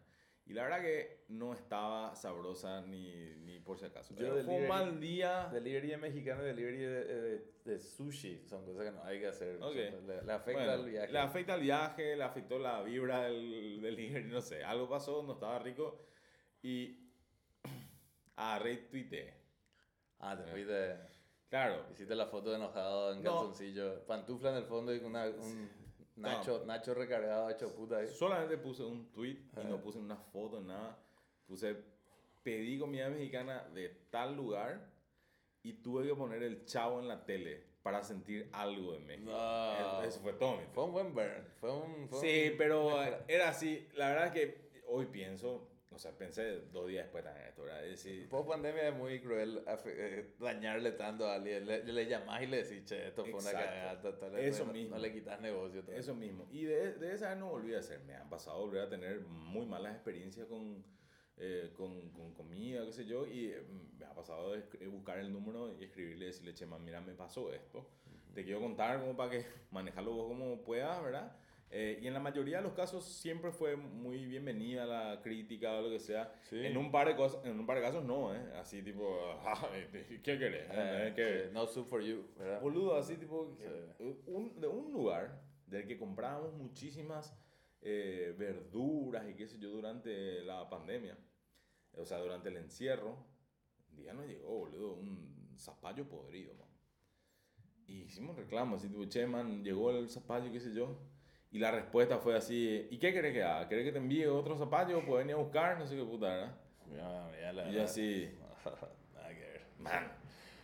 Y 0.49 0.55
la 0.55 0.63
verdad 0.63 0.81
que 0.81 1.25
no 1.29 1.53
estaba 1.53 2.17
sabrosa 2.17 2.81
ni, 2.81 3.35
ni 3.45 3.61
por 3.61 3.79
si 3.79 3.85
acaso. 3.85 4.15
Yo 4.15 4.35
fue 4.43 4.63
un 4.63 4.67
mal 4.69 4.99
día. 4.99 5.51
Delivery 5.53 5.89
de 5.89 5.97
mexicano 5.99 6.43
y 6.43 6.47
delivery 6.47 6.79
de, 6.79 7.05
de- 7.05 7.53
de 7.67 7.79
sushi 7.79 8.45
son 8.49 8.65
cosas 8.65 8.85
que 8.87 8.91
no 8.93 9.05
hay 9.05 9.21
que 9.21 9.27
hacer. 9.27 9.57
Ok. 9.63 9.77
Son- 9.91 10.07
Le, 10.07 10.23
le 10.23 10.33
afecta 10.33 10.53
Bueno, 10.65 10.73
al 10.73 10.91
viaje. 10.91 11.13
Le 11.13 11.19
afecta 11.19 11.53
al 11.55 11.61
viaje, 11.61 12.17
le 12.17 12.25
afectó 12.25 12.59
la 12.59 12.83
vibra 12.83 13.25
del 13.25 13.83
delivery, 13.83 14.25
no 14.25 14.41
sé. 14.41 14.65
Algo 14.65 14.89
pasó, 14.89 15.23
no 15.23 15.35
estaba 15.35 15.59
rico. 15.59 16.01
Y 16.63 17.11
agarré 18.37 18.73
y 18.73 18.77
tuiteé. 18.89 19.35
Ah, 20.21 20.35
te 20.37 20.45
fuiste. 20.51 20.97
Claro, 21.51 21.87
Hiciste 21.93 22.15
la 22.15 22.27
foto 22.27 22.51
de 22.51 22.57
enojado 22.57 23.13
en 23.13 23.23
No. 23.23 23.37
calzoncillo. 23.37 24.05
Pantufla 24.07 24.51
en 24.51 24.57
el 24.57 24.65
fondo 24.65 24.95
y 24.95 25.01
con 25.01 25.11
una- 25.11 25.27
un 25.29 25.69
Nacho, 26.21 26.65
Nacho 26.67 26.95
recargado 26.95 27.49
hecho 27.51 27.75
puta 27.75 27.99
ahí. 27.99 28.09
Solamente 28.09 28.59
puse 28.59 28.83
un 28.83 29.11
tweet 29.13 29.39
y 29.63 29.67
no 29.67 29.81
puse 29.81 29.99
una 29.99 30.17
foto, 30.17 30.61
nada. 30.61 30.99
Puse, 31.47 31.77
pedí 32.43 32.79
comida 32.79 33.09
mexicana 33.09 33.65
de 33.75 33.89
tal 34.11 34.37
lugar 34.37 34.91
y 35.63 35.75
tuve 35.75 36.07
que 36.07 36.15
poner 36.15 36.43
el 36.43 36.65
chavo 36.65 37.01
en 37.01 37.09
la 37.09 37.25
tele 37.25 37.67
para 37.83 38.03
sentir 38.03 38.49
algo 38.53 38.93
de 38.93 38.99
México. 39.01 39.31
No. 39.31 40.03
Eso 40.03 40.21
fue 40.21 40.33
todo. 40.35 40.57
mi 40.59 40.65
Fue 40.73 40.85
un 40.85 40.93
buen 40.93 41.15
burn. 41.15 41.45
Fue 41.61 41.73
un. 41.73 42.09
fue 42.09 42.21
Sí, 42.21 42.49
un- 42.53 42.59
pero 42.59 43.03
eh, 43.03 43.19
era 43.29 43.49
así. 43.49 43.89
La 43.95 44.09
verdad 44.11 44.27
es 44.27 44.33
que 44.33 44.71
hoy 44.89 45.07
pienso, 45.07 45.69
o 45.91 45.99
sea, 45.99 46.13
pensé 46.13 46.61
dos 46.73 46.87
días 46.87 47.05
después 47.05 47.25
también 47.25 47.47
esto, 47.47 47.63
¿verdad? 47.63 47.85
Es 47.85 47.91
decir, 48.05 48.29
Post 48.29 48.49
pandemia 48.49 48.89
es 48.89 48.95
muy 48.95 49.21
cruel 49.21 49.65
afe- 49.67 49.95
eh, 49.97 50.35
dañarle 50.39 50.93
tanto 50.93 51.27
a 51.27 51.35
alguien. 51.37 51.67
Le, 51.67 51.83
le 51.85 52.07
llamás 52.07 52.43
y 52.43 52.47
le 52.47 52.63
decís, 52.63 52.85
che, 52.85 53.09
esto 53.09 53.25
fue 53.25 53.41
una 53.41 53.51
cagada. 53.53 53.93
eh, 54.39 54.49
Eso 54.49 54.65
no, 54.67 54.73
mismo. 54.73 54.97
No 54.97 55.03
le 55.03 55.13
quitas 55.13 55.41
negocio. 55.41 55.83
todo. 55.83 55.97
Eso 55.97 56.15
mismo. 56.15 56.47
Y 56.51 56.65
de, 56.65 56.95
de 56.95 57.15
esa 57.15 57.35
no 57.35 57.49
volví 57.49 57.75
a 57.75 57.79
hacer. 57.79 58.01
Me 58.05 58.15
han 58.15 58.29
pasado 58.29 58.59
volver 58.61 58.83
a 58.83 58.89
tener 58.89 59.21
muy 59.21 59.65
malas 59.67 59.95
experiencias 59.95 60.47
con, 60.47 60.85
eh, 61.39 61.73
con, 61.75 62.11
con 62.11 62.35
comida, 62.35 62.85
qué 62.85 62.93
sé 62.93 63.07
yo. 63.07 63.27
Y 63.27 63.47
eh, 63.47 63.63
me 63.99 64.05
ha 64.05 64.15
pasado 64.15 64.53
de 64.53 64.87
buscar 64.89 65.19
el 65.19 65.33
número 65.33 65.75
y 65.81 65.85
escribirle 65.85 66.27
y 66.27 66.29
decirle, 66.29 66.55
che, 66.55 66.67
man, 66.67 66.85
mira, 66.85 67.01
me 67.01 67.15
pasó 67.15 67.53
esto. 67.53 67.89
Te 68.35 68.45
quiero 68.45 68.61
contar 68.61 69.01
como 69.01 69.17
para 69.17 69.31
que 69.31 69.47
manejarlo 69.71 70.13
vos 70.13 70.29
como 70.29 70.63
puedas, 70.63 71.03
¿verdad? 71.03 71.35
Eh, 71.71 71.99
y 72.01 72.07
en 72.07 72.15
la 72.15 72.21
mayoría 72.21 72.59
de 72.59 72.63
los 72.63 72.73
casos 72.73 73.05
siempre 73.05 73.53
fue 73.53 73.77
muy 73.77 74.25
bienvenida 74.25 74.87
la 74.87 75.21
crítica 75.23 75.75
o 75.79 75.83
lo 75.83 75.91
que 75.91 76.01
sea. 76.01 76.33
Sí. 76.49 76.65
En, 76.65 76.77
un 76.79 76.91
par 76.91 77.09
de 77.09 77.15
cosas, 77.17 77.45
en 77.45 77.61
un 77.61 77.67
par 77.67 77.77
de 77.77 77.83
casos 77.83 78.03
no, 78.05 78.35
¿eh? 78.35 78.41
Así 78.57 78.83
tipo, 78.83 79.19
"Ah, 79.45 79.69
¿qué 79.93 80.39
querés? 80.39 80.67
Eh, 80.71 81.09
¿Eh? 81.09 81.13
¿Qué- 81.15 81.51
no 81.53 81.67
soup 81.67 81.87
for 81.89 82.03
you, 82.03 82.25
¿verdad? 82.39 82.63
Boludo, 82.63 82.97
así 82.97 83.17
tipo, 83.17 83.55
Sí. 83.99 84.05
un, 84.27 84.59
de 84.59 84.67
un 84.67 84.93
lugar 84.93 85.43
del 85.67 85.87
que 85.87 85.99
comprábamos 85.99 86.55
muchísimas 86.55 87.37
eh, 87.83 88.35
verduras 88.39 89.29
y 89.29 89.35
qué 89.35 89.47
sé 89.47 89.59
yo 89.59 89.69
durante 89.71 90.43
la 90.43 90.69
pandemia, 90.71 91.17
o 91.93 92.05
sea, 92.05 92.19
durante 92.19 92.49
el 92.49 92.57
encierro, 92.57 93.17
un 93.91 93.97
día 93.97 94.15
nos 94.15 94.27
llegó, 94.27 94.49
boludo, 94.61 94.95
un 94.95 95.55
zapallo 95.59 96.09
podrido, 96.09 96.55
man. 96.55 96.67
Y 97.87 98.03
hicimos 98.05 98.37
reclamo, 98.37 98.77
así 98.77 98.89
tipo, 98.89 99.05
che, 99.05 99.27
man, 99.27 99.63
llegó 99.63 99.91
el 99.91 100.09
zapallo, 100.09 100.51
qué 100.51 100.61
sé 100.61 100.73
yo. 100.75 100.99
Y 101.51 101.59
la 101.59 101.71
respuesta 101.71 102.19
fue 102.19 102.37
así, 102.37 102.87
¿y 102.91 102.99
qué 102.99 103.13
querés 103.13 103.33
que 103.33 103.43
haga? 103.43 103.69
¿Querés 103.69 103.85
que 103.87 103.93
te 103.93 103.99
envíe 103.99 104.27
otro 104.27 104.57
zapallo? 104.57 105.05
¿Puedes 105.05 105.25
venir 105.27 105.35
a 105.35 105.43
buscar? 105.43 105.79
No 105.79 105.87
sé 105.87 105.97
qué 105.97 106.05
puta, 106.05 106.27
¿verdad? 106.29 106.57
Ya, 106.95 107.41
ya, 107.41 107.53
la 107.53 107.71
Y 107.71 107.79
así, 107.79 108.31
Nada 109.15 109.29
que 109.31 109.41
ver. 109.41 109.63
man, 109.79 110.13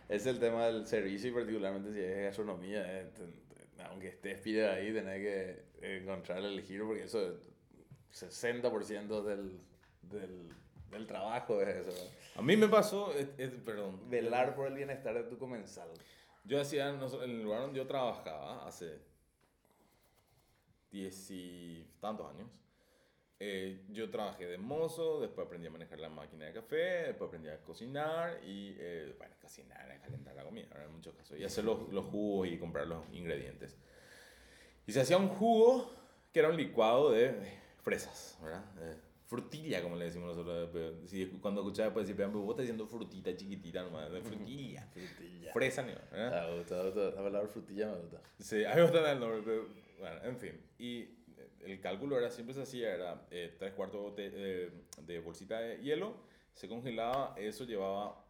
Es 0.09 0.25
el 0.27 0.39
tema 0.39 0.67
del 0.67 0.85
servicio 0.85 1.29
y 1.31 1.33
particularmente 1.33 1.91
si 1.91 1.99
es 1.99 2.23
gastronomía. 2.25 2.83
eh, 3.01 3.09
aunque 3.89 4.09
estés 4.09 4.39
pide 4.41 4.67
ahí, 4.69 4.93
tenés 4.93 5.21
que 5.81 5.97
encontrar 5.97 6.39
el 6.39 6.61
giro 6.61 6.87
porque 6.87 7.03
eso 7.03 7.31
es 7.31 7.51
60% 8.13 9.23
del, 9.23 9.59
del, 10.03 10.49
del 10.91 11.07
trabajo 11.07 11.61
es 11.61 11.67
eso. 11.87 12.11
a 12.35 12.41
mí 12.41 12.55
me 12.55 12.67
pasó, 12.67 13.11
eh, 13.17 13.27
eh, 13.37 13.51
perdón. 13.65 14.09
Velar 14.09 14.55
por 14.55 14.67
el 14.67 14.73
bienestar 14.75 15.13
de 15.15 15.23
tu 15.23 15.37
comensal. 15.37 15.89
Yo 16.45 16.61
hacía, 16.61 16.89
en 16.89 17.01
el 17.01 17.43
lugar 17.43 17.61
donde 17.61 17.77
yo 17.77 17.87
trabajaba 17.87 18.65
hace 18.67 18.99
diez 20.95 21.29
y 21.31 21.85
tantos 21.99 22.29
años, 22.33 22.47
eh, 23.37 23.85
yo 23.89 24.09
trabajé 24.09 24.45
de 24.47 24.57
mozo, 24.57 25.19
después 25.19 25.45
aprendí 25.45 25.67
a 25.67 25.71
manejar 25.71 25.99
la 25.99 26.07
máquina 26.07 26.45
de 26.45 26.53
café, 26.53 27.07
después 27.07 27.27
aprendí 27.27 27.49
a 27.49 27.61
cocinar 27.61 28.39
y, 28.45 28.75
eh, 28.79 29.13
bueno, 29.17 29.35
cocinar, 29.41 29.91
a 29.91 29.99
calentar 29.99 30.35
la 30.35 30.43
comida, 30.45 30.67
en 30.83 30.93
muchos 30.93 31.13
casos, 31.13 31.37
y 31.37 31.43
hacer 31.43 31.65
los, 31.65 31.91
los 31.91 32.05
jugos 32.05 32.47
y 32.47 32.57
comprar 32.57 32.87
los 32.87 33.03
ingredientes. 33.11 33.77
Y 34.87 34.93
se 34.93 35.01
hacía 35.01 35.17
un 35.17 35.27
jugo 35.27 35.91
que 36.31 36.39
era 36.39 36.49
un 36.49 36.55
licuado 36.55 37.11
de 37.11 37.35
fresas, 37.81 38.37
¿verdad? 38.41 38.63
Eh, 38.79 38.95
frutilla, 39.25 39.81
como 39.83 39.97
le 39.97 40.05
decimos 40.05 40.35
nosotros. 40.35 40.69
si, 41.05 41.25
cuando 41.41 41.61
escuchaba 41.61 41.87
después 41.87 42.07
decir, 42.07 42.25
vos 42.27 42.51
estás 42.51 42.63
diciendo 42.63 42.87
frutita 42.87 43.35
chiquitita 43.35 43.83
nomás, 43.83 44.11
de 44.11 44.21
frutilla. 44.21 44.87
Frutilla. 44.93 45.51
Fresa, 45.51 45.81
¿no? 45.81 45.93
¿verdad? 46.11 46.49
Me 46.49 46.57
gusta, 46.57 46.75
me 46.75 46.83
gusta. 46.83 47.01
La 47.01 47.23
palabra 47.23 47.47
frutilla 47.49 47.87
me 47.87 47.97
gusta. 47.97 48.21
Sí, 48.39 48.63
a 48.63 48.69
mí 48.69 48.75
me 48.75 48.81
gusta 48.83 49.11
el 49.11 49.19
nombre, 49.19 49.41
pero 49.43 49.84
bueno, 49.99 50.23
en 50.23 50.37
fin. 50.37 50.61
Y 50.77 50.99
eh, 51.01 51.49
el 51.65 51.79
cálculo 51.81 52.17
era, 52.17 52.29
siempre 52.29 52.53
se 52.53 52.61
hacía, 52.63 52.93
era 52.93 53.25
eh, 53.31 53.55
tres 53.57 53.73
cuartos 53.73 54.15
de, 54.15 54.29
de- 54.29 54.71
de 55.01 55.19
bolsita 55.19 55.59
de 55.59 55.77
hielo, 55.81 56.15
se 56.53 56.67
congelaba, 56.67 57.33
eso 57.37 57.65
llevaba 57.65 58.23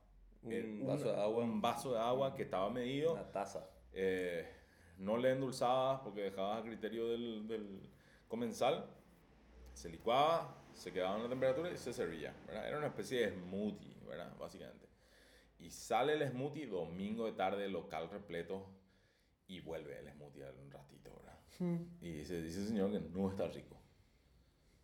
eh, 0.50 0.64
Un 0.82 0.88
vaso 0.88 1.12
de 1.12 1.20
agua. 1.22 1.44
un 1.44 1.62
vaso 1.62 1.94
de 1.94 2.00
agua 2.00 2.36
que 2.36 2.44
estaba 2.44 2.70
medido, 2.70 3.14
Una 3.14 3.32
taza. 3.32 3.70
eh, 3.94 4.48
no 4.98 5.18
le 5.18 5.32
endulzabas 5.32 6.02
porque 6.02 6.22
dejabas 6.22 6.60
a 6.62 6.64
criterio 6.64 7.08
del, 7.10 7.48
del 7.48 7.82
comensal, 8.28 8.86
se 9.74 9.90
licuaba, 9.90 10.56
se 10.74 10.92
quedaba 10.94 11.18
en 11.18 11.24
la 11.24 11.30
temperatura 11.30 11.70
y 11.72 11.78
se 11.78 11.92
servía, 11.94 12.34
¿verdad? 12.48 12.68
Era 12.68 12.78
una 12.78 12.88
especie 12.88 13.22
de 13.30 13.36
smoothie, 13.36 13.96
¿verdad? 14.08 14.34
Básicamente. 14.40 14.86
Y 15.60 15.70
sale 15.70 16.14
el 16.14 16.30
smoothie 16.32 16.68
domingo 16.68 17.26
de 17.26 17.34
tarde, 17.34 17.68
local 17.68 18.10
repleto, 18.10 18.66
y 19.48 19.60
vuelve 19.62 19.98
el 20.00 20.12
smoothie 20.12 20.46
al 20.46 20.56
un 20.58 20.72
ratito, 20.72 21.16
¿verdad? 21.16 21.40
Y 22.02 22.12
dice, 22.12 22.42
dice 22.42 22.60
el 22.62 22.68
señor 22.68 22.92
que 22.92 23.00
no 23.00 23.30
está 23.30 23.48
rico. 23.48 23.80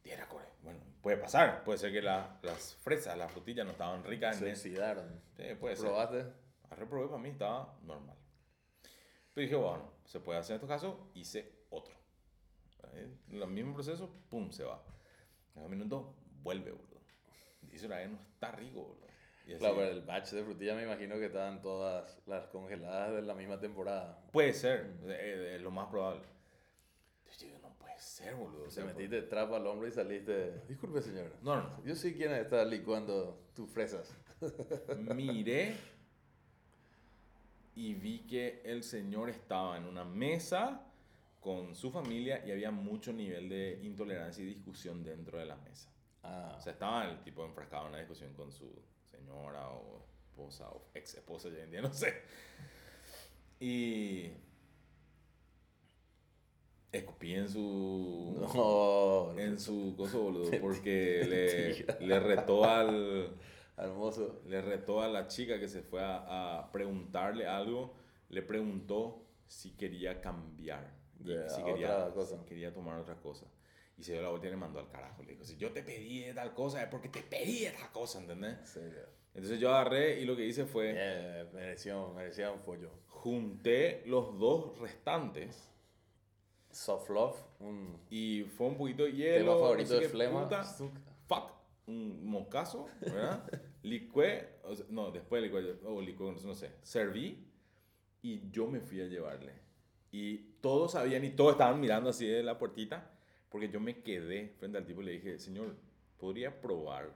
Tierra 0.01 0.27
core. 0.27 0.45
Bueno, 0.63 0.79
puede 1.01 1.17
pasar. 1.17 1.63
Puede 1.63 1.77
ser 1.79 1.91
que 1.91 2.01
la- 2.01 2.39
las 2.43 2.75
fresas, 2.75 3.17
las 3.17 3.31
frutillas 3.31 3.65
no 3.65 3.71
estaban 3.73 4.03
ricas. 4.03 4.37
Se 4.37 4.45
en 4.47 4.51
oxidaron. 4.53 5.21
Sí, 5.35 5.43
puede 5.59 5.75
ser. 5.75 5.85
¿Probaste? 5.85 6.25
A 6.69 6.75
reprobé 6.75 7.07
para 7.07 7.21
mí 7.21 7.29
estaba 7.29 7.77
normal. 7.83 8.15
Pero 9.33 9.43
dije, 9.45 9.55
bueno, 9.55 9.91
se 10.05 10.19
puede 10.19 10.39
hacer 10.39 10.53
en 10.53 10.55
estos 10.57 10.69
casos, 10.69 10.95
hice 11.13 11.65
otro. 11.69 11.95
Eh, 12.93 13.09
El 13.29 13.47
mismo 13.47 13.73
proceso, 13.73 14.09
pum, 14.29 14.49
se 14.51 14.63
va. 14.63 14.81
En 15.55 15.63
un 15.63 15.69
minuto, 15.69 16.15
vuelve, 16.41 16.71
boludo. 16.71 16.99
Dice 17.61 17.87
la 17.87 18.05
no 18.07 18.17
está 18.19 18.51
rico, 18.51 18.81
boludo. 18.83 19.07
Y 19.51 19.55
así, 19.55 19.59
Claro, 19.59 19.75
pero 19.75 19.91
el 19.91 20.01
batch 20.01 20.31
de 20.31 20.43
frutilla 20.43 20.75
me 20.75 20.83
imagino 20.83 21.15
que 21.15 21.25
estaban 21.25 21.61
todas 21.61 22.17
las 22.25 22.47
congeladas 22.47 23.13
de 23.13 23.21
la 23.21 23.33
misma 23.33 23.59
temporada. 23.59 24.19
Puede 24.31 24.53
ser, 24.53 24.93
eh, 25.05 25.53
es 25.55 25.61
lo 25.61 25.71
más 25.71 25.87
probable. 25.89 26.21
Yo 27.37 27.45
digo, 27.47 27.59
no 27.59 27.73
puede 27.77 27.97
ser, 27.99 28.35
boludo. 28.35 28.61
O 28.63 28.65
Te 28.65 28.71
sea, 28.71 28.85
metiste 28.85 29.21
trapo 29.23 29.55
al 29.55 29.65
hombro 29.67 29.87
y 29.87 29.91
saliste. 29.91 30.61
Disculpe, 30.67 31.01
señor. 31.01 31.31
No, 31.41 31.55
no, 31.57 31.63
no. 31.69 31.83
Yo 31.83 31.95
sé 31.95 32.15
quién 32.15 32.33
está 32.33 32.63
licuando 32.65 33.47
tus 33.53 33.69
fresas. 33.69 34.15
Miré 35.15 35.75
y 37.75 37.93
vi 37.95 38.19
que 38.27 38.61
el 38.65 38.83
señor 38.83 39.29
estaba 39.29 39.77
en 39.77 39.85
una 39.85 40.03
mesa 40.03 40.85
con 41.39 41.73
su 41.75 41.91
familia 41.91 42.45
y 42.45 42.51
había 42.51 42.69
mucho 42.71 43.11
nivel 43.13 43.49
de 43.49 43.79
intolerancia 43.83 44.43
y 44.43 44.47
discusión 44.47 45.03
dentro 45.03 45.37
de 45.39 45.45
la 45.45 45.55
mesa. 45.55 45.89
Ah, 46.23 46.55
O 46.57 46.61
sea, 46.61 46.73
estaba 46.73 47.09
el 47.09 47.23
tipo 47.23 47.43
enfrascado 47.45 47.83
en 47.85 47.89
una 47.89 47.97
discusión 47.99 48.33
con 48.33 48.51
su 48.51 48.71
señora 49.21 49.69
o 49.69 50.01
esposa 50.29 50.69
o 50.69 50.81
ex 50.93 51.15
esposa, 51.15 51.49
ya 51.49 51.63
en 51.63 51.71
día 51.71 51.81
no 51.87 51.93
sé. 51.93 52.13
Y 53.59 54.31
escupí 56.91 57.35
en 57.35 57.47
su 57.49 58.35
no, 58.53 59.37
en 59.39 59.59
su 59.59 59.93
cosa, 59.95 60.17
boludo, 60.17 60.51
porque 60.61 61.25
le, 61.99 62.05
le 62.05 62.19
retó 62.19 62.65
al 62.65 63.35
hermoso. 63.77 64.41
le 64.47 64.61
retó 64.61 65.01
a 65.01 65.07
la 65.07 65.27
chica 65.27 65.59
que 65.59 65.67
se 65.67 65.81
fue 65.83 66.01
a, 66.03 66.59
a 66.59 66.71
preguntarle 66.71 67.47
algo, 67.47 67.93
le 68.29 68.41
preguntó 68.41 69.23
si 69.47 69.71
quería 69.71 70.21
cambiar, 70.21 70.91
y 71.19 71.25
De 71.25 71.49
si 71.49 71.63
quería, 71.63 71.97
otra 71.97 72.13
cosa. 72.13 72.37
si 72.39 72.45
quería 72.45 72.73
tomar 72.73 72.99
otra 72.99 73.15
cosa. 73.15 73.45
Y 73.97 74.03
se 74.03 74.13
dio 74.13 74.21
la 74.21 74.29
vuelta 74.29 74.47
y 74.47 74.51
le 74.51 74.57
mandó 74.57 74.79
al 74.79 74.89
carajo. 74.89 75.23
Le 75.23 75.33
dijo, 75.33 75.43
si 75.43 75.57
yo 75.57 75.71
te 75.71 75.83
pedí 75.83 76.33
tal 76.33 76.53
cosa 76.53 76.81
es 76.81 76.89
porque 76.89 77.09
te 77.09 77.21
pedí 77.21 77.65
tal 77.65 77.91
cosa, 77.91 78.19
¿entendés? 78.19 78.57
Sí, 78.65 78.79
Entonces 79.33 79.59
yo 79.59 79.69
agarré 79.69 80.19
y 80.19 80.25
lo 80.25 80.35
que 80.35 80.45
hice 80.45 80.65
fue, 80.65 80.93
eh, 80.95 81.45
mereció, 81.53 82.13
merecía 82.13 82.51
un 82.51 82.61
pollo. 82.61 82.89
junté 83.07 84.03
los 84.05 84.39
dos 84.39 84.77
restantes 84.79 85.71
Soft 86.71 87.09
Love, 87.09 87.37
y 88.09 88.43
fue 88.43 88.67
un 88.67 88.77
poquito 88.77 89.03
de 89.03 89.13
hielo. 89.13 89.39
tema 89.39 89.53
no 89.53 89.59
favorito 89.59 89.93
sé 89.93 89.99
de 89.99 90.09
Flema. 90.09 90.43
puta. 90.43 90.63
Fuck, 91.27 91.51
un 91.87 92.25
moscazo, 92.25 92.87
¿verdad? 93.01 93.43
licué, 93.83 94.59
o 94.63 94.75
sea, 94.75 94.85
no, 94.89 95.11
después 95.11 95.41
licué, 95.43 95.75
o 95.85 96.01
licué, 96.01 96.35
no 96.43 96.53
sé, 96.53 96.71
serví 96.81 97.47
y 98.21 98.49
yo 98.51 98.67
me 98.67 98.79
fui 98.79 99.01
a 99.01 99.05
llevarle. 99.05 99.53
Y 100.11 100.37
todos 100.61 100.93
sabían 100.93 101.23
y 101.23 101.31
todos 101.31 101.53
estaban 101.53 101.79
mirando 101.79 102.09
así 102.09 102.27
de 102.27 102.43
la 102.43 102.57
puertita, 102.57 103.11
porque 103.51 103.69
yo 103.69 103.79
me 103.79 104.01
quedé 104.01 104.55
frente 104.57 104.77
al 104.79 104.85
tipo 104.85 105.01
y 105.01 105.05
le 105.05 105.11
dije, 105.11 105.37
señor, 105.37 105.75
¿podría 106.17 106.59
probar 106.61 107.11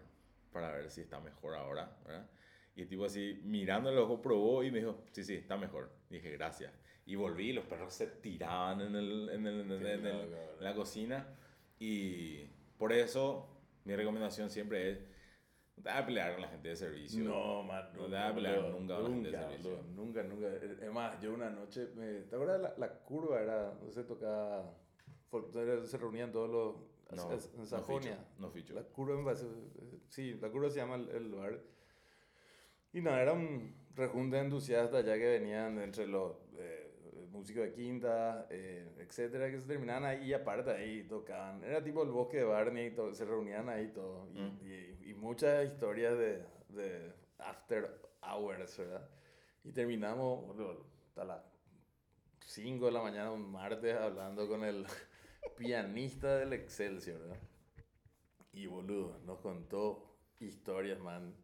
para 0.52 0.72
ver 0.74 0.90
si 0.92 1.02
está 1.02 1.20
mejor 1.20 1.56
ahora? 1.56 1.98
¿verdad? 2.06 2.30
Y 2.76 2.82
el 2.82 2.88
tipo 2.90 3.06
así, 3.06 3.40
mirando 3.44 3.90
el 3.90 3.98
ojo, 3.98 4.22
probó 4.22 4.64
y 4.64 4.70
me 4.70 4.80
dijo, 4.80 5.02
sí, 5.12 5.24
sí, 5.24 5.36
está 5.36 5.58
mejor. 5.58 5.90
dije, 6.10 6.30
gracias. 6.32 6.74
Y 7.06 7.16
volví, 7.16 7.54
los 7.54 7.66
perros 7.66 7.94
se 7.94 8.08
tiraban 8.08 8.82
en, 8.82 8.96
el, 8.96 9.30
en, 9.30 9.48
el, 9.48 9.62
en, 9.62 9.72
el- 9.72 10.08
en 10.08 10.64
la 10.64 10.74
cocina. 10.76 11.26
Y 11.80 12.46
por 12.78 12.92
eso, 12.92 13.48
mi 13.86 13.96
recomendación 13.96 14.50
siempre 14.50 14.92
es, 14.92 15.00
no 15.78 15.84
te 15.84 15.90
vas 15.90 16.00
a 16.02 16.06
pelear 16.06 16.34
con 16.34 16.42
la 16.42 16.48
gente 16.48 16.70
de 16.70 16.76
servicio. 16.76 17.24
No, 17.24 17.64
man. 17.64 17.90
No 17.96 18.06
te 18.06 18.12
vas 18.14 18.32
a 18.32 18.36
pelear 18.36 18.62
nunca 18.72 18.96
con 18.96 19.04
la 19.04 19.10
gente 19.10 19.32
de 19.32 19.38
servicio. 19.44 19.84
Nunca, 19.96 20.24
nunca. 20.24 20.48
Es 20.56 20.92
más, 20.92 21.22
yo 21.22 21.34
una 21.34 21.50
noche, 21.50 21.88
me, 21.96 22.22
¿te 22.22 22.36
acuerdas 22.36 22.62
la, 22.62 22.74
la 22.78 22.94
curva? 23.00 23.42
Era, 23.42 23.72
donde 23.72 23.94
se 23.94 24.04
tocaba, 24.04 24.74
se 25.86 25.98
reunían 25.98 26.32
todos 26.32 26.50
los, 26.50 27.18
No, 27.18 27.32
en 27.32 27.40
no 27.58 27.66
Sajonia. 27.66 28.12
ficho, 28.16 28.26
no 28.40 28.50
ficho. 28.50 28.74
La 28.74 28.84
curva 28.84 29.34
sí, 30.10 30.34
la 30.42 30.50
curva 30.50 30.70
se 30.70 30.78
llama 30.78 30.96
el, 30.96 31.30
lugar. 31.32 31.60
Y 32.94 33.02
nada, 33.02 33.22
era 33.22 33.34
un 33.34 33.76
rejunte 33.96 34.38
de 34.38 34.44
entusiastas 34.44 35.06
ya 35.06 35.16
que 35.16 35.26
venían 35.40 35.80
entre 35.82 36.08
los 36.08 36.36
eh, 36.58 37.28
músicos 37.32 37.64
de 37.64 37.74
quinta, 37.74 38.48
eh, 38.50 38.96
etcétera, 39.00 39.52
que 39.52 39.60
se 39.60 39.68
terminaban 39.68 40.06
ahí 40.06 40.26
y 40.30 40.34
aparte 40.34 40.72
ahí 40.72 41.04
tocaban. 41.04 41.64
Era 41.64 41.84
tipo 41.84 42.04
el 42.04 42.10
bosque 42.10 42.38
de 42.38 42.44
Barney, 42.46 42.88
y 42.88 42.92
todo, 42.92 43.14
se 43.14 43.26
reunían 43.26 43.68
ahí 43.70 43.90
todo. 43.90 44.28
Y, 44.34 44.40
Mm. 44.40 44.60
y- 44.64 45.10
y 45.12 45.14
muchas 45.14 45.66
historias 45.66 46.18
de, 46.18 46.44
de 46.70 47.14
after 47.40 48.00
hours, 48.22 48.78
¿verdad? 48.78 49.10
Y 49.64 49.72
terminamos 49.72 50.56
hasta 51.10 51.26
las 51.26 51.42
5 52.46 52.86
de 52.86 52.92
la 52.94 53.02
mañana 53.02 53.32
un 53.32 53.52
martes 53.52 53.96
hablando 53.96 54.48
con 54.48 54.64
el 54.64 54.86
pianista 55.58 56.38
del 56.38 56.54
Excelsior, 56.54 57.20
¿verdad? 57.20 57.40
Y 58.54 58.68
boludo, 58.68 59.20
nos 59.26 59.40
contó 59.40 60.18
historias, 60.40 61.00
man, 61.00 61.36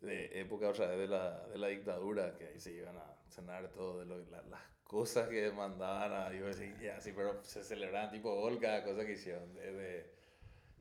de 0.00 0.40
época 0.40 0.68
otra 0.68 0.88
vez 0.88 0.98
de 0.98 1.08
la, 1.08 1.46
de 1.48 1.58
la 1.58 1.68
dictadura, 1.68 2.34
que 2.36 2.46
ahí 2.48 2.58
se 2.60 2.72
iban 2.72 2.96
a 2.96 3.16
cenar 3.28 3.68
todo, 3.72 4.00
de 4.00 4.06
lo- 4.06 4.24
la- 4.30 4.42
las 4.42 4.62
cosas 4.82 5.28
que 5.28 5.50
mandaban 5.52 6.12
a 6.12 6.30
Dios, 6.30 6.58
y 6.60 6.88
así, 6.88 7.12
pero 7.12 7.42
se 7.44 7.62
celebraban 7.62 8.10
tipo 8.10 8.34
gol 8.34 8.58
cada 8.58 8.82
cosa 8.84 9.06
que 9.06 9.12
hicieron. 9.12 9.54
de- 9.54 9.72
de- 9.72 10.12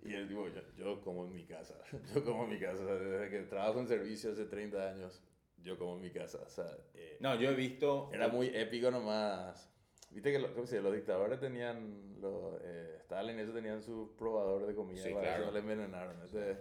y 0.04 0.14
él 0.16 0.28
digo, 0.28 0.47
yo, 0.49 0.62
yo 0.76 1.02
como 1.02 1.26
en 1.26 1.34
mi 1.36 1.45
casa, 1.45 1.76
yo 2.16 2.26
como 2.26 2.45
en 2.45 2.49
mi 2.49 2.60
casa, 2.60 2.82
o 2.84 2.86
sea, 2.88 2.95
desde 2.95 3.30
que 3.30 3.43
trabajo 3.43 3.80
en 3.80 3.88
servicio 3.88 4.32
hace 4.32 4.45
30 4.45 4.89
años, 4.89 5.22
yo 5.58 5.78
como 5.78 5.95
en 5.95 6.02
mi 6.02 6.10
casa, 6.12 6.39
o 6.43 6.49
sea, 6.49 6.76
eh, 6.95 7.18
No, 7.20 7.36
yo 7.36 7.52
he 7.52 7.54
visto... 7.54 8.10
era 8.12 8.28
muy 8.28 8.47
épico 8.47 8.89
nomás. 8.89 9.71
Viste 10.12 10.32
que 10.32 10.39
lo- 10.39 10.53
¿cómo 10.53 10.66
se 10.68 10.76
dice? 10.76 10.84
los 10.84 10.93
dictadores 10.93 11.39
tenían, 11.39 12.20
los, 12.22 12.59
eh, 12.64 12.97
Stalin 13.01 13.38
y 13.39 13.41
eso 13.41 13.53
tenían 13.53 13.82
su 13.82 14.16
probador 14.18 14.68
de 14.68 14.76
comida, 14.76 15.03
Sí, 15.03 15.14
para 15.14 15.22
claro. 15.36 15.45
no 15.45 15.51
le 15.51 15.59
envenenaron. 15.59 16.16
Entonces, 16.16 16.57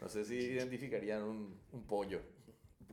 no 0.00 0.08
sé 0.08 0.24
si 0.24 0.36
identificarían 0.36 1.22
un, 1.22 1.60
un 1.72 1.86
pollo. 1.86 2.20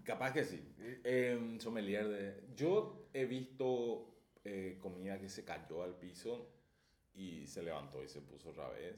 Capaz 0.04 0.34
que 0.34 0.44
sí. 0.44 0.74
Eh, 1.04 1.58
sommelier 1.60 2.08
de... 2.08 2.44
Yo 2.56 3.08
he 3.14 3.26
visto 3.26 4.08
eh, 4.44 4.80
comida 4.82 5.20
que 5.20 5.30
se 5.30 5.46
cayó 5.46 5.84
al 5.84 5.96
piso 5.96 6.50
y 7.14 7.46
se 7.46 7.62
levantó 7.62 8.04
y 8.04 8.08
se 8.08 8.22
puso 8.22 8.50
otra 8.50 8.70
vez. 8.70 8.96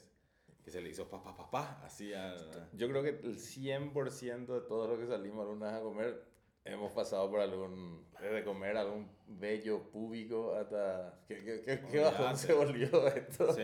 Que 0.64 0.72
se 0.72 0.80
le 0.80 0.90
hizo 0.90 1.10
pa, 1.10 1.22
pa, 1.22 1.36
pa, 1.36 1.52
pa, 1.52 1.82
así 1.84 2.14
al... 2.14 2.70
Yo 2.72 2.88
creo 2.88 3.04
que 3.04 3.10
el 3.10 3.38
100% 3.38 4.46
de 4.46 4.62
todos 4.62 4.90
los 4.90 4.98
que 4.98 5.08
salimos 5.08 5.42
alguna 5.42 5.66
vez 5.72 5.76
a 5.76 5.82
comer 5.82 6.24
hemos 6.66 6.92
pasado 6.94 7.30
por 7.30 7.40
algún, 7.42 8.06
desde 8.22 8.44
comer 8.44 8.78
algún 8.78 9.10
bello 9.28 9.84
público 9.92 10.56
hasta... 10.56 11.20
¿Qué, 11.28 11.44
qué, 11.44 11.62
qué, 11.62 11.82
qué 11.92 12.00
bajón 12.00 12.38
se 12.38 12.54
volvió 12.54 13.08
esto? 13.08 13.54
Sí. 13.54 13.64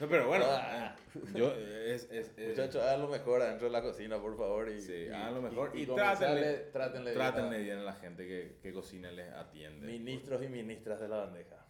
No, 0.00 0.08
pero 0.08 0.28
bueno, 0.28 0.44
Ah. 0.48 0.94
eh, 1.14 1.20
yo... 1.34 1.52
Es, 1.52 2.04
es, 2.10 2.32
es- 2.36 2.48
Muchachos, 2.50 2.82
hagan 2.82 3.02
lo 3.02 3.08
mejor 3.08 3.42
adentro 3.42 3.66
de 3.66 3.72
la 3.72 3.82
cocina, 3.82 4.20
por 4.20 4.36
favor. 4.36 4.68
Y, 4.70 4.80
Sí, 4.82 4.92
y- 4.92 5.08
hagan 5.08 5.34
lo 5.34 5.42
mejor 5.42 5.70
y, 5.74 5.86
comensales, 5.86 6.70
trátenle, 6.72 6.72
trátenle 6.72 7.10
bien 7.12 7.18
trátenle 7.18 7.56
a- 7.56 7.60
bien 7.60 7.78
a 7.78 7.82
la 7.82 7.92
gente 7.94 8.26
que, 8.26 8.58
que 8.62 8.72
cocina 8.72 9.10
les 9.10 9.32
atiende. 9.32 9.86
Ministros 9.86 10.42
y 10.42 10.48
ministras 10.48 11.00
de 11.00 11.08
la 11.08 11.16
bandeja. 11.18 11.64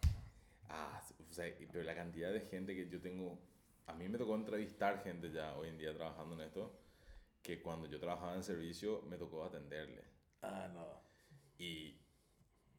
Ah, 0.69 1.01
o 1.29 1.33
sea, 1.33 1.47
y- 1.47 1.67
pero 1.71 1.83
la 1.83 1.95
cantidad 1.95 2.31
de 2.31 2.41
gente 2.41 2.75
que 2.75 2.87
yo 2.89 2.99
tengo, 3.01 3.39
a 3.87 3.93
mí 3.93 4.07
me 4.09 4.17
tocó 4.17 4.35
entrevistar 4.35 5.01
gente 5.03 5.31
ya 5.31 5.55
hoy 5.55 5.69
en 5.69 5.77
día 5.77 5.93
trabajando 5.93 6.35
en 6.35 6.41
esto, 6.41 6.71
que 7.41 7.61
cuando 7.61 7.87
yo 7.87 7.99
trabajaba 7.99 8.35
en 8.35 8.43
servicio 8.43 9.01
me 9.03 9.17
tocó 9.17 9.43
atenderle. 9.43 10.03
Ah, 10.41 10.69
no. 10.73 11.01
Y 11.57 11.97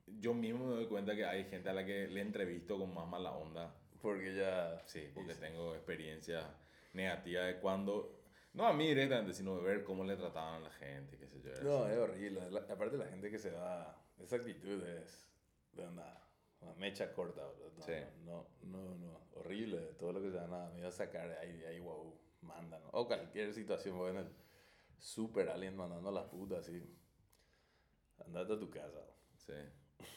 yo 0.07 0.35
mismo 0.35 0.67
me 0.67 0.75
doy 0.75 0.87
cuenta 0.87 1.15
que 1.15 1.25
hay 1.25 1.45
gente 1.45 1.69
a 1.69 1.73
la 1.73 1.85
que 1.85 2.07
le 2.09 2.21
entrevisto 2.21 2.79
con 2.79 2.93
más 2.95 3.07
mala 3.09 3.33
onda. 3.33 3.75
Porque 4.01 4.35
ya. 4.35 4.83
Sí, 4.87 5.11
porque 5.15 5.35
sí. 5.35 5.41
tengo 5.41 5.75
experiencia 5.75 6.55
negativa 6.93 7.45
de 7.45 7.61
cuando, 7.61 8.21
no 8.53 8.67
a 8.67 8.73
mí 8.73 8.89
directamente, 8.89 9.33
sino 9.33 9.57
de 9.57 9.63
ver 9.63 9.85
cómo 9.85 10.05
le 10.05 10.17
trataban 10.17 10.57
a 10.57 10.61
la 10.69 10.71
gente, 10.71 11.17
qué 11.17 11.27
sé 11.29 11.41
yo. 11.41 11.63
No, 11.63 11.85
así. 11.85 11.93
es 11.93 11.99
horrible. 11.99 12.51
La- 12.51 12.61
aparte, 12.61 12.97
la 12.99 13.07
gente 13.07 13.31
que 13.31 13.39
se 13.39 13.51
va. 13.53 13.97
Esa 14.19 14.37
actitud 14.37 14.83
es. 14.85 15.29
De 15.73 15.87
una, 15.87 16.19
una 16.61 16.75
mecha 16.75 17.13
corta, 17.15 17.43
bro. 17.47 17.73
No, 17.79 17.83
Sí. 17.85 17.93
no, 18.25 18.47
no, 18.65 18.95
no. 18.97 19.21
Horrible. 19.37 19.79
Todo 19.99 20.13
lo 20.13 20.21
que 20.21 20.31
se 20.31 20.37
van 20.37 20.53
a, 20.53 20.69
me 20.71 20.81
iba 20.81 20.89
a 20.89 20.93
sacar 20.93 21.29
de 21.29 21.39
ahí, 21.39 21.57
de 21.57 21.67
ahí, 21.69 21.79
wow. 21.81 22.19
Mandan. 22.43 22.83
O 22.91 23.07
cualquier 23.07 23.55
situación, 23.55 23.97
voy 23.97 24.11
super 25.03 25.49
alguien 25.51 25.77
mandando 25.77 26.09
a 26.09 26.13
las 26.13 26.25
putas 26.27 26.61
así. 26.61 26.81
Andate 28.25 28.55
a 28.55 28.59
tu 28.59 28.71
casa. 28.71 29.05
Sí. 29.37 29.53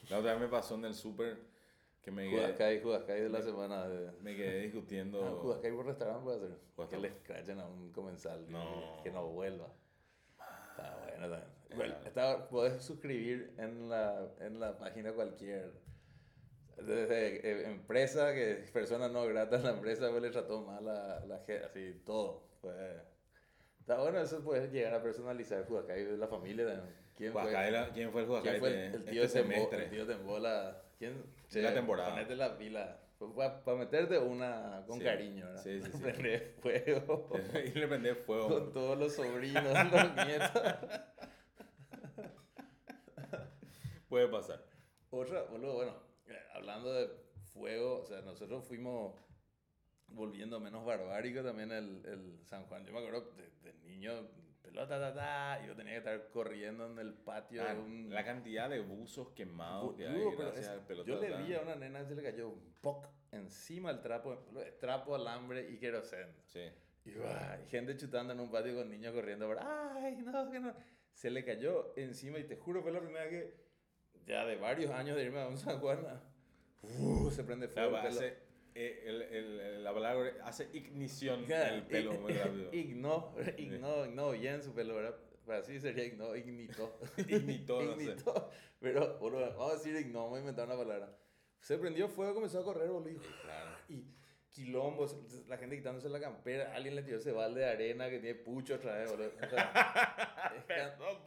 La 0.10 0.20
otra 0.20 0.34
vez 0.34 0.42
me 0.42 0.48
pasó 0.48 0.76
en 0.76 0.86
el 0.86 0.94
súper 0.94 1.38
que 2.04 2.12
me 2.12 2.30
quedé, 2.30 2.38
Judascay, 2.38 2.82
Judascay 2.82 3.22
de 3.22 3.30
la 3.30 3.42
semana. 3.42 3.88
De, 3.88 4.12
me 4.22 4.36
quedé 4.36 4.62
discutiendo. 4.62 5.26
Ah, 5.26 5.42
Judascay 5.42 5.72
por 5.72 5.88
restaurante 5.88 6.24
puede 6.76 6.88
hacer. 6.88 7.00
Que 7.00 7.02
le 7.02 7.08
escrachen 7.08 7.60
a 7.60 7.66
un 7.66 7.92
comensal. 7.92 8.46
No. 8.52 9.02
Que 9.04 9.12
no 9.12 9.28
vuelva. 9.30 9.74
Está 10.70 10.96
bueno 10.98 11.30
también. 11.30 11.56
Bueno, 11.76 11.96
está, 12.06 12.48
puedes 12.48 12.84
suscribir 12.84 13.56
en 13.58 13.90
la, 13.90 14.30
en 14.40 14.60
la 14.60 14.78
página 14.78 15.14
cualquier. 15.14 15.74
Desde 16.78 17.38
eh, 17.50 17.72
empresa, 17.72 18.36
que 18.36 18.68
persona 18.72 19.10
no 19.10 19.26
grata 19.26 19.56
en 19.56 19.64
la 19.64 19.72
empresa, 19.72 20.12
pues 20.12 20.22
le 20.22 20.30
trató 20.30 20.62
mal 20.62 20.88
a 20.88 21.26
la 21.26 21.40
gente, 21.40 21.66
así, 21.66 22.02
todo. 22.06 22.44
Fue, 22.62 23.02
está 23.86 24.02
bueno, 24.02 24.20
eso 24.20 24.44
puedes 24.44 24.72
llegar 24.72 24.96
a 24.96 25.04
personalizar 25.04 25.64
Judascay 25.68 26.04
de 26.06 26.18
la 26.18 26.28
familia. 26.28 26.66
también. 26.66 26.96
¿Quién 27.16 27.32
fue? 27.32 27.52
La- 27.52 27.92
¿Quién 27.94 28.12
fue 28.12 28.22
el 28.22 28.28
Juacay 28.28 28.50
¿Quién 28.52 28.60
fue 28.60 28.72
de 28.72 28.86
el, 28.88 28.96
el 28.96 29.06
tío 29.06 29.24
este 29.24 29.40
Tembo- 29.40 29.44
semestre? 29.54 29.84
El 29.86 29.90
tío 29.92 30.08
Tembola. 30.08 30.82
¿Quién? 30.98 31.24
De 31.52 31.62
la 31.62 31.74
temporada. 31.74 32.10
Ponete 32.10 32.36
la 32.36 32.58
pila. 32.58 33.00
Para 33.64 33.78
meterte 33.78 34.18
una 34.18 34.84
con 34.88 34.98
Sí. 35.00 35.06
cariño, 35.06 35.46
¿verdad? 35.46 35.64
Sí, 35.64 35.82
sí, 35.82 35.92
sí. 35.92 35.98
Prender 36.00 36.56
fuego. 36.60 37.30
y 37.66 37.70
le 37.80 37.88
prendí 37.88 38.10
fuego. 38.16 38.50
con 38.50 38.74
todos 38.74 38.98
los 38.98 39.14
sobrinos, 39.16 39.64
los 39.92 40.28
nietos. 40.28 40.52
Puede 44.10 44.28
pasar. 44.28 44.64
Otra, 45.10 45.44
boludo, 45.44 45.76
bueno, 45.76 45.94
eh, 46.28 46.38
hablando 46.54 46.94
de 46.94 47.10
fuego, 47.54 48.02
o 48.02 48.06
sea, 48.06 48.22
nosotros 48.22 48.64
fuimos 48.66 49.16
volviendo 50.08 50.60
menos 50.60 50.86
barbárico 50.86 51.42
también 51.44 51.72
el, 51.72 52.06
el 52.06 52.40
San 52.46 52.64
Juan. 52.66 52.86
Yo 52.86 52.94
me 52.94 53.00
acuerdo 53.00 53.32
de, 53.36 53.50
de 53.72 53.74
niño, 53.86 54.12
pelota, 54.62 55.00
ta, 55.00 55.14
ta, 55.14 55.62
y 55.64 55.68
yo 55.68 55.76
tenía 55.76 55.94
que 55.94 55.98
estar 56.00 56.30
corriendo 56.30 56.90
en 56.92 57.00
el 57.00 57.14
patio 57.14 57.64
Ah, 57.64 57.74
de 57.74 57.80
un... 57.80 58.10
La 58.14 58.24
cantidad 58.24 58.70
de 58.70 58.80
buzos 58.82 59.30
quemados 59.32 59.96
que 59.96 60.08
hay 60.08 60.14
pero 60.14 60.38
gracias 60.38 60.66
es- 60.66 60.70
al 60.72 60.86
pelotón. 60.86 61.14
yo 61.16 61.20
le 61.22 61.44
vi 61.44 61.54
a 61.54 61.62
una 61.62 61.76
nena 61.76 62.06
se 62.06 62.16
le 62.16 62.24
cayó 62.24 62.50
un 62.50 62.74
poc 62.82 63.08
encima 63.32 63.92
el 63.92 64.02
trapo, 64.02 64.46
trapo, 64.80 65.16
alambre 65.16 65.70
y 65.70 65.78
queroseno. 65.78 66.32
Sí. 66.46 66.62
Y, 67.06 67.10
y 67.12 67.68
gente 67.70 67.96
chutando 67.98 68.34
en 68.34 68.40
un 68.40 68.50
patio 68.50 68.74
con 68.76 68.90
niños 68.90 69.14
corriendo 69.14 69.48
por, 69.48 69.60
ay, 69.60 70.16
no, 70.18 70.50
que 70.50 70.60
no. 70.60 70.74
Se 71.12 71.30
le 71.30 71.44
cayó 71.46 71.94
encima 71.98 72.40
y 72.40 72.44
te 72.46 72.56
juro 72.56 72.82
fue 72.82 72.92
la 72.92 73.00
primera 73.00 73.30
que, 73.30 73.54
ya 74.26 74.44
de 74.46 74.56
varios 74.56 74.90
años 74.92 75.16
de 75.16 75.24
irme 75.24 75.40
a 75.42 75.48
un 75.48 75.58
San 75.58 75.80
Juan, 75.80 76.00
uh, 76.82 77.30
se 77.30 77.44
prende 77.44 77.68
fuego. 77.68 77.92
Claro, 77.92 78.10
el 78.76 79.22
eh, 79.22 79.30
el, 79.32 79.60
el- 79.60 79.84
la 79.84 79.94
palabra 79.94 80.32
hace 80.44 80.70
ignición 80.74 81.46
Claro, 81.46 81.76
el 81.76 81.84
pelo 81.84 82.14
muy 82.14 82.34
rápido. 82.34 82.70
Ignó, 82.74 83.34
ignó, 83.58 84.06
ignó 84.06 84.32
bien 84.32 84.62
su 84.62 84.74
pelo, 84.74 84.96
¿verdad? 84.96 85.16
Pero 85.46 85.60
así 85.60 85.80
sería 85.80 86.04
ignó, 86.06 86.36
ignitó. 86.36 87.00
Ignitó, 87.18 87.82
no 87.82 87.96
sé. 87.96 88.04
Ignitó. 88.04 88.50
Pero, 88.80 89.18
boludo, 89.20 89.48
vamos 89.58 89.72
a 89.72 89.76
decir 89.76 89.96
ignó, 89.96 90.24
vamos 90.24 90.38
a 90.38 90.40
inventar 90.42 90.66
una 90.68 90.78
palabra. 90.78 91.18
Se 91.60 91.78
prendió 91.78 92.08
fuego, 92.10 92.34
comenzó 92.36 92.60
a 92.60 92.64
correr, 92.64 92.90
boludo. 92.90 93.22
claro. 93.44 93.72
Y 93.90 94.06
quilombos, 94.52 95.16
la 95.48 95.58
gente 95.58 95.76
quitándose 95.78 96.08
la 96.10 96.20
campera, 96.20 96.74
alguien 96.76 96.96
le 96.96 97.04
tiró 97.04 97.18
ese 97.18 97.32
balde 97.32 97.60
de 97.62 97.70
arena 97.70 98.10
que 98.10 98.20
tiene 98.20 98.36
pucho 98.40 98.76
otra 98.76 98.96
vez, 98.98 99.10
boludo. 99.12 99.32
O 99.42 99.50
sea, 99.50 100.54
es 100.58 100.64
Perdón. 100.64 101.18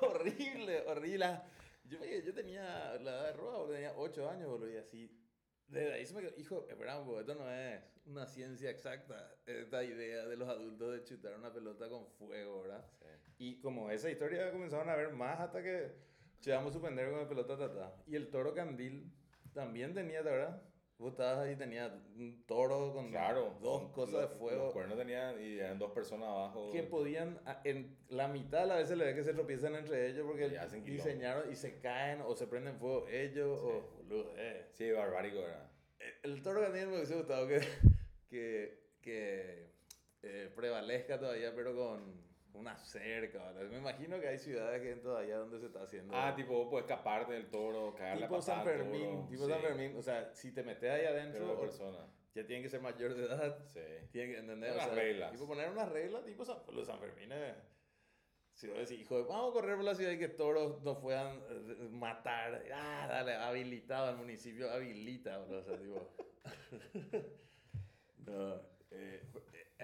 Horrible, 0.00 0.82
horrible. 0.86 1.40
Yo, 1.84 1.98
yo 2.04 2.34
tenía 2.34 2.62
la 3.00 3.10
edad 3.10 3.26
de 3.26 3.32
Roa, 3.32 3.58
boludo, 3.58 3.72
tenía 3.74 3.92
8 3.96 4.30
años, 4.30 4.48
boludo, 4.48 4.70
y 4.72 4.76
así 4.76 5.10
Desde 5.70 5.92
ahí 5.92 6.04
se 6.04 6.14
me 6.14 6.22
quedó, 6.22 6.36
hijo, 6.36 6.66
un 6.68 7.06
poco, 7.06 7.20
esto 7.20 7.34
no 7.36 7.48
es 7.48 7.80
una 8.04 8.26
ciencia 8.26 8.70
exacta, 8.70 9.36
esta 9.46 9.84
idea 9.84 10.26
de 10.26 10.36
los 10.36 10.48
adultos 10.48 10.92
de 10.92 11.04
chutar 11.04 11.38
una 11.38 11.52
pelota 11.52 11.88
con 11.88 12.08
fuego, 12.08 12.62
¿verdad? 12.62 12.84
Sí. 12.98 13.06
Y 13.38 13.60
como 13.60 13.88
esa 13.90 14.10
historia 14.10 14.50
comenzaron 14.50 14.88
a 14.88 14.96
ver 14.96 15.12
más 15.12 15.38
hasta 15.38 15.62
que 15.62 15.92
llegamos 16.42 16.70
a 16.70 16.72
suspender 16.72 17.10
con 17.10 17.20
la 17.20 17.28
pelota 17.28 17.56
tata. 17.56 17.94
Y 18.08 18.16
el 18.16 18.30
toro 18.30 18.52
candil 18.52 19.12
también 19.54 19.94
tenía, 19.94 20.22
¿verdad? 20.22 20.60
Estabas 21.08 21.38
ahí, 21.38 21.56
tenía 21.56 21.86
un 22.16 22.44
toro 22.46 22.92
con 22.92 23.10
Claro. 23.10 23.56
dos 23.60 23.82
los- 23.84 23.92
cosas 23.92 24.14
de 24.14 24.28
Los 24.28 24.38
fuego 24.38 24.72
cuernos 24.72 24.98
tenían 24.98 25.40
y 25.42 25.58
eran 25.58 25.78
dos 25.78 25.92
personas 25.92 26.28
abajo. 26.28 26.70
que 26.70 26.82
podían, 26.82 27.40
en 27.64 27.96
la 28.08 28.28
mitad 28.28 28.70
a 28.70 28.76
veces 28.76 28.96
le 28.98 29.06
ve 29.06 29.14
que 29.14 29.24
se 29.24 29.32
tropiezan 29.32 29.74
entre 29.76 30.08
ellos 30.08 30.26
porque 30.26 30.46
Y 30.46 30.90
diseñaron 30.90 31.50
y 31.50 31.56
se 31.56 31.78
caen 31.80 32.20
o 32.22 32.34
se 32.36 32.46
prenden 32.46 32.76
fuego 32.78 33.06
ellos 33.08 33.58
o 33.62 33.90
boludo, 33.96 34.32
eh. 34.36 34.66
Sí, 34.74 34.90
barbárico 34.92 35.38
era. 35.38 35.70
El 36.22 36.42
toro 36.42 36.60
candil 36.62 36.88
me 36.88 36.96
hubiese 36.96 37.14
gustado 37.16 37.46
que, 37.48 37.60
que, 38.28 38.80
que 39.00 39.70
eh, 40.22 40.50
prevalezca 40.54 41.18
todavía, 41.18 41.54
pero 41.54 41.74
con 41.74 42.29
una 42.54 42.76
cerca. 42.78 43.52
¿verdad? 43.52 43.70
Me 43.70 43.78
imagino 43.78 44.18
que 44.20 44.28
hay 44.28 44.38
ciudades 44.38 44.82
que 44.82 44.96
todavía 44.96 45.36
donde 45.38 45.58
se 45.60 45.66
está 45.66 45.82
haciendo. 45.82 46.14
Ah, 46.16 46.34
tipo, 46.34 46.54
vos 46.54 46.68
puedes 46.70 46.88
escaparte 46.88 47.32
del 47.32 47.48
toro, 47.50 47.94
cagarle 47.94 48.22
tipo 48.26 48.40
San 48.42 48.64
Fermín. 48.64 49.10
toro. 49.10 49.28
Tipo 49.30 49.44
Sí, 49.46 49.50
San 49.52 49.60
Fermín. 49.62 49.94
O 49.96 50.02
sea, 50.02 50.34
si 50.34 50.52
te 50.52 50.62
metes 50.62 50.90
ahí 50.90 51.04
adentro, 51.06 51.60
persona. 51.60 52.06
ya 52.34 52.44
tienen 52.46 52.62
que 52.62 52.68
ser 52.68 52.80
mayor 52.80 53.14
de 53.14 53.24
edad. 53.24 53.58
Sí. 53.66 53.80
Tienen 54.12 54.32
que 54.32 54.38
entender. 54.40 54.72
Unas 54.72 54.84
o 54.86 54.86
sea, 54.86 54.94
reglas. 55.02 55.32
Tipo 55.32 55.46
poner 55.46 55.70
unas 55.70 55.88
reglas, 55.90 56.24
tipo 56.24 56.44
San, 56.44 56.58
los 56.72 56.86
San 56.86 56.98
Fermín. 56.98 57.30
Si 58.52 58.66
vos 58.68 58.76
decís, 58.78 59.00
hijo, 59.00 59.16
de- 59.16 59.22
vamos 59.24 59.50
a 59.50 59.52
correr 59.54 59.76
por 59.76 59.84
la 59.86 59.94
ciudad 59.94 60.10
y 60.10 60.18
que 60.18 60.28
toros 60.28 60.82
nos 60.82 60.98
puedan 60.98 61.38
eh, 61.48 61.88
matar. 61.92 62.62
Ah, 62.74 63.06
dale, 63.08 63.34
habilitado 63.34 64.10
el 64.10 64.16
municipio, 64.16 64.70
habilita, 64.70 65.38
bro, 65.38 65.58
O 65.60 65.62
sea, 65.62 65.78
tipo. 65.78 66.10
no, 68.26 68.60
eh, 68.90 69.22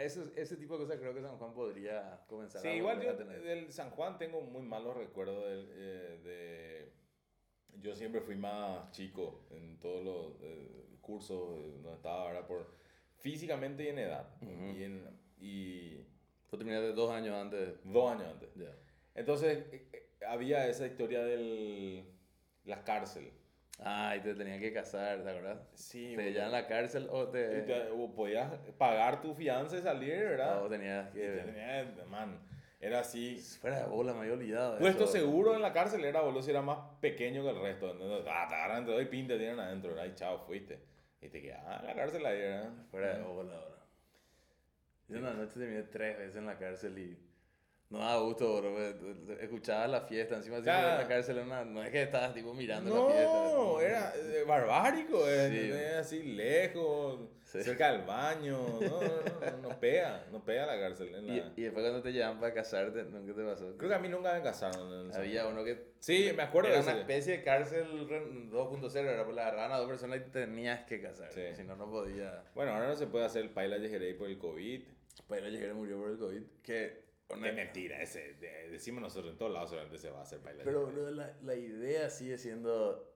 eso- 0.02 0.30
ese 0.36 0.56
tipo 0.56 0.74
de 0.78 0.84
cosas 0.84 0.98
creo 1.00 1.14
que 1.14 1.22
San 1.22 1.36
Juan 1.38 1.52
podría 1.54 2.20
comenzar 2.28 2.60
Sí, 2.62 2.68
a 2.68 2.74
igual 2.76 3.00
yo 3.02 3.10
a 3.10 3.16
tener. 3.16 3.42
del 3.42 3.72
San 3.72 3.90
Juan 3.90 4.18
tengo 4.18 4.40
muy 4.40 4.62
malos 4.62 4.96
recuerdos 4.96 5.44
del, 5.48 5.68
eh, 5.72 6.20
de... 6.24 6.92
Yo 7.80 7.94
siempre 7.94 8.20
fui 8.20 8.36
más 8.36 8.90
chico 8.92 9.46
en 9.50 9.78
todos 9.78 10.02
los 10.04 10.40
eh, 10.42 10.86
cursos 11.00 11.58
eh, 11.58 11.70
donde 11.82 11.94
estaba, 11.94 12.26
¿verdad? 12.32 12.46
Por, 12.46 12.66
físicamente 13.16 13.84
y 13.84 13.88
en 13.88 13.98
edad. 13.98 14.28
Y, 14.40 14.82
en, 14.82 15.04
y 15.38 15.96
Vos 16.50 16.58
terminaste 16.58 16.92
dos 16.92 17.10
años 17.10 17.34
antes. 17.34 17.74
dos 17.84 18.10
años 18.12 18.28
antes. 18.32 18.48
Ya. 18.54 18.74
Entonces, 19.14 19.64
eh, 19.72 20.08
había 20.26 20.66
esa 20.68 20.86
historia 20.86 21.22
de 21.24 22.04
la 22.64 22.82
cárcel. 22.84 23.30
Ah, 23.78 24.14
y 24.16 24.20
te 24.20 24.34
tenían 24.34 24.58
que 24.58 24.72
casar, 24.72 25.22
¿te 25.22 25.28
acuerdas? 25.28 25.58
Sí, 25.74 26.14
Te 26.16 26.32
llevan 26.32 26.48
a 26.48 26.62
la 26.62 26.66
cárcel 26.66 27.08
o 27.10 27.24
Y 27.24 27.32
te... 27.32 27.62
te- 27.62 27.90
o 27.90 28.14
podías 28.14 28.50
pagar 28.78 29.20
tu 29.20 29.34
fianza 29.34 29.76
y 29.76 29.82
salir, 29.82 30.14
¿verdad? 30.18 30.64
o 30.64 30.68
tenías 30.68 31.10
Y 31.10 31.18
te 31.18 31.20
que... 31.20 31.28
tenía- 31.44 32.04
man, 32.08 32.38
era 32.80 33.00
así. 33.00 33.36
Fuera 33.60 33.80
de 33.80 33.86
bola, 33.86 34.12
me 34.14 34.20
había 34.20 34.32
olvidado. 34.32 34.78
Puesto 34.78 35.04
eso. 35.04 35.12
seguro 35.12 35.54
en 35.54 35.60
la 35.62 35.72
cárcel 35.74 36.04
era, 36.04 36.22
boludo, 36.22 36.42
si 36.42 36.50
era 36.50 36.62
más 36.62 36.78
pequeño 37.00 37.42
que 37.42 37.50
el 37.50 37.60
resto. 37.60 37.90
¿entendés? 37.92 38.24
Ah, 38.28 38.46
te 38.48 38.54
agarran, 38.54 38.86
te 38.86 38.92
doy 38.92 39.04
pin, 39.06 39.26
te 39.28 39.36
tienen 39.36 39.60
adentro, 39.60 39.90
¿verdad? 39.90 40.06
Y 40.06 40.14
chao, 40.14 40.38
fuiste. 40.46 40.78
Y 41.20 41.28
te 41.28 41.42
quedas 41.42 41.80
en 41.82 41.86
la 41.86 41.94
cárcel 41.94 42.24
ahí, 42.24 42.38
¿verdad? 42.38 42.70
Fuera 42.90 43.14
de 43.18 43.22
bola, 43.22 43.52
bro. 43.58 43.76
Yo 45.08 45.18
una 45.18 45.34
noche 45.34 45.58
terminé 45.60 45.82
tres 45.84 46.18
veces 46.18 46.36
en 46.36 46.46
la 46.46 46.58
cárcel 46.58 46.98
y 46.98 47.18
no 47.90 47.98
daba 47.98 48.20
gusto, 48.22 48.56
bro. 48.60 49.36
Escuchaba 49.40 49.86
la 49.86 50.00
fiesta, 50.02 50.36
encima 50.36 50.60
Ya. 50.60 50.92
en 50.92 50.98
la 51.02 51.08
cárcel 51.08 51.36
era 51.36 51.46
una- 51.46 51.64
no 51.64 51.82
es 51.82 51.90
que 51.90 52.02
estabas 52.02 52.34
tipo 52.34 52.52
mirando 52.52 52.94
la 53.06 53.12
fiesta. 53.12 53.32
No, 53.32 53.80
era 53.80 54.12
eh, 54.16 54.44
barbárico, 54.46 55.28
eh, 55.28 55.50
Sí. 55.50 55.94
así 55.98 56.22
lejos, 56.22 57.20
Sí. 57.44 57.62
cerca 57.62 57.92
del 57.92 58.02
baño. 58.02 58.58
No, 58.80 59.00
no, 59.00 59.50
no, 59.52 59.68
no 59.68 59.80
pega, 59.80 60.26
no 60.32 60.44
pega 60.44 60.66
la 60.66 60.80
cárcel. 60.80 61.14
en 61.14 61.24
Y, 61.26 61.36
la- 61.40 61.52
y 61.56 61.62
después 61.62 61.84
cuando 61.84 62.02
te 62.02 62.12
llevan 62.12 62.40
para 62.40 62.52
casarte, 62.52 63.04
¿no? 63.04 63.24
¿qué 63.24 63.32
te 63.32 63.44
pasó? 63.44 63.76
Creo 63.76 63.88
que 63.88 63.94
a 63.94 63.98
mí 64.00 64.08
nunca 64.08 64.34
me 64.34 64.42
casaron. 64.42 65.12
Había 65.14 65.46
uno 65.46 65.62
que... 65.62 65.94
Sí, 66.00 66.32
me 66.36 66.42
acuerdo 66.42 66.70
Era 66.70 66.78
de 66.82 66.90
una 66.90 67.00
especie 67.00 67.38
de 67.38 67.42
cárcel 67.44 68.08
re- 68.08 68.48
2.0, 68.50 69.08
era 69.10 69.22
pues 69.24 69.36
la 69.36 69.42
agarraban 69.42 69.72
a 69.72 69.78
dos 69.78 69.88
personas 69.88 70.18
y 70.18 70.30
tenías 70.30 70.84
que 70.86 71.00
casar. 71.00 71.30
Sí. 71.32 71.42
Si 71.54 71.62
no, 71.62 71.76
no 71.76 71.88
podía... 71.88 72.42
Bueno, 72.54 72.72
ahora 72.72 72.88
no 72.88 72.96
se 72.96 73.06
puede 73.06 73.24
hacer 73.26 73.42
el 73.42 73.50
paila 73.50 73.78
Yejerey 73.78 74.14
por 74.14 74.28
el 74.28 74.38
COVID. 74.38 74.82
Pero 75.28 75.48
llegué 75.48 75.72
murió 75.72 75.98
por 75.98 76.10
el 76.10 76.18
COVID. 76.18 76.42
Que... 76.64 77.05
Qué 77.28 77.52
mentira, 77.52 78.00
ese, 78.02 78.34
de- 78.34 78.70
decimos 78.70 79.02
nosotros 79.02 79.32
en 79.32 79.38
todos 79.38 79.52
lados 79.52 79.70
solamente 79.70 79.98
se 79.98 80.10
va 80.10 80.20
a 80.20 80.22
hacer 80.22 80.40
paila 80.40 80.62
Pero 80.64 80.90
la, 81.10 81.36
la 81.42 81.54
idea 81.54 82.08
sigue 82.10 82.38
siendo 82.38 83.12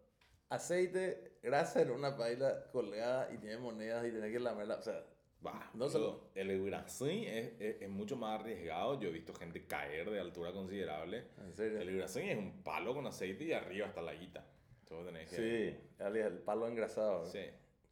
aceite, 0.49 1.39
grasa 1.43 1.83
en 1.83 1.91
una 1.91 2.17
paila 2.17 2.65
colgada 2.73 3.33
y 3.33 3.39
tiene 3.39 3.59
monedas 3.59 4.07
y 4.07 4.11
tener 4.11 4.33
que 4.33 4.41
lamerla. 4.41 4.77
O 4.77 4.83
sea, 4.83 5.05
Bah, 5.43 5.71
No 5.73 5.89
solo- 5.89 6.29
El 6.35 6.61
Ugrasín 6.61 7.25
es, 7.25 7.53
es, 7.61 7.81
es 7.81 7.89
mucho 7.89 8.15
más 8.15 8.39
arriesgado. 8.41 9.01
Yo 9.01 9.09
he 9.09 9.13
visto 9.13 9.33
gente 9.33 9.65
caer 9.67 10.11
de 10.11 10.21
altura 10.21 10.53
considerable. 10.53 11.29
en 11.39 11.55
serio. 11.55 11.81
El 11.81 11.95
Ugrasín 11.95 12.25
es 12.29 12.37
un 12.37 12.63
palo 12.63 12.93
con 12.95 13.07
aceite 13.07 13.45
y 13.45 13.53
arriba 13.53 13.87
está 13.87 14.03
la 14.03 14.13
guita. 14.13 14.45
Entonces 14.81 15.07
tenés 15.07 15.31
que... 15.31 15.37
Sí, 15.37 16.05
el 16.05 16.39
palo 16.41 16.69
engrasado. 16.69 17.25
Sí. 17.25 17.41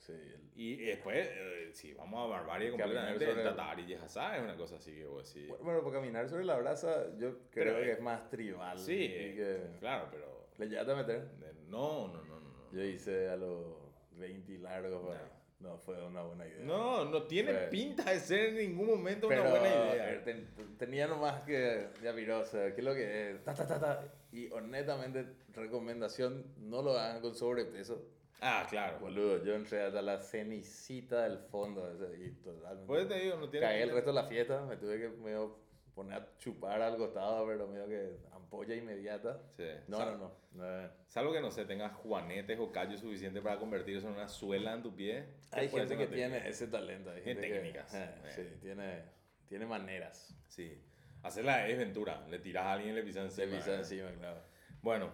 Sí, 0.08 0.12
el- 0.14 0.48
Y 0.60 0.76
después, 0.86 1.28
eh, 1.30 1.70
si 1.72 1.92
vamos 1.92 2.24
a 2.24 2.28
barbarie 2.28 2.70
completamente, 2.70 3.30
el 3.30 3.38
el- 3.38 3.44
Tatar 3.44 3.78
y 3.78 3.86
Yehazá 3.86 4.36
es 4.38 4.42
una 4.42 4.56
cosa 4.56 4.76
así 4.76 4.92
que 4.92 5.04
vos 5.06 5.32
decís. 5.32 5.48
Bueno, 5.48 5.64
Bueno, 5.64 5.82
para 5.82 5.94
caminar 5.96 6.28
sobre 6.28 6.44
la 6.44 6.56
brasa, 6.56 7.06
yo 7.18 7.38
creo 7.50 7.74
Pero, 7.74 7.76
que 7.76 7.88
eh, 7.90 7.92
es 7.92 8.00
más 8.00 8.28
tribal. 8.30 8.78
sí, 8.78 9.04
eh, 9.10 9.34
que- 9.36 9.78
claro, 9.78 10.08
pero... 10.10 10.48
¿Le 10.58 10.66
llegaste 10.68 10.92
a 10.92 10.96
meter? 10.96 11.16
eh, 11.42 11.52
No, 11.68 12.08
no, 12.08 12.24
no, 12.24 12.40
no. 12.40 12.72
Yo 12.72 12.82
hice 12.82 13.28
a 13.28 13.36
los 13.36 13.76
20 14.12 14.58
largos. 14.58 15.06
para- 15.06 15.30
No. 15.60 15.76
fue 15.78 16.02
una 16.04 16.22
buena 16.22 16.46
idea. 16.46 16.64
No, 16.64 17.04
no 17.04 17.24
tiene 17.24 17.52
Fue- 17.52 17.66
pinta 17.68 18.10
de 18.12 18.18
ser 18.20 18.50
en 18.50 18.56
ningún 18.56 18.86
momento 18.88 19.28
Pero 19.28 19.42
una 19.42 19.50
buena 19.50 19.68
eh, 19.68 19.94
idea. 19.94 20.24
ten- 20.24 20.48
tenía 20.78 21.06
nomás 21.06 21.42
que 21.42 21.88
ya 22.02 22.12
miró, 22.12 22.40
o 22.40 22.44
sea, 22.46 22.72
¿qué 22.74 22.80
es 22.80 22.84
lo 22.84 22.94
que 22.94 23.30
es? 23.32 23.44
Ta, 23.44 23.54
ta, 23.54 23.66
ta. 23.78 24.04
Y 24.32 24.48
honestamente, 24.50 25.26
recomendación, 25.54 26.44
no 26.58 26.82
lo 26.82 26.98
hagan 26.98 27.20
con 27.20 27.34
sobrepeso. 27.34 28.02
Ah, 28.40 28.66
claro. 28.70 29.00
Boludo, 29.00 29.42
yo 29.44 29.54
entré 29.54 29.82
hasta 29.82 30.00
la 30.00 30.18
cenicita 30.20 31.22
del 31.24 31.38
fondo 31.38 31.90
ese, 31.90 32.24
y 32.24 32.30
totalmente. 32.42 32.86
Pues 32.86 33.08
te 33.08 33.14
digo, 33.18 33.36
no 33.36 33.48
tiene 33.50 33.66
Caí 33.66 33.82
el 33.82 33.90
resto 33.90 34.10
de 34.10 34.14
la 34.14 34.26
fiesta, 34.28 34.64
me 34.64 34.76
tuve 34.76 34.98
que 35.00 35.08
medio 35.08 35.58
poner 35.94 36.18
a 36.22 36.36
chupar 36.38 36.80
al 36.80 36.96
costado, 36.96 37.44
pero 37.48 37.66
medio 37.66 37.88
que 37.88 38.18
ampolla 38.32 38.76
inmediata. 38.76 39.40
Sí. 39.56 39.64
No, 39.88 39.98
no, 40.04 40.16
no. 40.16 40.32
no. 40.52 40.90
Salvo 41.08 41.32
que 41.32 41.40
no 41.40 41.50
sé, 41.50 41.64
tengas 41.64 41.92
juanetes 41.96 42.56
o 42.60 42.70
callos 42.70 43.00
suficientes 43.00 43.42
para 43.42 43.58
convertirse 43.58 44.06
en 44.06 44.12
una 44.12 44.28
suela 44.28 44.72
en 44.74 44.82
tu 44.84 44.94
pie. 44.94 45.26
Hay 45.50 45.68
gente 45.68 45.96
que 45.96 46.06
tiene 46.06 46.48
ese 46.48 46.68
talento. 46.68 47.10
Hay 47.10 47.22
Tiene 47.22 47.40
gente 47.40 47.48
que- 47.48 47.54
técnicas, 47.60 47.94
eh, 47.94 48.14
eh. 48.24 48.30
Sí, 48.36 48.58
tiene, 48.60 49.02
tiene 49.48 49.66
maneras. 49.66 50.32
Sí. 50.46 50.80
Hacerla 51.24 51.66
es 51.66 51.76
ventura. 51.76 52.24
Le 52.28 52.38
tiras 52.38 52.66
a 52.66 52.72
alguien 52.74 52.92
y 52.92 52.94
le 52.94 53.02
pisas 53.02 53.24
encima. 53.24 53.56
pisa 53.56 53.72
¿eh? 53.72 53.78
encima, 53.78 54.12
claro. 54.12 54.40
Bueno, 54.80 55.10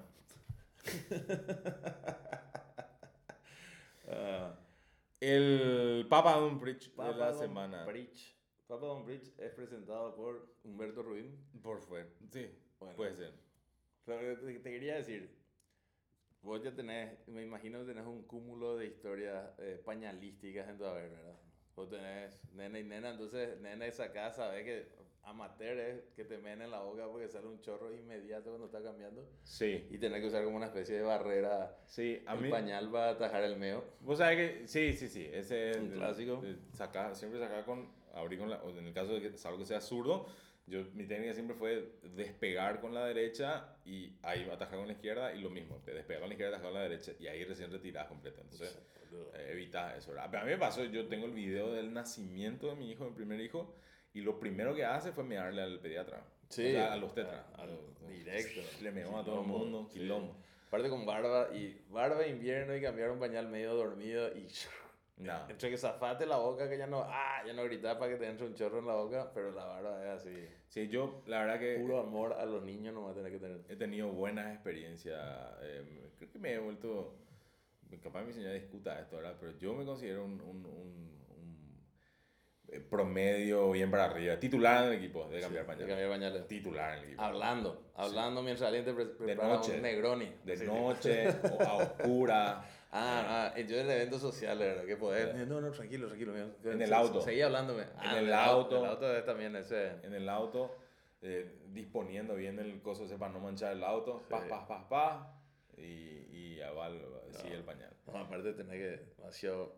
Ah, 4.09 4.55
el 5.21 6.07
Papa 6.09 6.39
Dumprich 6.39 6.91
de 6.91 6.97
Papa 6.97 7.17
la 7.17 7.31
Don 7.33 7.39
semana. 7.41 7.85
Bridge. 7.85 8.37
Papa 8.67 8.87
Don 8.87 9.05
Bridge 9.05 9.33
es 9.39 9.53
presentado 9.53 10.15
por 10.15 10.55
Humberto 10.65 11.03
Rubín. 11.03 11.37
Por 11.63 11.81
fuera. 11.81 12.09
Sí, 12.31 12.51
Bueno. 12.79 12.97
puede 12.97 13.15
ser. 13.17 13.33
Pero 14.05 14.39
te, 14.41 14.59
te 14.59 14.71
quería 14.71 14.97
decir, 14.97 15.35
vos 16.43 16.63
ya 16.63 16.75
tenés, 16.75 17.27
me 17.29 17.43
imagino 17.43 17.81
que 17.81 17.87
tenés 17.87 18.07
un 18.07 18.23
cúmulo 18.25 18.77
de 18.77 18.87
historias 18.87 19.51
eh, 19.59 19.81
pañalísticas 19.85 20.69
en 20.69 20.77
tu 20.79 20.85
haber, 20.85 21.11
¿verdad? 21.11 21.39
Vos 21.75 21.89
tenés 21.89 22.39
nena 22.53 22.79
y 22.79 22.85
nena, 22.85 23.11
entonces 23.11 23.59
nena 23.61 23.87
esa 23.87 24.13
casa, 24.13 24.47
sabes 24.49 24.65
que 24.65 25.04
amateur 25.27 25.79
es 25.79 26.01
que 26.17 26.25
te 26.25 26.39
menen 26.39 26.63
en 26.63 26.71
la 26.71 26.81
boca 26.81 27.07
porque 27.09 27.29
sale 27.29 27.47
un 27.47 27.61
chorro 27.61 27.93
inmediato 27.95 28.51
cuando 28.51 28.67
está 28.67 28.83
cambiando 28.83 29.27
Sí. 29.43 29.87
y 29.91 29.99
tenés 29.99 30.21
que 30.21 30.27
usar 30.29 30.45
como 30.45 30.57
una 30.57 30.67
especie 30.67 30.97
de 30.97 31.03
barrera 31.03 31.77
Sí, 31.87 32.23
a 32.27 32.35
el 32.35 32.41
mí. 32.41 32.51
pañal 32.51 32.95
va 32.95 33.07
a 33.07 33.11
atajar 33.11 33.43
el 33.45 33.57
meo. 33.57 33.85
Vos 34.01 34.19
sabés 34.19 34.37
que. 34.61 34.69
Sí, 34.69 34.93
sí, 34.93 35.09
sí. 35.09 35.29
Ese 35.33 35.71
es 35.73 35.77
Un 35.79 35.91
clásico. 35.91 36.43
eh, 36.45 36.57
saca- 36.73 37.15
siempre 37.15 37.41
sacar 37.41 37.65
con. 37.65 37.89
Abrir 38.15 38.39
con 38.39 38.49
la. 38.51 38.63
o 38.63 38.71
En 38.71 38.87
el 38.87 38.93
caso 38.95 39.15
de 39.15 39.21
que 39.21 39.27
es 39.29 39.47
algo 39.47 39.59
que 39.59 39.67
sea 39.67 39.81
zurdo. 39.81 40.27
Yo, 40.67 40.83
mi 40.95 41.05
técnica 41.05 41.35
siempre 41.35 41.55
fue 41.57 41.93
despegar 42.15 42.81
con 42.81 42.95
la 42.95 43.05
derecha 43.05 43.77
y 43.85 44.17
ahí 44.23 44.49
atajar 44.51 44.79
con 44.79 44.87
la 44.87 44.95
izquierda 44.95 45.35
y 45.35 45.43
lo 45.43 45.51
mismo, 45.51 45.77
te 45.85 45.93
despegar 45.93 46.21
con 46.21 46.31
la 46.31 46.35
izquierda, 46.35 46.57
atajar 46.57 46.73
con 46.73 46.81
la 46.81 46.89
derecha 46.89 47.13
y 47.19 47.27
ahí 47.27 47.45
recién 47.45 47.71
retirás 47.71 48.07
completo. 48.09 48.41
Entonces, 48.41 48.79
eh, 49.35 49.49
evitas 49.53 49.99
eso. 49.99 50.19
a 50.19 50.27
mí 50.29 50.37
me 50.47 50.57
pasó, 50.57 50.83
yo 50.85 51.07
tengo 51.07 51.27
el 51.27 51.33
video 51.33 51.71
del 51.71 51.93
nacimiento 51.93 52.69
de 52.69 52.77
mi 52.77 52.91
hijo, 52.91 53.05
mi 53.05 53.11
primer 53.15 53.41
hijo, 53.43 53.75
y 54.15 54.21
lo 54.23 54.39
primero 54.41 54.75
que 54.75 54.85
hace 54.85 55.13
fue 55.13 55.25
mearle 55.25 55.61
al 55.63 55.79
pediatra. 55.81 56.23
Sí. 56.49 56.67
O 56.69 56.71
sea, 56.71 56.93
a 56.93 56.97
los 56.97 57.13
tetras. 57.15 57.45
Directo. 58.09 58.61
Le 58.83 58.91
meó 58.93 59.19
a 59.19 59.25
todo 59.25 59.41
el 59.43 59.47
mundo, 59.47 59.89
quilombo. 59.93 60.37
Aparte 60.69 60.89
con 60.89 61.05
barba 61.07 61.55
y 61.55 61.81
barba 61.91 62.27
invierno 62.27 62.75
y 62.77 62.81
cambiar 62.81 63.11
un 63.11 63.19
pañal 63.19 63.49
medio 63.49 63.75
dormido 63.75 64.29
y 64.37 64.47
No. 65.17 65.49
entre 65.49 65.71
que 65.71 65.79
zafate 65.79 66.27
la 66.27 66.39
boca 66.39 66.69
que 66.69 66.77
ya 66.77 66.89
no, 66.89 67.03
ah, 67.07 67.41
ya 67.47 67.53
no 67.53 67.63
gritas 67.63 67.97
para 67.99 68.11
que 68.11 68.17
te 68.19 68.27
entre 68.29 68.47
un 68.49 68.55
chorro 68.55 68.81
en 68.81 68.87
la 68.87 68.95
boca, 68.95 69.31
pero 69.33 69.53
la 69.53 69.65
barba 69.65 70.03
es 70.03 70.21
así. 70.21 70.49
Sí, 70.69 70.89
yo 70.89 71.23
la 71.29 71.39
verdad 71.45 71.61
que 71.61 71.77
Puro 71.79 72.01
amor 72.01 72.33
a 72.33 72.45
los 72.45 72.65
niños 72.65 72.93
no 72.95 73.05
va 73.05 73.13
a 73.13 73.15
tener 73.15 73.31
que 73.31 73.39
tener. 73.39 73.61
he 73.69 73.77
tenido 73.77 74.09
buenas 74.11 74.53
experiencias. 74.53 75.21
eh, 75.63 76.11
creo 76.19 76.31
que 76.33 76.39
me 76.41 76.55
he 76.55 76.59
vuelto 76.59 77.15
capaz 78.03 78.25
mi 78.25 78.33
señora 78.33 78.55
discuta 78.55 78.99
esto, 79.01 79.17
¿verdad? 79.19 79.37
Pero 79.39 79.53
yo 79.57 79.73
me 79.75 79.85
considero 79.85 80.25
un, 80.25 80.41
un, 80.41 80.67
un- 80.67 81.15
promedio 82.91 83.71
bien 83.71 83.91
para 83.91 84.07
arriba. 84.07 84.39
Titular 84.39 84.85
en 84.85 84.93
el 84.93 84.99
equipo 84.99 85.29
de 85.29 85.41
cambiar 85.41 85.65
De 85.65 85.67
pañales. 85.69 85.89
cambiar 85.89 86.11
pañales. 86.11 86.47
Titular 86.49 86.93
en 86.93 86.99
el 86.99 87.05
equipo. 87.07 87.23
Hablando, 87.23 87.83
hablando 87.95 88.43
mientras 88.43 88.67
alguien 88.69 88.85
te 88.85 88.93
pre- 88.95 89.07
prepara 89.07 89.49
noche. 89.55 89.77
un 89.77 89.83
Negroni. 89.83 90.33
De 90.45 90.57
Sí. 90.57 90.67
noche, 90.67 91.29
o 91.29 91.63
a 91.63 91.75
oscura. 91.77 92.65
Ah, 92.97 93.53
ah, 93.57 93.59
yo 93.59 93.77
en 93.81 93.91
eventos 93.91 94.21
sociales, 94.21 94.69
¿verdad? 94.69 94.85
Que 94.85 94.97
podés. 94.97 95.35
No, 95.49 95.61
no, 95.61 95.73
tranquilo, 95.73 96.07
tranquilo. 96.07 96.33
En 96.63 96.81
el 96.81 96.93
auto. 96.93 97.21
Seguí 97.21 97.41
hablándome. 97.43 97.87
Ah, 97.99 98.17
el 98.21 98.29
En 98.29 98.33
auto. 98.35 98.85
El 98.85 98.91
auto 98.91 99.25
también 99.25 99.57
ese. 99.57 99.97
en 100.05 100.15
el 100.15 100.29
auto, 100.29 100.77
eh, 101.21 101.57
disponiendo 101.73 102.37
bien 102.37 102.57
el 102.61 102.81
coso 102.83 103.05
ese 103.07 103.17
para 103.19 103.33
no 103.33 103.41
manchar 103.41 103.73
el 103.73 103.83
auto, 103.83 104.21
Sí. 104.21 104.27
pa, 104.31 104.47
pa, 104.47 104.69
pa, 104.69 104.89
pa, 104.89 105.41
y, 105.77 105.83
y 106.31 106.61
aval, 106.61 107.01
sigue 107.33 107.55
el 107.57 107.65
pañal. 107.65 107.91
No, 108.07 108.17
aparte 108.17 108.53
tenés 108.53 108.77
que 108.77 109.05
demasiado... 109.19 109.75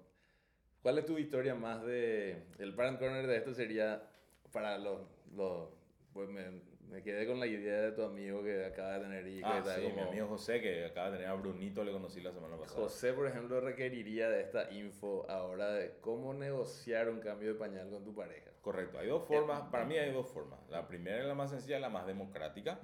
¿Cuál 0.86 0.98
es 0.98 1.06
tu 1.06 1.18
historia 1.18 1.56
más 1.56 1.84
de... 1.84 2.44
El 2.60 2.72
parent 2.72 3.00
corner 3.00 3.26
de 3.26 3.38
esto 3.38 3.52
sería 3.52 4.08
para 4.52 4.78
los... 4.78 5.00
los 5.34 5.68
pues 6.12 6.28
me, 6.28 6.44
me 6.88 7.02
quedé 7.02 7.26
con 7.26 7.40
la 7.40 7.48
idea 7.48 7.80
de 7.80 7.90
tu 7.90 8.04
amigo 8.04 8.40
que 8.44 8.64
acaba 8.64 8.92
de 8.92 9.00
tener 9.00 9.26
hijos. 9.26 9.50
Ah, 9.52 9.64
sí, 9.64 9.80
mi 9.80 9.90
como- 9.90 10.08
amigo 10.10 10.28
José, 10.28 10.60
que 10.60 10.84
acaba 10.84 11.10
de 11.10 11.16
tener 11.16 11.28
a 11.28 11.34
Brunito, 11.34 11.82
le 11.82 11.90
conocí 11.90 12.20
la 12.20 12.30
semana 12.30 12.56
pasada. 12.56 12.80
José, 12.80 13.12
por 13.14 13.26
ejemplo, 13.26 13.60
requeriría 13.60 14.30
de 14.30 14.42
esta 14.42 14.70
info 14.70 15.28
ahora 15.28 15.72
de 15.72 15.96
cómo 16.00 16.32
negociar 16.34 17.08
un 17.08 17.18
cambio 17.18 17.54
de 17.54 17.58
pañal 17.58 17.90
con 17.90 18.04
tu 18.04 18.14
pareja. 18.14 18.52
Correcto, 18.60 19.00
hay 19.00 19.08
dos 19.08 19.24
formas, 19.26 19.62
para 19.72 19.86
mí 19.86 19.98
hay 19.98 20.12
dos 20.12 20.28
formas. 20.28 20.60
La 20.70 20.86
primera 20.86 21.18
es 21.18 21.26
la 21.26 21.34
más 21.34 21.50
sencilla, 21.50 21.80
la 21.80 21.88
más 21.88 22.06
democrática, 22.06 22.78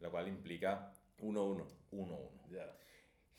la 0.00 0.10
cual 0.10 0.26
implica 0.26 0.90
Uno, 1.20 1.44
uno. 1.50 1.68
uno 1.92 2.16
uno. 2.16 2.30
Ya. 2.50 2.68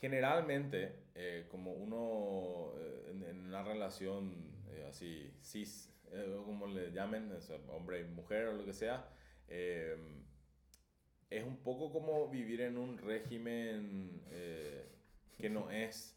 Generalmente, 0.09 0.93
eh, 1.15 1.47
como 1.49 1.73
uno 1.73 2.73
eh, 2.79 3.07
en, 3.09 3.23
en 3.23 3.45
una 3.47 3.63
relación 3.63 4.35
eh, 4.69 4.85
así, 4.87 5.31
cis, 5.41 5.91
eh, 6.11 6.37
como 6.45 6.67
le 6.67 6.91
llamen, 6.91 7.31
o 7.31 7.41
sea, 7.41 7.57
hombre 7.69 8.01
y 8.01 8.03
mujer 8.03 8.45
o 8.49 8.53
lo 8.53 8.63
que 8.63 8.73
sea, 8.73 9.09
eh, 9.47 9.97
es 11.31 11.43
un 11.43 11.57
poco 11.57 11.91
como 11.91 12.29
vivir 12.29 12.61
en 12.61 12.77
un 12.77 12.99
régimen 12.99 14.21
eh, 14.29 14.85
que 15.39 15.49
no 15.49 15.71
es, 15.71 16.15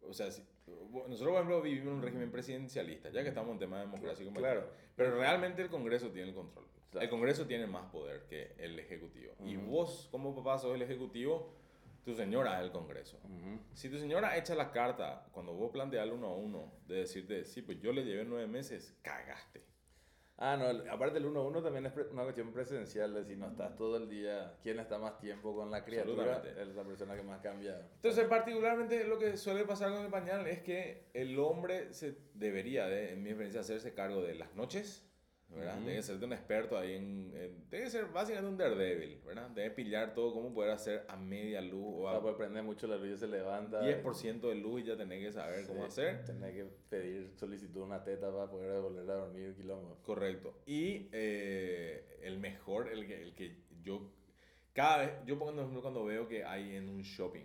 o 0.00 0.12
sea, 0.12 0.32
si- 0.32 0.42
nosotros 0.66 1.20
por 1.28 1.34
ejemplo 1.34 1.62
vivimos 1.62 1.86
en 1.92 1.94
un 1.98 2.02
régimen 2.02 2.32
presidencialista, 2.32 3.10
ya 3.10 3.22
que 3.22 3.28
estamos 3.28 3.52
en 3.52 3.60
tema 3.60 3.78
de 3.78 3.84
democracia 3.86 4.26
y 4.26 4.32
Claro. 4.32 4.68
pero 4.96 5.16
realmente 5.16 5.62
el 5.62 5.68
Congreso 5.68 6.10
tiene 6.10 6.30
el 6.30 6.34
control. 6.34 6.66
Claro. 6.90 7.04
El 7.04 7.08
Congreso 7.10 7.46
tiene 7.46 7.68
más 7.68 7.88
poder 7.92 8.24
que 8.28 8.52
el 8.58 8.78
Ejecutivo. 8.80 9.32
Y 9.46 9.56
Ujú. 9.56 9.66
vos, 9.66 10.08
como 10.10 10.34
papá, 10.34 10.58
sos 10.58 10.74
el 10.74 10.82
Ejecutivo, 10.82 11.54
tu 12.04 12.14
señora 12.14 12.58
es 12.58 12.64
el 12.64 12.72
Congreso. 12.72 13.18
Ujú. 13.24 13.60
Si 13.74 13.88
tu 13.88 13.98
señora 13.98 14.36
echa 14.36 14.54
la 14.54 14.70
carta 14.72 15.26
cuando 15.32 15.52
vos 15.54 15.70
planteas 15.70 16.08
uno 16.10 16.28
a 16.28 16.36
uno 16.36 16.72
de 16.86 16.96
decirte, 16.96 17.44
sí, 17.44 17.62
pues 17.62 17.80
yo 17.80 17.92
le 17.92 18.04
llevé 18.04 18.24
nueve 18.24 18.46
meses, 18.46 18.94
cagaste. 19.02 19.62
Ah, 20.38 20.56
no, 20.56 20.68
el- 20.70 20.88
aparte 20.88 21.18
el 21.18 21.26
1-1 21.26 21.62
también 21.62 21.86
es 21.86 21.92
pre- 21.92 22.08
una 22.08 22.24
cuestión 22.24 22.52
presidencial 22.52 23.14
de 23.14 23.24
si 23.24 23.36
no 23.36 23.46
estás 23.48 23.76
todo 23.76 23.96
el 23.98 24.08
día, 24.08 24.56
quién 24.62 24.80
está 24.80 24.98
más 24.98 25.20
tiempo 25.20 25.54
con 25.54 25.70
la 25.70 25.84
criatura, 25.84 26.42
es 26.60 26.68
la 26.74 26.82
persona 26.82 27.14
que 27.14 27.22
más 27.22 27.40
cambia. 27.40 27.78
Entonces, 27.96 28.24
particularmente 28.26 29.04
lo 29.04 29.18
que 29.20 29.36
suele 29.36 29.64
pasar 29.64 29.92
con 29.92 30.04
el 30.04 30.10
pañal 30.10 30.44
es 30.48 30.60
que 30.62 31.10
el 31.14 31.38
hombre 31.38 31.92
se 31.92 32.16
debería, 32.34 32.86
de, 32.86 33.12
en 33.12 33.22
mi 33.22 33.28
experiencia, 33.28 33.60
hacerse 33.60 33.94
cargo 33.94 34.20
de 34.22 34.34
las 34.34 34.52
noches, 34.56 35.06
¿verdad? 35.48 35.76
Ujú. 35.76 35.86
Debe 35.86 35.91
ser 36.02 36.18
de 36.18 36.26
un 36.26 36.32
experto 36.32 36.76
ahí 36.76 36.94
en, 36.94 37.32
en- 37.36 37.70
Debe 37.70 37.88
ser 37.90 38.06
básicamente 38.06 38.50
un 38.50 38.56
daredevil, 38.58 39.20
¿verdad? 39.24 39.48
Debe 39.50 39.70
pillar 39.70 40.14
todo, 40.14 40.32
cómo 40.32 40.52
poder 40.52 40.70
hacer 40.72 41.04
a 41.08 41.16
media 41.16 41.60
luz 41.60 41.82
o 41.84 42.00
O 42.02 42.08
sea, 42.10 42.18
a 42.18 42.22
pues 42.22 42.34
prende 42.36 42.60
mucho 42.62 42.86
la 42.86 42.96
luz 42.96 43.08
y 43.08 43.16
se 43.16 43.26
levanta. 43.28 43.80
10% 43.82 44.40
de 44.48 44.54
luz 44.56 44.80
y 44.82 44.84
ya 44.84 44.96
tenés 44.96 45.24
que 45.24 45.32
saber 45.32 45.66
cómo 45.66 45.82
Sí, 45.82 45.86
hacer. 46.02 46.24
Tenés 46.24 46.54
que 46.54 46.64
pedir 46.88 47.30
solicitud 47.36 47.80
una 47.82 48.02
teta 48.04 48.30
para 48.32 48.50
poder 48.50 48.80
volver 48.80 49.08
a 49.10 49.14
dormir 49.14 49.54
quilombo. 49.54 49.98
Correcto. 50.02 50.62
Y 50.66 51.08
eh, 51.12 52.18
el 52.22 52.38
mejor, 52.38 52.88
el 52.88 53.06
que, 53.06 53.22
el 53.22 53.34
que 53.34 53.56
yo, 53.82 54.10
cada 54.72 54.98
vez, 54.98 55.12
yo 55.26 55.38
por 55.38 55.52
ejemplo 55.54 55.80
cuando 55.82 56.04
veo 56.04 56.28
que 56.28 56.44
hay 56.44 56.76
en 56.76 56.88
un 56.88 57.02
shopping 57.02 57.44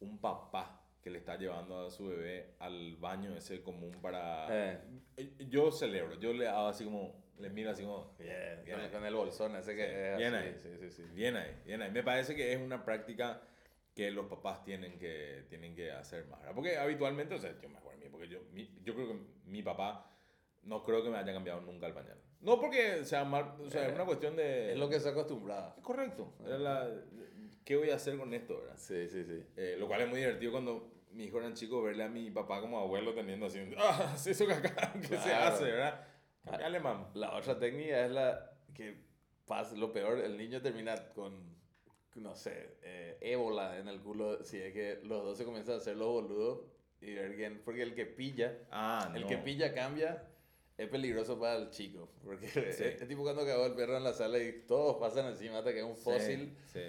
un 0.00 0.18
papá 0.18 0.84
que 1.02 1.10
le 1.10 1.18
está 1.18 1.36
llevando 1.36 1.86
a 1.86 1.90
su 1.90 2.06
bebé 2.08 2.54
al 2.58 2.96
baño 2.96 3.34
ese 3.36 3.62
común 3.62 3.92
para... 4.02 4.46
Eh. 4.50 4.78
Eh, 5.16 5.46
Yo 5.48 5.70
celebro, 5.70 6.18
yo 6.18 6.32
le 6.32 6.46
hago 6.48 6.66
así 6.68 6.84
como, 6.84 7.14
le 7.40 7.50
miro 7.50 7.70
así 7.70 7.82
como... 7.82 8.14
Bien, 8.18 8.62
Bien 8.64 8.88
con, 8.90 9.04
el 9.04 9.14
bolsón 9.14 9.56
ese 9.56 9.74
que 9.76 9.86
Sí, 9.86 10.16
bien 10.18 10.34
así. 10.34 10.46
ahí. 10.48 10.54
Sí, 10.62 10.68
sí, 10.80 10.90
sí. 10.90 11.02
Bien 11.14 11.36
ahí, 11.36 11.54
bien 11.64 11.82
ahí. 11.82 11.90
Me 11.90 12.02
parece 12.02 12.34
que 12.34 12.52
es 12.52 12.58
una 12.60 12.84
práctica 12.84 13.42
que 13.94 14.10
los 14.10 14.26
papás 14.26 14.62
tienen 14.64 14.98
que, 14.98 15.44
tienen 15.48 15.74
que 15.74 15.90
hacer 15.90 16.26
más. 16.26 16.40
¿verdad? 16.40 16.54
Porque 16.54 16.76
habitualmente, 16.76 17.34
o 17.34 17.38
sea, 17.38 17.52
yo 17.60 17.68
me 17.68 17.78
acuerdo 17.78 17.98
porque 18.10 18.28
yo, 18.28 18.40
mi- 18.52 18.70
yo 18.82 18.94
creo 18.94 19.08
que 19.08 19.18
mi 19.46 19.62
papá 19.62 20.10
no 20.62 20.82
creo 20.84 21.02
que 21.02 21.10
me 21.10 21.18
haya 21.18 21.32
cambiado 21.32 21.60
nunca 21.60 21.86
el 21.86 21.94
pañal. 21.94 22.16
No 22.40 22.60
porque 22.60 23.04
sea 23.04 23.24
mal, 23.24 23.54
o 23.60 23.68
sea, 23.70 23.86
es 23.88 23.94
una 23.94 24.04
cuestión 24.04 24.36
de... 24.36 24.72
Es 24.72 24.78
lo 24.78 24.88
que 24.88 24.98
se 25.00 25.08
acostumbraba. 25.08 25.74
Correcto. 25.82 26.32
Era 26.46 26.58
la, 26.58 26.90
¿Qué 27.64 27.76
voy 27.76 27.90
a 27.90 27.96
hacer 27.96 28.16
con 28.16 28.32
esto, 28.32 28.60
verdad? 28.60 28.76
Sí, 28.78 29.08
sí, 29.08 29.24
sí. 29.24 29.44
Eh, 29.56 29.76
lo 29.78 29.86
cual 29.88 30.00
es 30.02 30.08
muy 30.08 30.20
divertido 30.20 30.52
cuando 30.52 30.94
mis 31.12 31.26
hijos 31.28 31.40
eran 31.40 31.54
chicos, 31.54 31.82
verle 31.84 32.04
a 32.04 32.08
mi 32.08 32.30
papá 32.30 32.60
como 32.60 32.78
abuelo 32.78 33.12
teniendo 33.14 33.46
así, 33.46 33.58
ah, 33.78 34.12
es 34.14 34.26
eso 34.28 34.46
que 34.46 34.52
acá, 34.54 34.92
que 35.00 35.06
se 35.08 35.16
Claro. 35.16 35.54
hace, 35.54 35.64
¿verdad? 35.64 36.06
Cambiale, 36.44 36.80
mam. 36.80 37.06
La 37.14 37.34
otra 37.36 37.58
técnica 37.58 38.04
es 38.04 38.10
la 38.10 38.50
que 38.74 38.96
pasa, 39.46 39.76
lo 39.76 39.92
peor, 39.92 40.18
el 40.18 40.36
niño 40.36 40.60
termina 40.62 40.94
con, 41.14 41.56
no 42.16 42.34
sé, 42.34 42.76
eh, 42.82 43.18
ébola 43.20 43.78
en 43.78 43.88
el 43.88 44.00
culo 44.00 44.42
si 44.44 44.58
es 44.58 44.72
que 44.72 45.00
los 45.04 45.24
dos 45.24 45.38
se 45.38 45.44
comienzan 45.44 45.74
a 45.74 45.78
hacer 45.78 45.96
los 45.96 46.08
boludos 46.08 46.60
y 47.00 47.14
quién, 47.36 47.62
porque 47.64 47.82
el 47.82 47.94
que 47.94 48.06
pilla, 48.06 48.58
Ah, 48.70 49.10
el 49.14 49.22
no. 49.22 49.26
que 49.28 49.38
pilla 49.38 49.72
cambia, 49.74 50.24
es 50.76 50.88
peligroso 50.88 51.38
para 51.38 51.56
el 51.56 51.70
chico, 51.70 52.08
porque 52.24 52.48
Sí. 52.48 52.60
es 53.02 53.08
tipo 53.08 53.22
cuando 53.22 53.44
cagó 53.44 53.66
el 53.66 53.74
perro 53.74 53.96
en 53.96 54.04
la 54.04 54.12
sala 54.12 54.38
y 54.38 54.64
todos 54.66 54.96
pasan 54.96 55.26
encima 55.26 55.58
hasta 55.58 55.72
que 55.72 55.78
es 55.80 55.84
un 55.84 55.96
Sí, 55.96 56.02
fósil 56.02 56.56
Sí. 56.66 56.82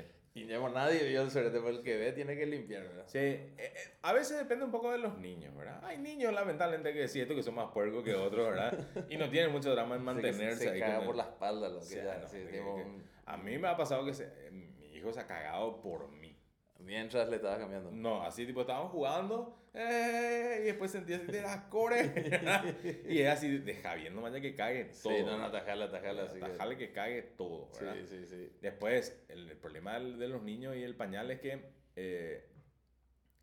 Y 0.44 0.48
ya 0.48 0.60
nadie 0.70 1.16
el 1.16 1.32
sorete, 1.32 1.58
pero 1.60 1.70
el 1.70 1.82
que 1.82 1.98
ve 1.98 2.12
tiene 2.12 2.36
que 2.38 2.46
limpiar, 2.46 2.84
¿verdad? 2.84 3.04
Sí, 3.08 3.18
eh, 3.18 3.52
eh, 3.58 3.74
a 4.02 4.14
veces 4.14 4.38
depende 4.38 4.66
un 4.66 4.72
poco 4.72 4.92
de 4.92 4.98
los 5.00 5.18
niños, 5.18 5.56
¿verdad? 5.56 5.84
Hay 5.84 5.98
niños, 5.98 6.34
lamentablemente, 6.34 6.94
que 6.94 7.08
sí, 7.08 7.22
esto 7.22 7.36
que 7.36 7.44
son 7.44 7.56
más 7.56 7.72
puercos 7.72 8.04
que 8.04 8.14
otros, 8.16 8.50
¿verdad? 8.50 8.78
Y 9.10 9.18
no 9.18 9.30
tienen 9.30 9.52
mucho 9.52 9.72
drama 9.72 9.96
en 9.96 10.04
mantenerse 10.06 10.64
se 10.66 10.70
ahí. 10.72 10.80
caga 10.80 10.94
con 10.96 11.02
el- 11.02 11.08
por 11.08 11.16
la 11.16 11.24
espalda, 11.24 11.70
lo 11.70 11.80
que 11.80 11.86
Sí, 11.86 11.96
ya, 11.96 12.18
no, 12.20 12.28
sí, 12.28 12.38
tipo 12.52 12.76
que- 12.76 13.10
A 13.26 13.38
mí 13.38 13.58
me 13.58 13.68
ha 13.68 13.78
pasado 13.78 14.06
que 14.06 14.14
se- 14.14 14.50
mi 14.52 14.96
hijo 14.96 15.12
se 15.14 15.20
ha 15.20 15.28
cagado 15.28 15.82
por 15.82 16.08
mí. 16.10 16.36
mientras 16.80 17.28
le 17.30 17.36
estaba 17.36 17.58
cambiando. 17.58 17.92
No, 17.92 18.24
así 18.24 18.46
tipo 18.46 18.62
estábamos 18.62 18.92
jugando 18.92 19.59
eh, 19.74 20.60
y 20.62 20.66
después 20.66 20.92
sentí 20.92 21.14
así 21.14 21.26
de 21.28 21.42
las 21.42 21.66
core. 21.66 22.12
y 23.08 23.20
es 23.20 23.30
así, 23.30 23.58
deja 23.60 23.96
bien, 23.96 24.16
no 24.16 24.22
vaya 24.22 24.42
que 24.42 24.56
cague 24.56 24.86
todo. 24.86 25.16
Sí, 25.16 25.24
no, 25.24 25.38
no, 25.38 25.46
atajala, 25.46 25.86
atajala, 25.86 26.24
así 26.24 26.40
que- 26.40 26.78
que 26.78 26.92
cague 26.92 27.22
todo, 27.22 27.70
Sí, 27.74 27.86
¿verdad? 27.86 28.02
sí, 28.10 28.26
sí. 28.28 28.52
Después, 28.62 29.22
el, 29.30 29.50
el 29.50 29.58
problema 29.58 30.00
de 30.00 30.28
los 30.28 30.42
niños 30.42 30.76
y 30.76 30.84
el 30.84 30.96
pañal 30.96 31.30
es 31.32 31.40
que 31.40 31.62
eh, 31.96 32.46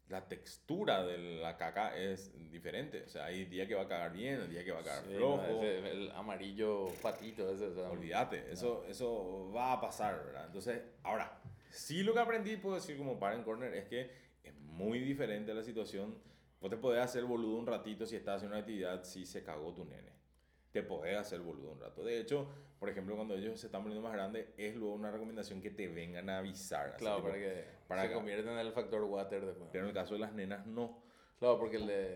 la 0.09 0.29
textura 0.29 1.05
de 1.05 1.18
la 1.18 1.57
caca 1.57 1.97
es 1.97 2.33
diferente. 2.51 3.03
O 3.05 3.09
sea, 3.09 3.24
hay 3.27 3.45
día 3.47 3.66
que 3.66 3.74
va 3.74 3.83
a 3.83 3.89
cagar 3.89 4.12
bien, 4.12 4.41
hay 4.41 4.49
día 4.49 4.64
que 4.64 4.70
va 4.70 4.81
a 4.81 4.85
cagar 4.85 5.03
Sí, 5.05 5.14
flojo. 5.16 5.37
no, 5.39 5.62
ese- 5.64 5.91
el 5.91 6.11
amarillo 6.12 6.87
patito 7.03 7.53
ese. 7.53 7.66
o 7.66 7.74
sea, 7.74 7.91
Olvídate, 7.91 8.51
eso, 8.53 8.85
eso 8.89 9.51
va 9.55 9.72
a 9.72 9.81
pasar, 9.81 10.24
¿verdad? 10.24 10.47
Entonces, 10.47 10.81
ahora, 11.03 11.41
sí 11.70 12.03
lo 12.05 12.14
que 12.14 12.20
aprendí, 12.20 12.57
puedo 12.57 12.77
decir 12.77 12.97
como 12.97 13.18
parent 13.18 13.45
corner, 13.45 13.74
es 13.74 13.87
que 13.87 14.26
muy 14.77 15.01
diferente 15.01 15.53
la 15.55 15.62
situación. 15.62 16.14
Vos 16.61 16.70
te 16.70 16.77
podés 16.77 17.03
hacer 17.03 17.24
boludo 17.24 17.57
un 17.57 17.66
ratito 17.66 18.07
si 18.07 18.16
estás 18.16 18.37
haciendo 18.37 18.57
una 18.57 18.61
actividad 18.61 19.03
si 19.03 19.27
se 19.27 19.43
cagó 19.43 19.72
tu 19.72 19.85
nene. 19.85 20.12
Te 20.70 20.83
podés 20.83 21.16
hacer 21.16 21.41
boludo 21.41 21.72
un 21.72 21.81
rato. 21.81 22.05
De 22.05 22.20
hecho, 22.20 22.47
por 22.79 22.89
ejemplo, 22.91 23.16
cuando 23.16 23.35
ellos 23.35 23.59
se 23.59 23.66
están 23.66 23.83
poniendo 23.83 24.07
más 24.07 24.12
grandes, 24.14 24.49
es 24.59 24.77
luego 24.77 24.95
una 24.95 25.11
recomendación 25.11 25.62
que 25.62 25.70
te 25.70 25.89
vengan 25.89 26.29
a 26.29 26.39
avisar. 26.39 26.91
así 26.91 26.99
Claro, 26.99 27.16
tipo, 27.16 27.29
para 27.29 27.39
que 27.39 27.64
para 27.89 28.01
se 28.03 28.07
acá. 28.09 28.16
convierta 28.16 28.53
en 28.53 28.59
el 28.59 28.72
factor 28.72 29.03
water 29.05 29.47
después. 29.47 29.70
Pero 29.72 29.85
en 29.85 29.89
el 29.89 29.95
caso 29.95 30.14
de 30.14 30.20
las 30.20 30.33
nenas, 30.33 30.66
no. 30.66 31.03
Claro, 31.39 31.59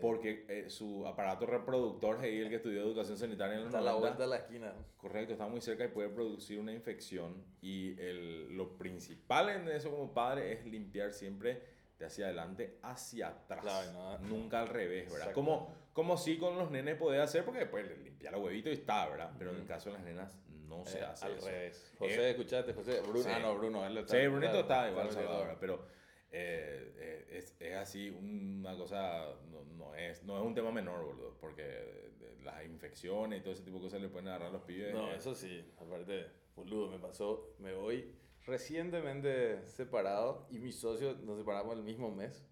porque 0.01 0.47
eh, 0.49 0.71
su 0.71 1.07
aparato 1.07 1.45
reproductor, 1.45 2.21
ahí 2.21 2.39
el 2.39 2.49
que 2.49 2.57
estudió 2.57 2.81
educación 2.81 3.19
sanitaria 3.19 3.55
en 3.57 3.61
los 3.61 3.67
está 3.67 3.79
a 3.79 3.83
la 3.83 3.93
90, 3.93 4.01
vuelta 4.09 4.23
de 4.23 4.29
la 4.31 4.37
esquina. 4.37 4.75
Correcto, 4.97 5.33
está 5.33 5.47
muy 5.47 5.61
cerca 5.61 5.85
y 5.85 5.89
puede 5.89 6.09
producir 6.09 6.59
una 6.59 6.73
infección. 6.73 7.45
Y 7.61 8.01
el, 8.01 8.57
lo 8.57 8.79
principal 8.79 9.51
en 9.51 9.69
eso 9.69 9.91
como 9.91 10.15
padre 10.15 10.53
es 10.53 10.65
limpiar 10.65 11.13
siempre 11.13 11.63
de 12.01 12.07
hacia 12.07 12.27
adelante 12.27 12.79
hacia 12.83 13.29
atrás. 13.29 13.61
Claro, 13.61 14.19
Nunca 14.21 14.61
al 14.63 14.69
revés, 14.69 15.13
¿verdad? 15.13 15.33
Como, 15.33 15.73
como 15.93 16.17
sí 16.17 16.37
con 16.39 16.57
los 16.59 16.71
nenes 16.71 16.97
podés 16.97 17.21
hacer 17.21 17.45
porque 17.45 17.61
después 17.61 17.87
le 17.87 17.97
limpia 17.99 18.31
los 18.31 18.41
huevitos 18.43 18.71
y 18.73 18.75
está, 18.77 19.09
¿verdad? 19.09 19.31
Pero 19.39 19.51
en 19.53 19.59
el 19.59 19.67
caso 19.67 19.91
de 19.91 19.97
las 19.97 20.05
nenas 20.05 20.37
no 20.67 20.85
se 20.87 20.99
Eh, 20.99 21.05
hace 21.05 21.27
al 21.27 21.33
eso. 21.33 21.47
revés. 21.47 21.93
José, 21.99 22.31
escuchate, 22.31 22.73
José. 22.73 23.01
Bruno. 23.03 23.23
sí. 23.23 23.29
Ah, 23.33 23.39
no, 23.41 23.55
Bruno. 23.57 23.87
Él 23.87 23.99
está, 23.99 24.19
Sí, 24.21 24.27
Brunito 24.27 24.61
está 24.61 24.89
igual. 24.91 25.09
¿verdad? 25.09 25.57
Pero 25.61 25.87
eh, 26.33 26.95
eh, 26.97 27.27
es, 27.39 27.57
es 27.61 27.77
así 27.77 28.09
una 28.11 28.77
cosa, 28.77 29.27
no, 29.51 29.65
no 29.65 29.95
es, 29.95 30.23
no 30.23 30.39
es 30.39 30.45
un 30.45 30.55
tema 30.55 30.71
menor, 30.73 31.05
boludo, 31.05 31.37
porque 31.41 32.11
las 32.45 32.65
infecciones 32.65 33.41
y 33.41 33.43
todo 33.43 33.53
ese 33.53 33.63
tipo 33.65 33.77
de 33.77 33.83
cosas 33.85 34.01
le 34.01 34.09
pueden 34.09 34.29
agarrar 34.29 34.49
a 34.49 34.53
los 34.53 34.63
pibes. 34.63 34.95
No, 34.95 35.11
eh, 35.11 35.17
eso 35.17 35.35
sí. 35.35 35.63
Aparte, 35.79 36.27
boludo, 36.57 36.89
me 36.89 36.99
pasó. 36.99 37.55
Me 37.59 37.75
voy 37.75 38.11
recientemente 38.51 39.67
separado 39.67 40.47
y 40.51 40.59
mi 40.59 40.73
socio 40.73 41.15
nos 41.23 41.39
separamos 41.39 41.77
el 41.77 41.83
mismo 41.83 42.11
mes. 42.11 42.45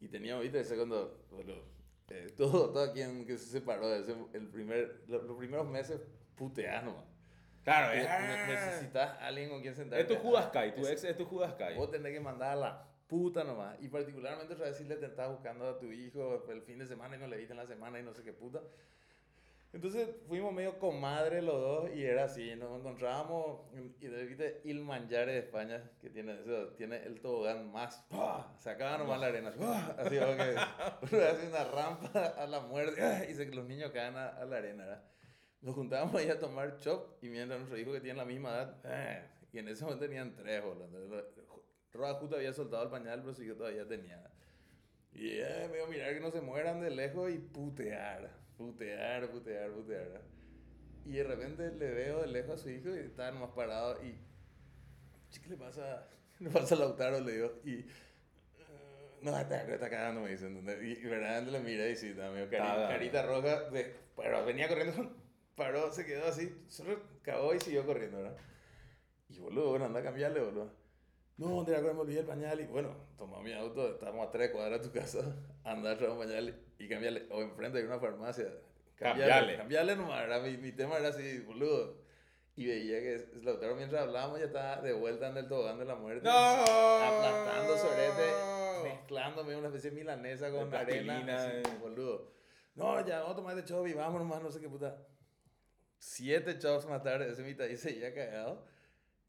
Y 0.00 0.08
teníamos, 0.08 0.42
viste, 0.42 0.60
ese 0.60 0.76
cuando, 0.76 1.20
eh, 2.08 2.26
todo, 2.36 2.70
todo 2.72 2.92
quien 2.92 3.26
que 3.26 3.36
se 3.36 3.46
separó, 3.50 3.92
ese, 3.94 4.14
el 4.32 4.48
primer, 4.48 5.02
lo- 5.08 5.22
los, 5.22 5.36
primeros 5.36 5.66
meses 5.68 6.00
puteás 6.36 6.82
nomás. 6.84 7.04
Claro, 7.62 7.92
es. 7.92 8.04
ne- 8.08 8.46
Necesitas 8.46 9.10
a 9.18 9.26
alguien 9.26 9.50
con 9.50 9.60
quien 9.60 9.74
sentarte. 9.74 10.02
Es 10.14 10.18
tu 10.18 10.26
Judas 10.26 10.46
Kai, 10.50 10.74
tu 10.74 10.86
ex 10.86 11.04
es 11.04 11.16
tu 11.16 11.26
Judas 11.26 11.52
Kai. 11.54 11.76
Vos 11.76 11.90
tenés 11.90 12.12
que 12.12 12.20
mandar 12.20 12.52
a 12.52 12.56
la 12.56 12.86
puta 13.06 13.44
nomás. 13.44 13.76
Y 13.82 13.88
particularmente 13.88 14.54
otra 14.54 14.66
vez 14.66 14.76
si 14.78 14.84
le 14.84 14.94
estás 14.94 15.28
buscando 15.30 15.68
a 15.68 15.78
tu 15.78 15.86
hijo 15.92 16.46
el 16.50 16.62
fin 16.62 16.78
de 16.78 16.86
semana 16.86 17.16
y 17.16 17.18
no 17.18 17.26
le 17.26 17.36
viste 17.36 17.52
en 17.52 17.58
la 17.58 17.66
semana 17.66 18.00
y 18.00 18.02
no 18.02 18.14
sé 18.14 18.22
qué 18.22 18.32
puta. 18.32 18.62
Entonces 19.72 20.08
fuimos 20.26 20.52
medio 20.52 20.78
comadre 20.80 21.42
los 21.42 21.54
dos 21.54 21.90
y 21.94 22.04
era 22.04 22.24
así, 22.24 22.56
nos 22.56 22.80
encontrábamos 22.80 23.60
y 24.00 24.08
de 24.08 24.60
Il 24.64 24.80
Mangiare 24.80 25.32
de 25.32 25.38
España 25.38 25.90
que 26.00 26.10
tiene 26.10 26.40
eso, 26.40 26.70
tiene 26.70 26.96
el 27.04 27.20
tobogán 27.20 27.70
más, 27.70 28.04
¡pah! 28.08 28.52
sacaba 28.58 28.98
nomás 28.98 29.20
la 29.20 29.26
arena, 29.26 29.54
¡pah! 29.56 29.94
así 29.96 30.16
que 30.16 30.20
hace 31.22 31.46
una 31.46 31.64
rampa 31.64 32.34
a 32.36 32.46
la 32.48 32.60
muerte 32.60 33.00
¡ah! 33.00 33.24
y 33.30 33.34
se, 33.34 33.46
los 33.46 33.64
niños 33.66 33.92
caen 33.92 34.16
a, 34.16 34.30
a 34.30 34.44
la 34.44 34.56
arena, 34.56 34.86
¿verdad? 34.86 35.04
Nos 35.60 35.76
juntábamos 35.76 36.16
ahí 36.16 36.28
a 36.30 36.40
tomar 36.40 36.78
chop 36.78 37.22
y 37.22 37.28
mientras 37.28 37.60
nuestro 37.60 37.78
hijo 37.78 37.92
que 37.92 38.00
tiene 38.00 38.18
la 38.18 38.24
misma 38.24 38.50
edad, 38.50 38.80
¡ah! 38.84 39.26
y 39.52 39.58
en 39.58 39.68
ese 39.68 39.84
momento 39.84 40.04
tenían 40.04 40.34
tres, 40.34 40.64
boludo. 40.64 41.28
Roa 41.92 42.14
justo 42.14 42.36
había 42.36 42.52
soltado 42.52 42.84
el 42.84 42.90
pañal, 42.90 43.20
pero 43.20 43.34
sí 43.34 43.46
que 43.46 43.54
todavía 43.54 43.86
tenía. 43.86 44.22
Y 45.12 45.40
me 45.70 45.76
iba 45.76 45.86
a 45.86 45.90
mirar 45.90 46.14
que 46.14 46.20
no 46.20 46.30
se 46.30 46.40
mueran 46.40 46.80
de 46.80 46.90
lejos 46.90 47.30
y 47.30 47.38
putear, 47.38 48.30
putear, 48.64 49.30
putear, 49.30 49.70
putear. 49.72 50.20
Y 51.06 51.12
de 51.12 51.24
repente 51.24 51.70
le 51.72 51.90
veo 51.92 52.20
de 52.20 52.26
lejos 52.28 52.60
a 52.60 52.62
su 52.62 52.68
hijo 52.68 52.90
y 52.94 52.98
está 52.98 53.30
nomás 53.30 53.50
parado 53.50 54.02
y... 54.04 54.14
"Che, 55.30 55.40
¿Qué 55.40 55.48
le 55.48 55.56
pasa? 55.56 56.06
Le 56.40 56.48
pasa 56.50 56.74
a 56.74 56.78
Lautaro, 56.78 57.20
le 57.20 57.32
digo. 57.32 57.52
Y... 57.64 57.74
"Eh, 57.80 57.86
No, 59.22 59.38
está, 59.38 59.62
está 59.62 59.88
cagando, 59.90 60.20
me 60.22 60.30
dice. 60.30 60.46
¿entendés? 60.46 60.82
Y, 60.82 60.92
y 61.04 61.08
verdaderamente 61.08 61.52
le 61.52 61.60
miré 61.60 61.90
y 61.92 61.96
sí, 61.96 62.08
estaba 62.08 62.30
medio 62.32 62.46
cari- 62.50 62.66
Estaba- 62.66 62.88
carita 62.88 63.22
roja. 63.26 63.70
De, 63.70 63.94
pero 64.16 64.44
venía 64.44 64.68
corriendo, 64.68 65.10
paró, 65.56 65.90
se 65.92 66.04
quedó 66.06 66.26
así, 66.28 66.54
solo 66.68 66.98
cagó 67.22 67.54
y 67.54 67.60
siguió 67.60 67.84
corriendo, 67.86 68.18
¿verdad? 68.18 68.36
Y 69.30 69.38
boludo, 69.38 69.70
bueno, 69.70 69.86
anda 69.86 70.00
a 70.00 70.02
cambiarle, 70.02 70.40
boludo. 70.40 70.70
No, 71.38 71.64
de 71.64 71.74
acuerdo, 71.76 71.94
me 71.94 72.00
olvidé 72.02 72.20
el 72.20 72.26
pañal 72.26 72.60
y 72.60 72.66
bueno, 72.66 72.94
toma 73.16 73.40
mi 73.42 73.52
auto, 73.54 73.88
estamos 73.94 74.26
a 74.26 74.30
tres 74.30 74.50
cuadras 74.50 74.80
de 74.82 74.88
tu 74.88 74.92
casa, 74.94 75.20
anda 75.64 75.92
a 75.92 75.96
traer 75.96 76.12
un 76.12 76.18
pañal 76.18 76.54
y 76.80 76.88
cambiarle. 76.88 77.26
O 77.30 77.42
enfrente 77.42 77.78
hay 77.78 77.84
una 77.84 78.00
farmacia. 78.00 78.46
Cambiarle. 78.96 79.56
Cambiarle 79.56 79.96
nomás, 79.96 80.24
era, 80.24 80.40
mi, 80.40 80.56
mi 80.56 80.72
tema 80.72 80.96
era 80.96 81.08
así, 81.08 81.38
boludo. 81.40 82.00
Y 82.56 82.66
veía 82.66 83.00
que 83.00 83.28
Lautaro 83.42 83.76
mientras 83.76 84.02
hablábamos 84.02 84.40
ya 84.40 84.46
estaba 84.46 84.80
de 84.82 84.92
vuelta 84.92 85.28
en 85.28 85.36
el 85.36 85.48
tobogán 85.48 85.78
de 85.78 85.84
la 85.84 85.94
muerte. 85.94 86.24
¡No! 86.24 86.32
Aplastando 86.32 87.76
sorete, 87.76 88.32
mezclándome 88.82 89.56
una 89.56 89.68
especie 89.68 89.90
de 89.90 89.96
milanesa 89.96 90.50
con 90.50 90.70
De 90.70 90.76
arena. 90.76 91.36
así, 91.36 91.56
eh. 91.56 91.62
boludo. 91.80 92.32
No, 92.74 93.06
ya 93.06 93.20
vamos 93.20 93.32
a 93.32 93.36
tomar 93.36 93.58
este 93.58 93.68
chop 93.68 93.86
y 93.86 93.92
vamos 93.92 94.20
nomás, 94.20 94.42
no 94.42 94.50
sé 94.50 94.60
qué 94.60 94.68
puta. 94.68 94.96
Siete 95.98 96.58
chops 96.58 96.86
más 96.86 97.02
tarde, 97.02 97.30
ese 97.30 97.42
mitad 97.42 97.66
y 97.66 97.76
seguía 97.76 98.14
cagado. 98.14 98.66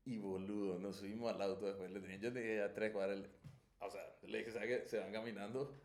Y 0.05 0.17
boludo, 0.17 0.79
nos 0.79 0.97
subimos 0.97 1.33
al 1.33 1.41
auto 1.41 1.67
después. 1.67 1.91
Le 1.91 1.99
tenía, 1.99 2.17
yo 2.17 2.33
tenía 2.33 2.67
ya 2.67 2.73
tres 2.73 2.91
cuadras. 2.91 3.19
O 3.79 3.89
sea, 3.89 4.01
le 4.23 4.37
dije, 4.39 4.51
¿sabes 4.51 4.67
qué? 4.67 4.87
Se 4.89 4.99
van 4.99 5.11
caminando. 5.11 5.81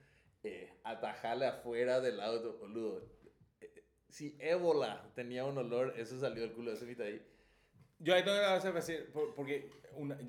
Eh, 0.47 0.73
atajarle 0.85 1.45
afuera 1.45 2.01
del 2.01 2.21
auto, 2.21 2.57
boludo. 2.59 3.03
Eh, 3.61 3.85
si 4.09 4.37
ébola 4.39 5.11
tenía 5.17 5.45
un 5.45 5.59
olor, 5.59 5.93
eso 5.97 6.21
salió 6.21 6.43
del 6.43 6.53
culo 6.53 6.71
de 6.71 6.77
ese 6.77 7.03
ahí. 7.03 7.21
Yo 7.99 8.15
ahí 8.15 8.23
tengo 8.23 8.37
que 8.63 8.71
decir, 8.73 9.11
por- 9.13 9.35
porque 9.35 9.69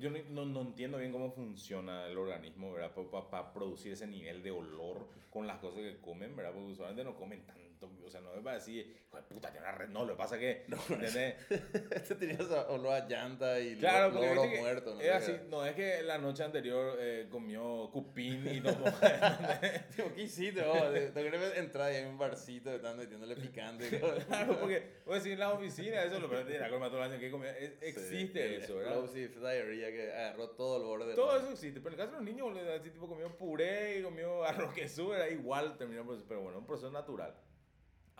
yo 0.00 0.10
no, 0.10 0.44
no, 0.44 0.62
entiendo 0.62 0.98
bien 0.98 1.12
cómo 1.12 1.30
funciona 1.30 2.08
el 2.08 2.18
organismo. 2.18 2.74
Para 3.30 3.52
producir 3.52 3.92
ese 3.92 4.08
nivel 4.08 4.42
de 4.42 4.50
olor 4.50 5.06
con 5.30 5.46
las 5.46 5.58
cosas 5.60 5.82
que 5.82 6.00
comen, 6.00 6.34
¿verdad? 6.34 6.52
Porque 6.52 6.72
usualmente 6.72 7.04
no 7.04 7.14
comen 7.16 7.46
tanto, 7.46 7.67
o 7.86 8.10
sea, 8.10 8.20
no 8.20 8.32
es 8.34 8.42
para 8.42 8.56
decir, 8.56 8.96
hijo 9.06 9.16
de 9.16 9.22
puta, 9.22 9.50
tiene 9.50 9.66
una 9.66 9.74
red. 9.76 9.88
No, 9.88 10.04
lo 10.04 10.12
que 10.14 10.18
pasa 10.18 10.36
es 10.36 10.40
que, 10.40 10.64
¿entendés? 10.94 11.34
Este 11.92 12.14
tenía 12.14 12.36
esa 12.36 12.68
olor 12.68 12.92
a 12.94 13.06
llanta 13.08 13.58
y 13.60 13.76
Claro, 13.76 14.10
lo- 14.10 14.20
loro 14.34 14.46
muerto. 14.46 14.94
no 14.94 15.00
es 15.00 15.10
así, 15.10 15.32
no 15.48 15.64
es 15.64 15.74
que 15.74 16.02
la 16.02 16.18
noche 16.18 16.42
anterior 16.44 16.96
eh, 17.00 17.26
comió 17.30 17.90
cupín 17.92 18.46
y 18.48 18.60
tomó... 18.60 18.84
Digo, 19.96 20.12
¿qué 20.14 20.22
hiciste 20.22 20.62
vos? 20.62 20.92
¿Te 20.92 21.12
crees 21.12 21.56
entrar 21.58 21.92
y 21.92 21.96
hay 21.96 22.04
un 22.04 22.18
barcito 22.18 22.70
que 22.70 22.76
están 22.76 22.96
metiéndole 22.96 23.36
picante? 23.36 23.88
claro, 24.26 24.58
porque, 24.60 24.82
vos 25.06 25.16
decís, 25.16 25.32
en 25.32 25.38
la 25.38 25.52
oficina, 25.52 26.02
eso 26.02 26.18
lo 26.20 26.28
que 26.30 26.58
la 26.58 26.68
colma 26.70 26.88
todo 26.88 27.02
el 27.04 27.10
año 27.12 27.20
que 27.20 27.30
comía, 27.30 27.56
es- 27.56 27.72
existe 27.82 28.48
Sí, 28.58 28.64
eso, 28.64 28.76
¿verdad? 28.76 28.92
Explosive 28.98 29.28
diarrhea 29.52 29.90
que 29.90 30.12
agarró 30.12 30.50
todo 30.50 30.76
el 30.78 30.82
borde 30.84 31.14
Todo 31.14 31.36
eso 31.38 31.50
existe, 31.50 31.80
pero 31.80 31.94
en 31.94 32.00
el 32.00 32.06
caso 32.06 32.18
de 32.20 32.24
los 32.24 32.34
niños, 32.34 32.56
así 32.78 32.90
tipo 32.90 33.08
comió 33.08 33.28
puré 33.36 33.98
y 33.98 34.02
comió 34.02 34.44
arroz 34.44 34.72
que 34.74 34.88
sube, 34.88 35.16
era 35.16 35.28
igual 35.28 35.76
terminó 35.76 36.06
pero 36.28 36.40
bueno, 36.42 36.58
un 36.58 36.66
proceso 36.66 36.90
natural. 36.90 37.34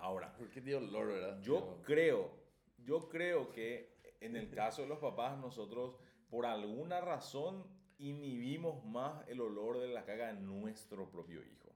Ahora, 0.00 0.34
¿Por 0.36 0.48
qué 0.50 0.60
tiene 0.60 0.86
olor, 0.86 1.08
verdad? 1.08 1.40
yo 1.42 1.82
creo, 1.84 2.30
yo 2.84 3.08
creo 3.08 3.50
que 3.50 3.96
en 4.20 4.36
el 4.36 4.50
caso 4.50 4.82
de 4.82 4.88
los 4.88 4.98
papás, 4.98 5.38
nosotros 5.38 5.96
por 6.28 6.46
alguna 6.46 7.00
razón 7.00 7.64
inhibimos 7.98 8.84
más 8.84 9.26
el 9.28 9.40
olor 9.40 9.78
de 9.78 9.88
la 9.88 10.04
caga 10.04 10.32
de 10.32 10.40
nuestro 10.40 11.10
propio 11.10 11.42
hijo. 11.44 11.74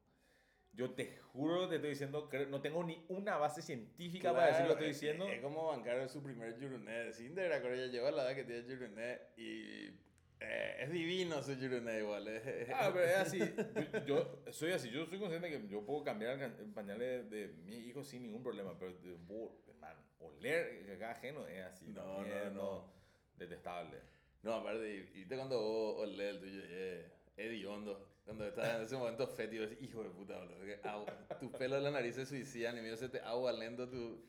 Yo 0.75 0.93
te 0.93 1.17
juro, 1.19 1.69
te 1.69 1.77
estoy 1.77 1.91
diciendo, 1.91 2.31
no 2.49 2.63
tengo 2.63 2.83
ni 2.83 3.05
una 3.09 3.37
base 3.37 3.61
científica 3.61 4.33
para 4.33 4.47
decir 4.47 4.63
lo 4.67 4.77
que 4.77 4.89
estoy 4.89 4.91
es- 4.91 5.01
diciendo. 5.01 5.27
Es, 5.29 5.43
como 5.43 5.67
bancar 5.69 6.09
su 6.09 6.23
primer 6.23 6.59
yuruné. 6.59 7.13
Cinder, 7.13 7.53
acuerdo, 7.53 7.77
ya 7.77 7.93
lleva 7.93 8.11
la 8.11 8.23
edad 8.25 8.35
que 8.35 8.45
tiene 8.45 8.67
yuruné 8.67 9.21
y 9.37 9.91
eh, 10.45 10.77
es 10.85 10.91
divino 10.91 11.43
su 11.43 11.55
yuruné 11.55 11.99
igual. 12.01 12.27
es- 12.29 12.47
es- 12.47 12.69
Ah, 12.75 12.91
pero 12.93 13.05
es 13.07 13.17
así. 13.17 13.39
Yo, 14.07 14.43
soy 14.51 14.73
así. 14.73 14.91
Yo 14.91 15.07
soy 15.07 15.19
consciente 15.19 15.49
que 15.51 15.69
yo 15.69 15.85
puedo 15.85 16.03
cambiar 16.05 16.41
el 16.41 16.73
pañal 16.73 16.99
de, 16.99 17.23
de 17.25 17.49
mi 17.65 17.77
hijo 17.79 18.03
sin 18.05 18.23
ningún 18.23 18.43
problema. 18.43 18.79
Pero 18.79 18.93
puedo, 19.27 19.53
man, 19.81 19.97
oler 20.21 20.85
caca 20.99 21.13
ajeno 21.13 21.47
es 21.47 21.65
así. 21.65 21.87
No, 21.89 22.17
también, 22.17 22.55
no, 22.55 22.63
no. 22.63 22.93
Detestable. 23.37 23.99
No, 24.43 24.55
aparte, 24.55 24.89
y 24.95 25.01
viste 25.01 25.37
cuando 25.37 25.61
vos 25.61 26.01
olés 26.03 26.35
el 26.35 26.41
tuyo, 26.41 26.61
eh, 26.65 27.11
hediondo. 27.37 28.09
Cuando 28.25 28.47
estás 28.47 28.77
en 28.77 28.83
ese 28.83 28.97
momento 28.97 29.27
fétido, 29.27 29.67
decís, 29.67 29.83
hijo 29.89 30.03
de 30.03 30.11
puta, 30.11 30.39
boludo. 30.39 31.07
tu 31.41 31.51
pelo 31.53 31.77
de 31.77 31.81
la 31.83 31.91
nariz 31.91 32.15
se 32.15 32.27
suicidan 32.27 32.77
y 32.79 32.81
medio 32.81 32.97
se 32.97 33.09
te 33.09 33.21
agua 33.21 33.53
lento 33.53 33.89
tu... 33.89 34.25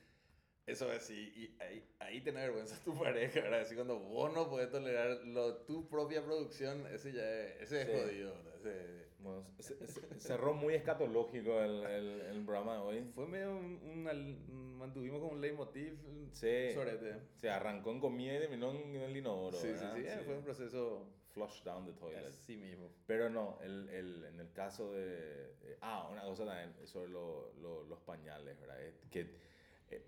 Eso 0.66 0.90
es 0.92 1.00
así, 1.04 1.34
y 1.36 1.62
ahí, 1.62 1.84
ahí 2.00 2.22
tenés 2.22 2.44
vergüenza 2.44 2.82
tu 2.86 2.94
pareja, 3.00 3.42
¿verdad? 3.42 3.62
Así 3.62 3.76
cuando 3.76 4.00
vos 4.00 4.34
no 4.34 4.50
podés 4.50 4.70
tolerar 4.70 5.26
lo, 5.26 5.58
tu 5.66 5.88
propia 5.90 6.24
producción, 6.24 6.86
ese 6.88 7.12
ya 7.12 7.30
es, 7.30 7.62
ese 7.64 7.82
es 7.82 7.88
Sí. 7.88 7.94
jodido, 7.94 8.34
¿verdad? 8.36 8.56
Ese- 8.56 9.04
Bueno, 9.20 9.46
se- 9.60 9.88
se- 9.88 10.20
cerró 10.20 10.54
muy 10.54 10.74
escatológico 10.76 11.62
el, 11.62 11.84
el, 11.86 12.22
el 12.22 12.46
programa 12.46 12.74
de 12.76 12.80
hoy. 12.80 13.12
fue 13.16 13.26
medio 13.28 13.52
un, 13.56 14.78
mantuvimos 14.78 15.20
como 15.20 15.32
un 15.34 15.42
leitmotiv, 15.42 15.98
Sí. 16.32 16.74
sorete. 16.74 17.16
Se 17.36 17.50
arrancó 17.50 17.92
en 17.92 18.00
comida 18.02 18.36
y 18.36 18.40
terminó 18.40 18.72
en 18.72 18.96
el 18.96 19.16
inodoro. 19.18 19.58
Sí, 19.58 19.70
sí, 19.76 19.86
sí, 19.96 20.02
eh, 20.06 20.22
fue 20.26 20.36
un 20.38 20.44
proceso 20.44 21.08
Flush 21.32 21.64
down 21.64 21.86
the 21.86 21.94
toilet. 21.94 22.26
así 22.26 22.56
mismo. 22.58 22.90
Pero 23.08 23.30
no, 23.30 23.58
el, 23.62 23.90
el, 23.90 24.24
en 24.26 24.40
el 24.40 24.52
caso 24.52 24.92
de... 24.92 25.52
eh, 25.64 25.78
ah, 25.82 26.08
una 26.12 26.22
cosa 26.24 26.46
también 26.46 26.74
sobre 26.88 27.10
lo- 27.10 27.54
lo- 27.62 27.84
los 27.86 28.00
pañales, 28.02 28.60
¿verdad? 28.60 28.82
Es 28.82 28.94
que 29.10 29.36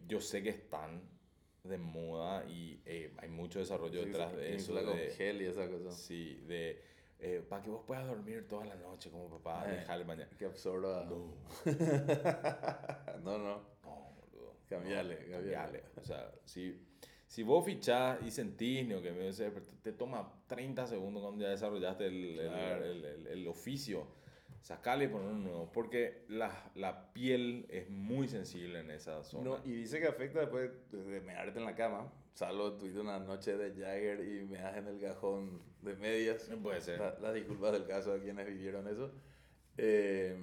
yo 0.08 0.20
sé 0.22 0.42
que 0.44 0.50
están 0.50 1.02
de 1.64 1.78
moda 1.78 2.46
y 2.48 2.82
eh, 2.86 3.14
hay 3.18 3.30
mucho 3.30 3.60
desarrollo 3.60 4.02
Sí, 4.02 4.08
detrás 4.10 4.36
de 4.36 4.56
eso. 4.56 4.74
De, 4.76 5.10
gel 5.12 5.42
y 5.42 5.46
esa 5.46 5.68
cosa. 5.70 5.92
sí, 5.92 6.36
de... 6.48 6.80
eh, 7.20 7.44
para 7.48 7.64
que 7.64 7.70
vos 7.72 7.84
puedas 7.88 8.06
dormir 8.06 8.48
toda 8.48 8.66
la 8.66 8.76
noche 8.76 9.10
como 9.10 9.30
papá, 9.30 9.66
Eh. 9.68 9.78
dejar 9.78 10.00
el 10.02 10.06
pañal. 10.06 10.30
Que 10.38 10.46
absorba. 10.46 11.06
No, 11.06 11.34
no, 13.24 13.38
no. 13.38 13.62
no, 13.84 14.16
boludo. 14.32 14.58
Cambiale, 14.70 15.26
No, 15.28 15.32
cambiale. 15.38 15.84
O 15.98 16.04
sea, 16.04 16.32
si, 16.46 16.80
si 17.28 17.44
vos 17.44 17.66
fichás 17.66 18.20
y 18.24 18.32
sentís 18.32 18.88
¿no? 18.88 19.02
que 19.02 19.12
me- 19.12 19.34
se- 19.34 19.50
te 19.82 19.92
toma 19.94 20.32
30 20.48 20.86
segundos 20.88 21.24
cuando 21.24 21.44
ya 21.44 21.50
desarrollaste 21.50 22.06
el- 22.08 22.36
Claro. 22.42 22.86
el, 22.86 23.06
el- 23.06 23.28
el 23.28 23.48
oficio, 23.48 24.08
sacarle 24.66 25.05
y 25.05 25.07
poner 25.09 25.28
uno 25.28 25.38
nuevo. 25.43 25.72
Porque 25.72 26.26
la, 26.28 26.51
la 26.74 27.13
piel 27.13 27.68
es 27.70 27.88
muy 27.88 28.28
sensible 28.28 28.80
en 28.80 28.89
esa 28.89 29.24
zona. 29.24 29.43
No, 29.43 29.59
y 29.63 29.74
dice 29.74 29.99
que 29.99 30.07
afecta 30.07 30.39
después 30.39 30.72
de, 30.91 31.22
mearte 31.22 31.59
en 31.59 31.66
la 31.66 31.76
cama. 31.76 32.11
Salvo 32.34 32.74
tuviste 32.74 32.99
una 32.99 33.20
noche 33.20 33.55
de 33.57 33.70
Jagger 33.80 34.26
y 34.28 34.43
me 34.45 34.57
das 34.57 34.76
en 34.78 34.88
el 34.88 34.99
cajón 34.99 35.61
de 35.84 35.95
medias. 35.95 36.49
Puede 36.63 36.82
ser. 36.82 36.99
La- 36.99 37.16
las 37.20 37.34
disculpas 37.36 37.74
del 37.74 37.86
caso 37.86 38.11
a 38.13 38.20
quienes 38.20 38.47
vivieron 38.47 38.88
eso. 38.88 39.11
Eh, 39.78 40.36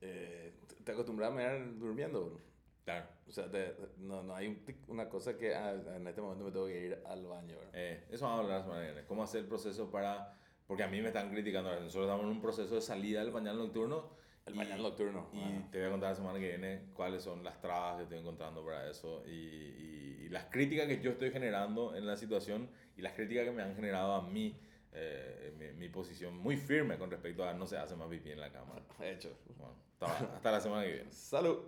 eh, 0.00 0.52
te 0.82 0.92
acostumbras 0.92 1.30
a 1.30 1.34
mear 1.34 1.78
durmiendo. 1.78 2.40
Claro. 2.84 3.06
O 3.28 3.30
sea, 3.30 3.48
te- 3.50 3.76
no, 3.98 4.22
no 4.24 4.34
hay 4.34 4.48
un 4.48 4.64
tic- 4.64 4.84
una 4.88 5.08
cosa 5.08 5.36
que 5.38 5.54
ah, 5.54 5.74
en 5.94 6.08
este 6.08 6.20
momento 6.20 6.44
me 6.44 6.50
tengo 6.50 6.66
que 6.66 6.86
ir 6.86 6.98
al 7.06 7.24
baño. 7.24 7.56
Eh, 7.72 8.04
eso 8.10 8.24
vamos 8.24 8.40
a 8.40 8.42
hablar 8.42 8.58
la 8.58 8.64
semana 8.64 8.80
que 8.86 8.92
viene. 8.92 9.06
¿Cómo 9.06 9.22
hacer 9.22 9.42
el 9.42 9.46
proceso 9.46 9.90
para...? 9.90 10.34
Porque 10.68 10.84
a 10.84 10.86
mí 10.86 11.00
me 11.00 11.08
están 11.08 11.30
criticando. 11.30 11.70
Nosotros 11.80 12.04
estamos 12.04 12.22
en 12.24 12.28
un 12.30 12.40
proceso 12.40 12.76
de 12.76 12.80
salida 12.82 13.24
del 13.24 13.32
pañal 13.32 13.58
nocturno. 13.58 14.10
El 14.46 14.54
y- 14.54 14.58
bañal 14.58 14.82
nocturno. 14.82 15.28
Y 15.32 15.70
te 15.70 15.78
voy 15.78 15.88
a 15.88 15.90
contar 15.90 16.10
la 16.10 16.16
semana 16.16 16.38
que 16.38 16.48
viene 16.48 16.82
cuáles 16.94 17.22
son 17.24 17.42
las 17.42 17.60
trabas 17.60 17.96
que 17.96 18.02
estoy 18.04 18.18
encontrando 18.18 18.64
para 18.64 18.88
eso 18.90 19.24
y, 19.26 19.30
y- 19.30 20.22
y 20.26 20.28
las 20.28 20.44
críticas 20.44 20.86
que 20.86 21.00
yo 21.00 21.10
estoy 21.12 21.30
generando 21.32 21.96
en 21.96 22.06
la 22.06 22.16
situación 22.16 22.70
y 22.96 23.02
las 23.02 23.14
críticas 23.14 23.44
que 23.46 23.50
me 23.50 23.62
han 23.62 23.74
generado 23.74 24.12
a 24.14 24.22
mí 24.22 24.56
eh, 24.92 25.54
mi, 25.58 25.72
mi 25.78 25.88
posición 25.90 26.36
muy 26.36 26.56
firme 26.56 26.96
con 26.98 27.10
respecto 27.10 27.44
a 27.48 27.52
no 27.54 27.66
se 27.66 27.76
hace 27.78 27.94
más 27.96 28.08
pipí 28.08 28.30
en 28.30 28.40
la 28.40 28.50
cama. 28.52 28.74
Hecho. 29.00 29.36
Bueno, 29.56 29.74
hasta, 30.00 30.34
hasta 30.36 30.50
la 30.52 30.60
semana 30.60 30.82
que 30.84 30.92
viene. 30.92 31.12
Salud. 31.12 31.58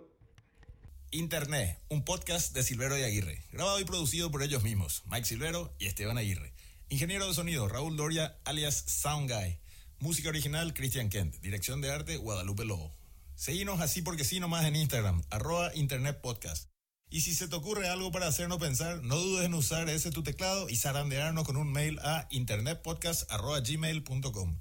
Internet, 1.11 1.77
un 1.89 2.05
podcast 2.05 2.53
de 2.55 2.63
Silvero 2.63 2.97
y 2.97 3.03
Aguirre, 3.03 3.43
grabado 3.51 3.79
y 3.79 3.83
producido 3.85 4.31
por 4.31 4.43
ellos 4.43 4.63
mismos, 4.63 5.03
Mike 5.11 5.25
Silvero 5.25 5.73
y 5.77 5.87
Esteban 5.87 6.17
Aguirre. 6.17 6.53
Ingeniero 6.91 7.25
de 7.25 7.33
sonido, 7.33 7.67
Raúl 7.69 7.95
Doria, 7.95 8.37
alias 8.43 8.83
Sound 8.85 9.31
Guy. 9.31 9.57
Música 9.99 10.27
original, 10.27 10.73
Christian 10.73 11.07
Kent. 11.07 11.37
Dirección 11.37 11.79
de 11.79 11.89
arte, 11.89 12.17
Guadalupe 12.17 12.65
Lobo. 12.65 12.93
Seguinos 13.33 13.79
así 13.79 14.01
porque 14.01 14.25
sí 14.25 14.41
nomás 14.41 14.65
en 14.65 14.75
Instagram, 14.75 15.23
arroba 15.29 15.73
Internet 15.73 16.19
Podcast. 16.19 16.69
Y 17.09 17.21
si 17.21 17.33
se 17.33 17.47
te 17.47 17.55
ocurre 17.55 17.87
algo 17.87 18.11
para 18.11 18.27
hacernos 18.27 18.57
pensar, 18.57 19.01
no 19.03 19.15
dudes 19.15 19.45
en 19.45 19.53
usar 19.53 19.87
ese 19.87 20.11
tu 20.11 20.21
teclado 20.21 20.67
y 20.67 20.75
zarandearnos 20.75 21.45
con 21.45 21.55
un 21.55 21.71
mail 21.71 21.97
a 21.99 22.27
internetpodcast.gmail.com. 22.29 24.59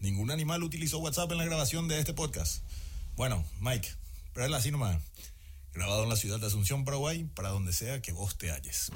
Ningún 0.00 0.30
animal 0.30 0.62
utilizó 0.62 0.98
WhatsApp 0.98 1.32
en 1.32 1.38
la 1.38 1.46
grabación 1.46 1.88
de 1.88 1.98
este 1.98 2.12
podcast. 2.12 2.62
Bueno, 3.16 3.42
Mike, 3.60 3.88
pero 4.34 4.44
es 4.44 4.52
así 4.52 4.70
nomás. 4.70 5.02
Grabado 5.72 6.02
en 6.02 6.10
la 6.10 6.16
ciudad 6.16 6.40
de 6.40 6.48
Asunción, 6.48 6.84
Paraguay, 6.84 7.24
para 7.24 7.48
donde 7.48 7.72
sea 7.72 8.02
que 8.02 8.12
vos 8.12 8.36
te 8.36 8.50
halles. 8.50 8.90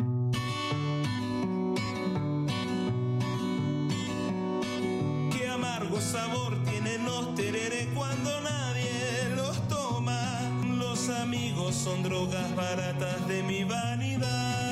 Sabor 6.02 6.56
tienen 6.64 7.04
los 7.04 7.34
tereres 7.34 7.86
cuando 7.94 8.40
nadie 8.40 9.34
los 9.36 9.56
toma. 9.68 10.40
Los 10.78 11.08
amigos 11.08 11.74
son 11.74 12.02
drogas 12.02 12.54
baratas. 12.56 13.26
De 13.28 13.42
mi 13.42 13.64
vanidad, 13.64 14.71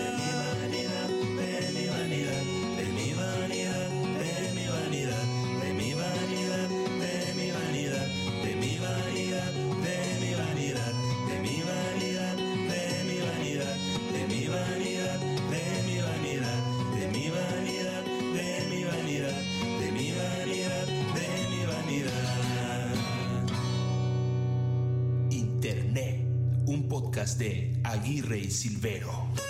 Aguirre 27.90 28.38
y 28.38 28.50
Silvero. 28.52 29.49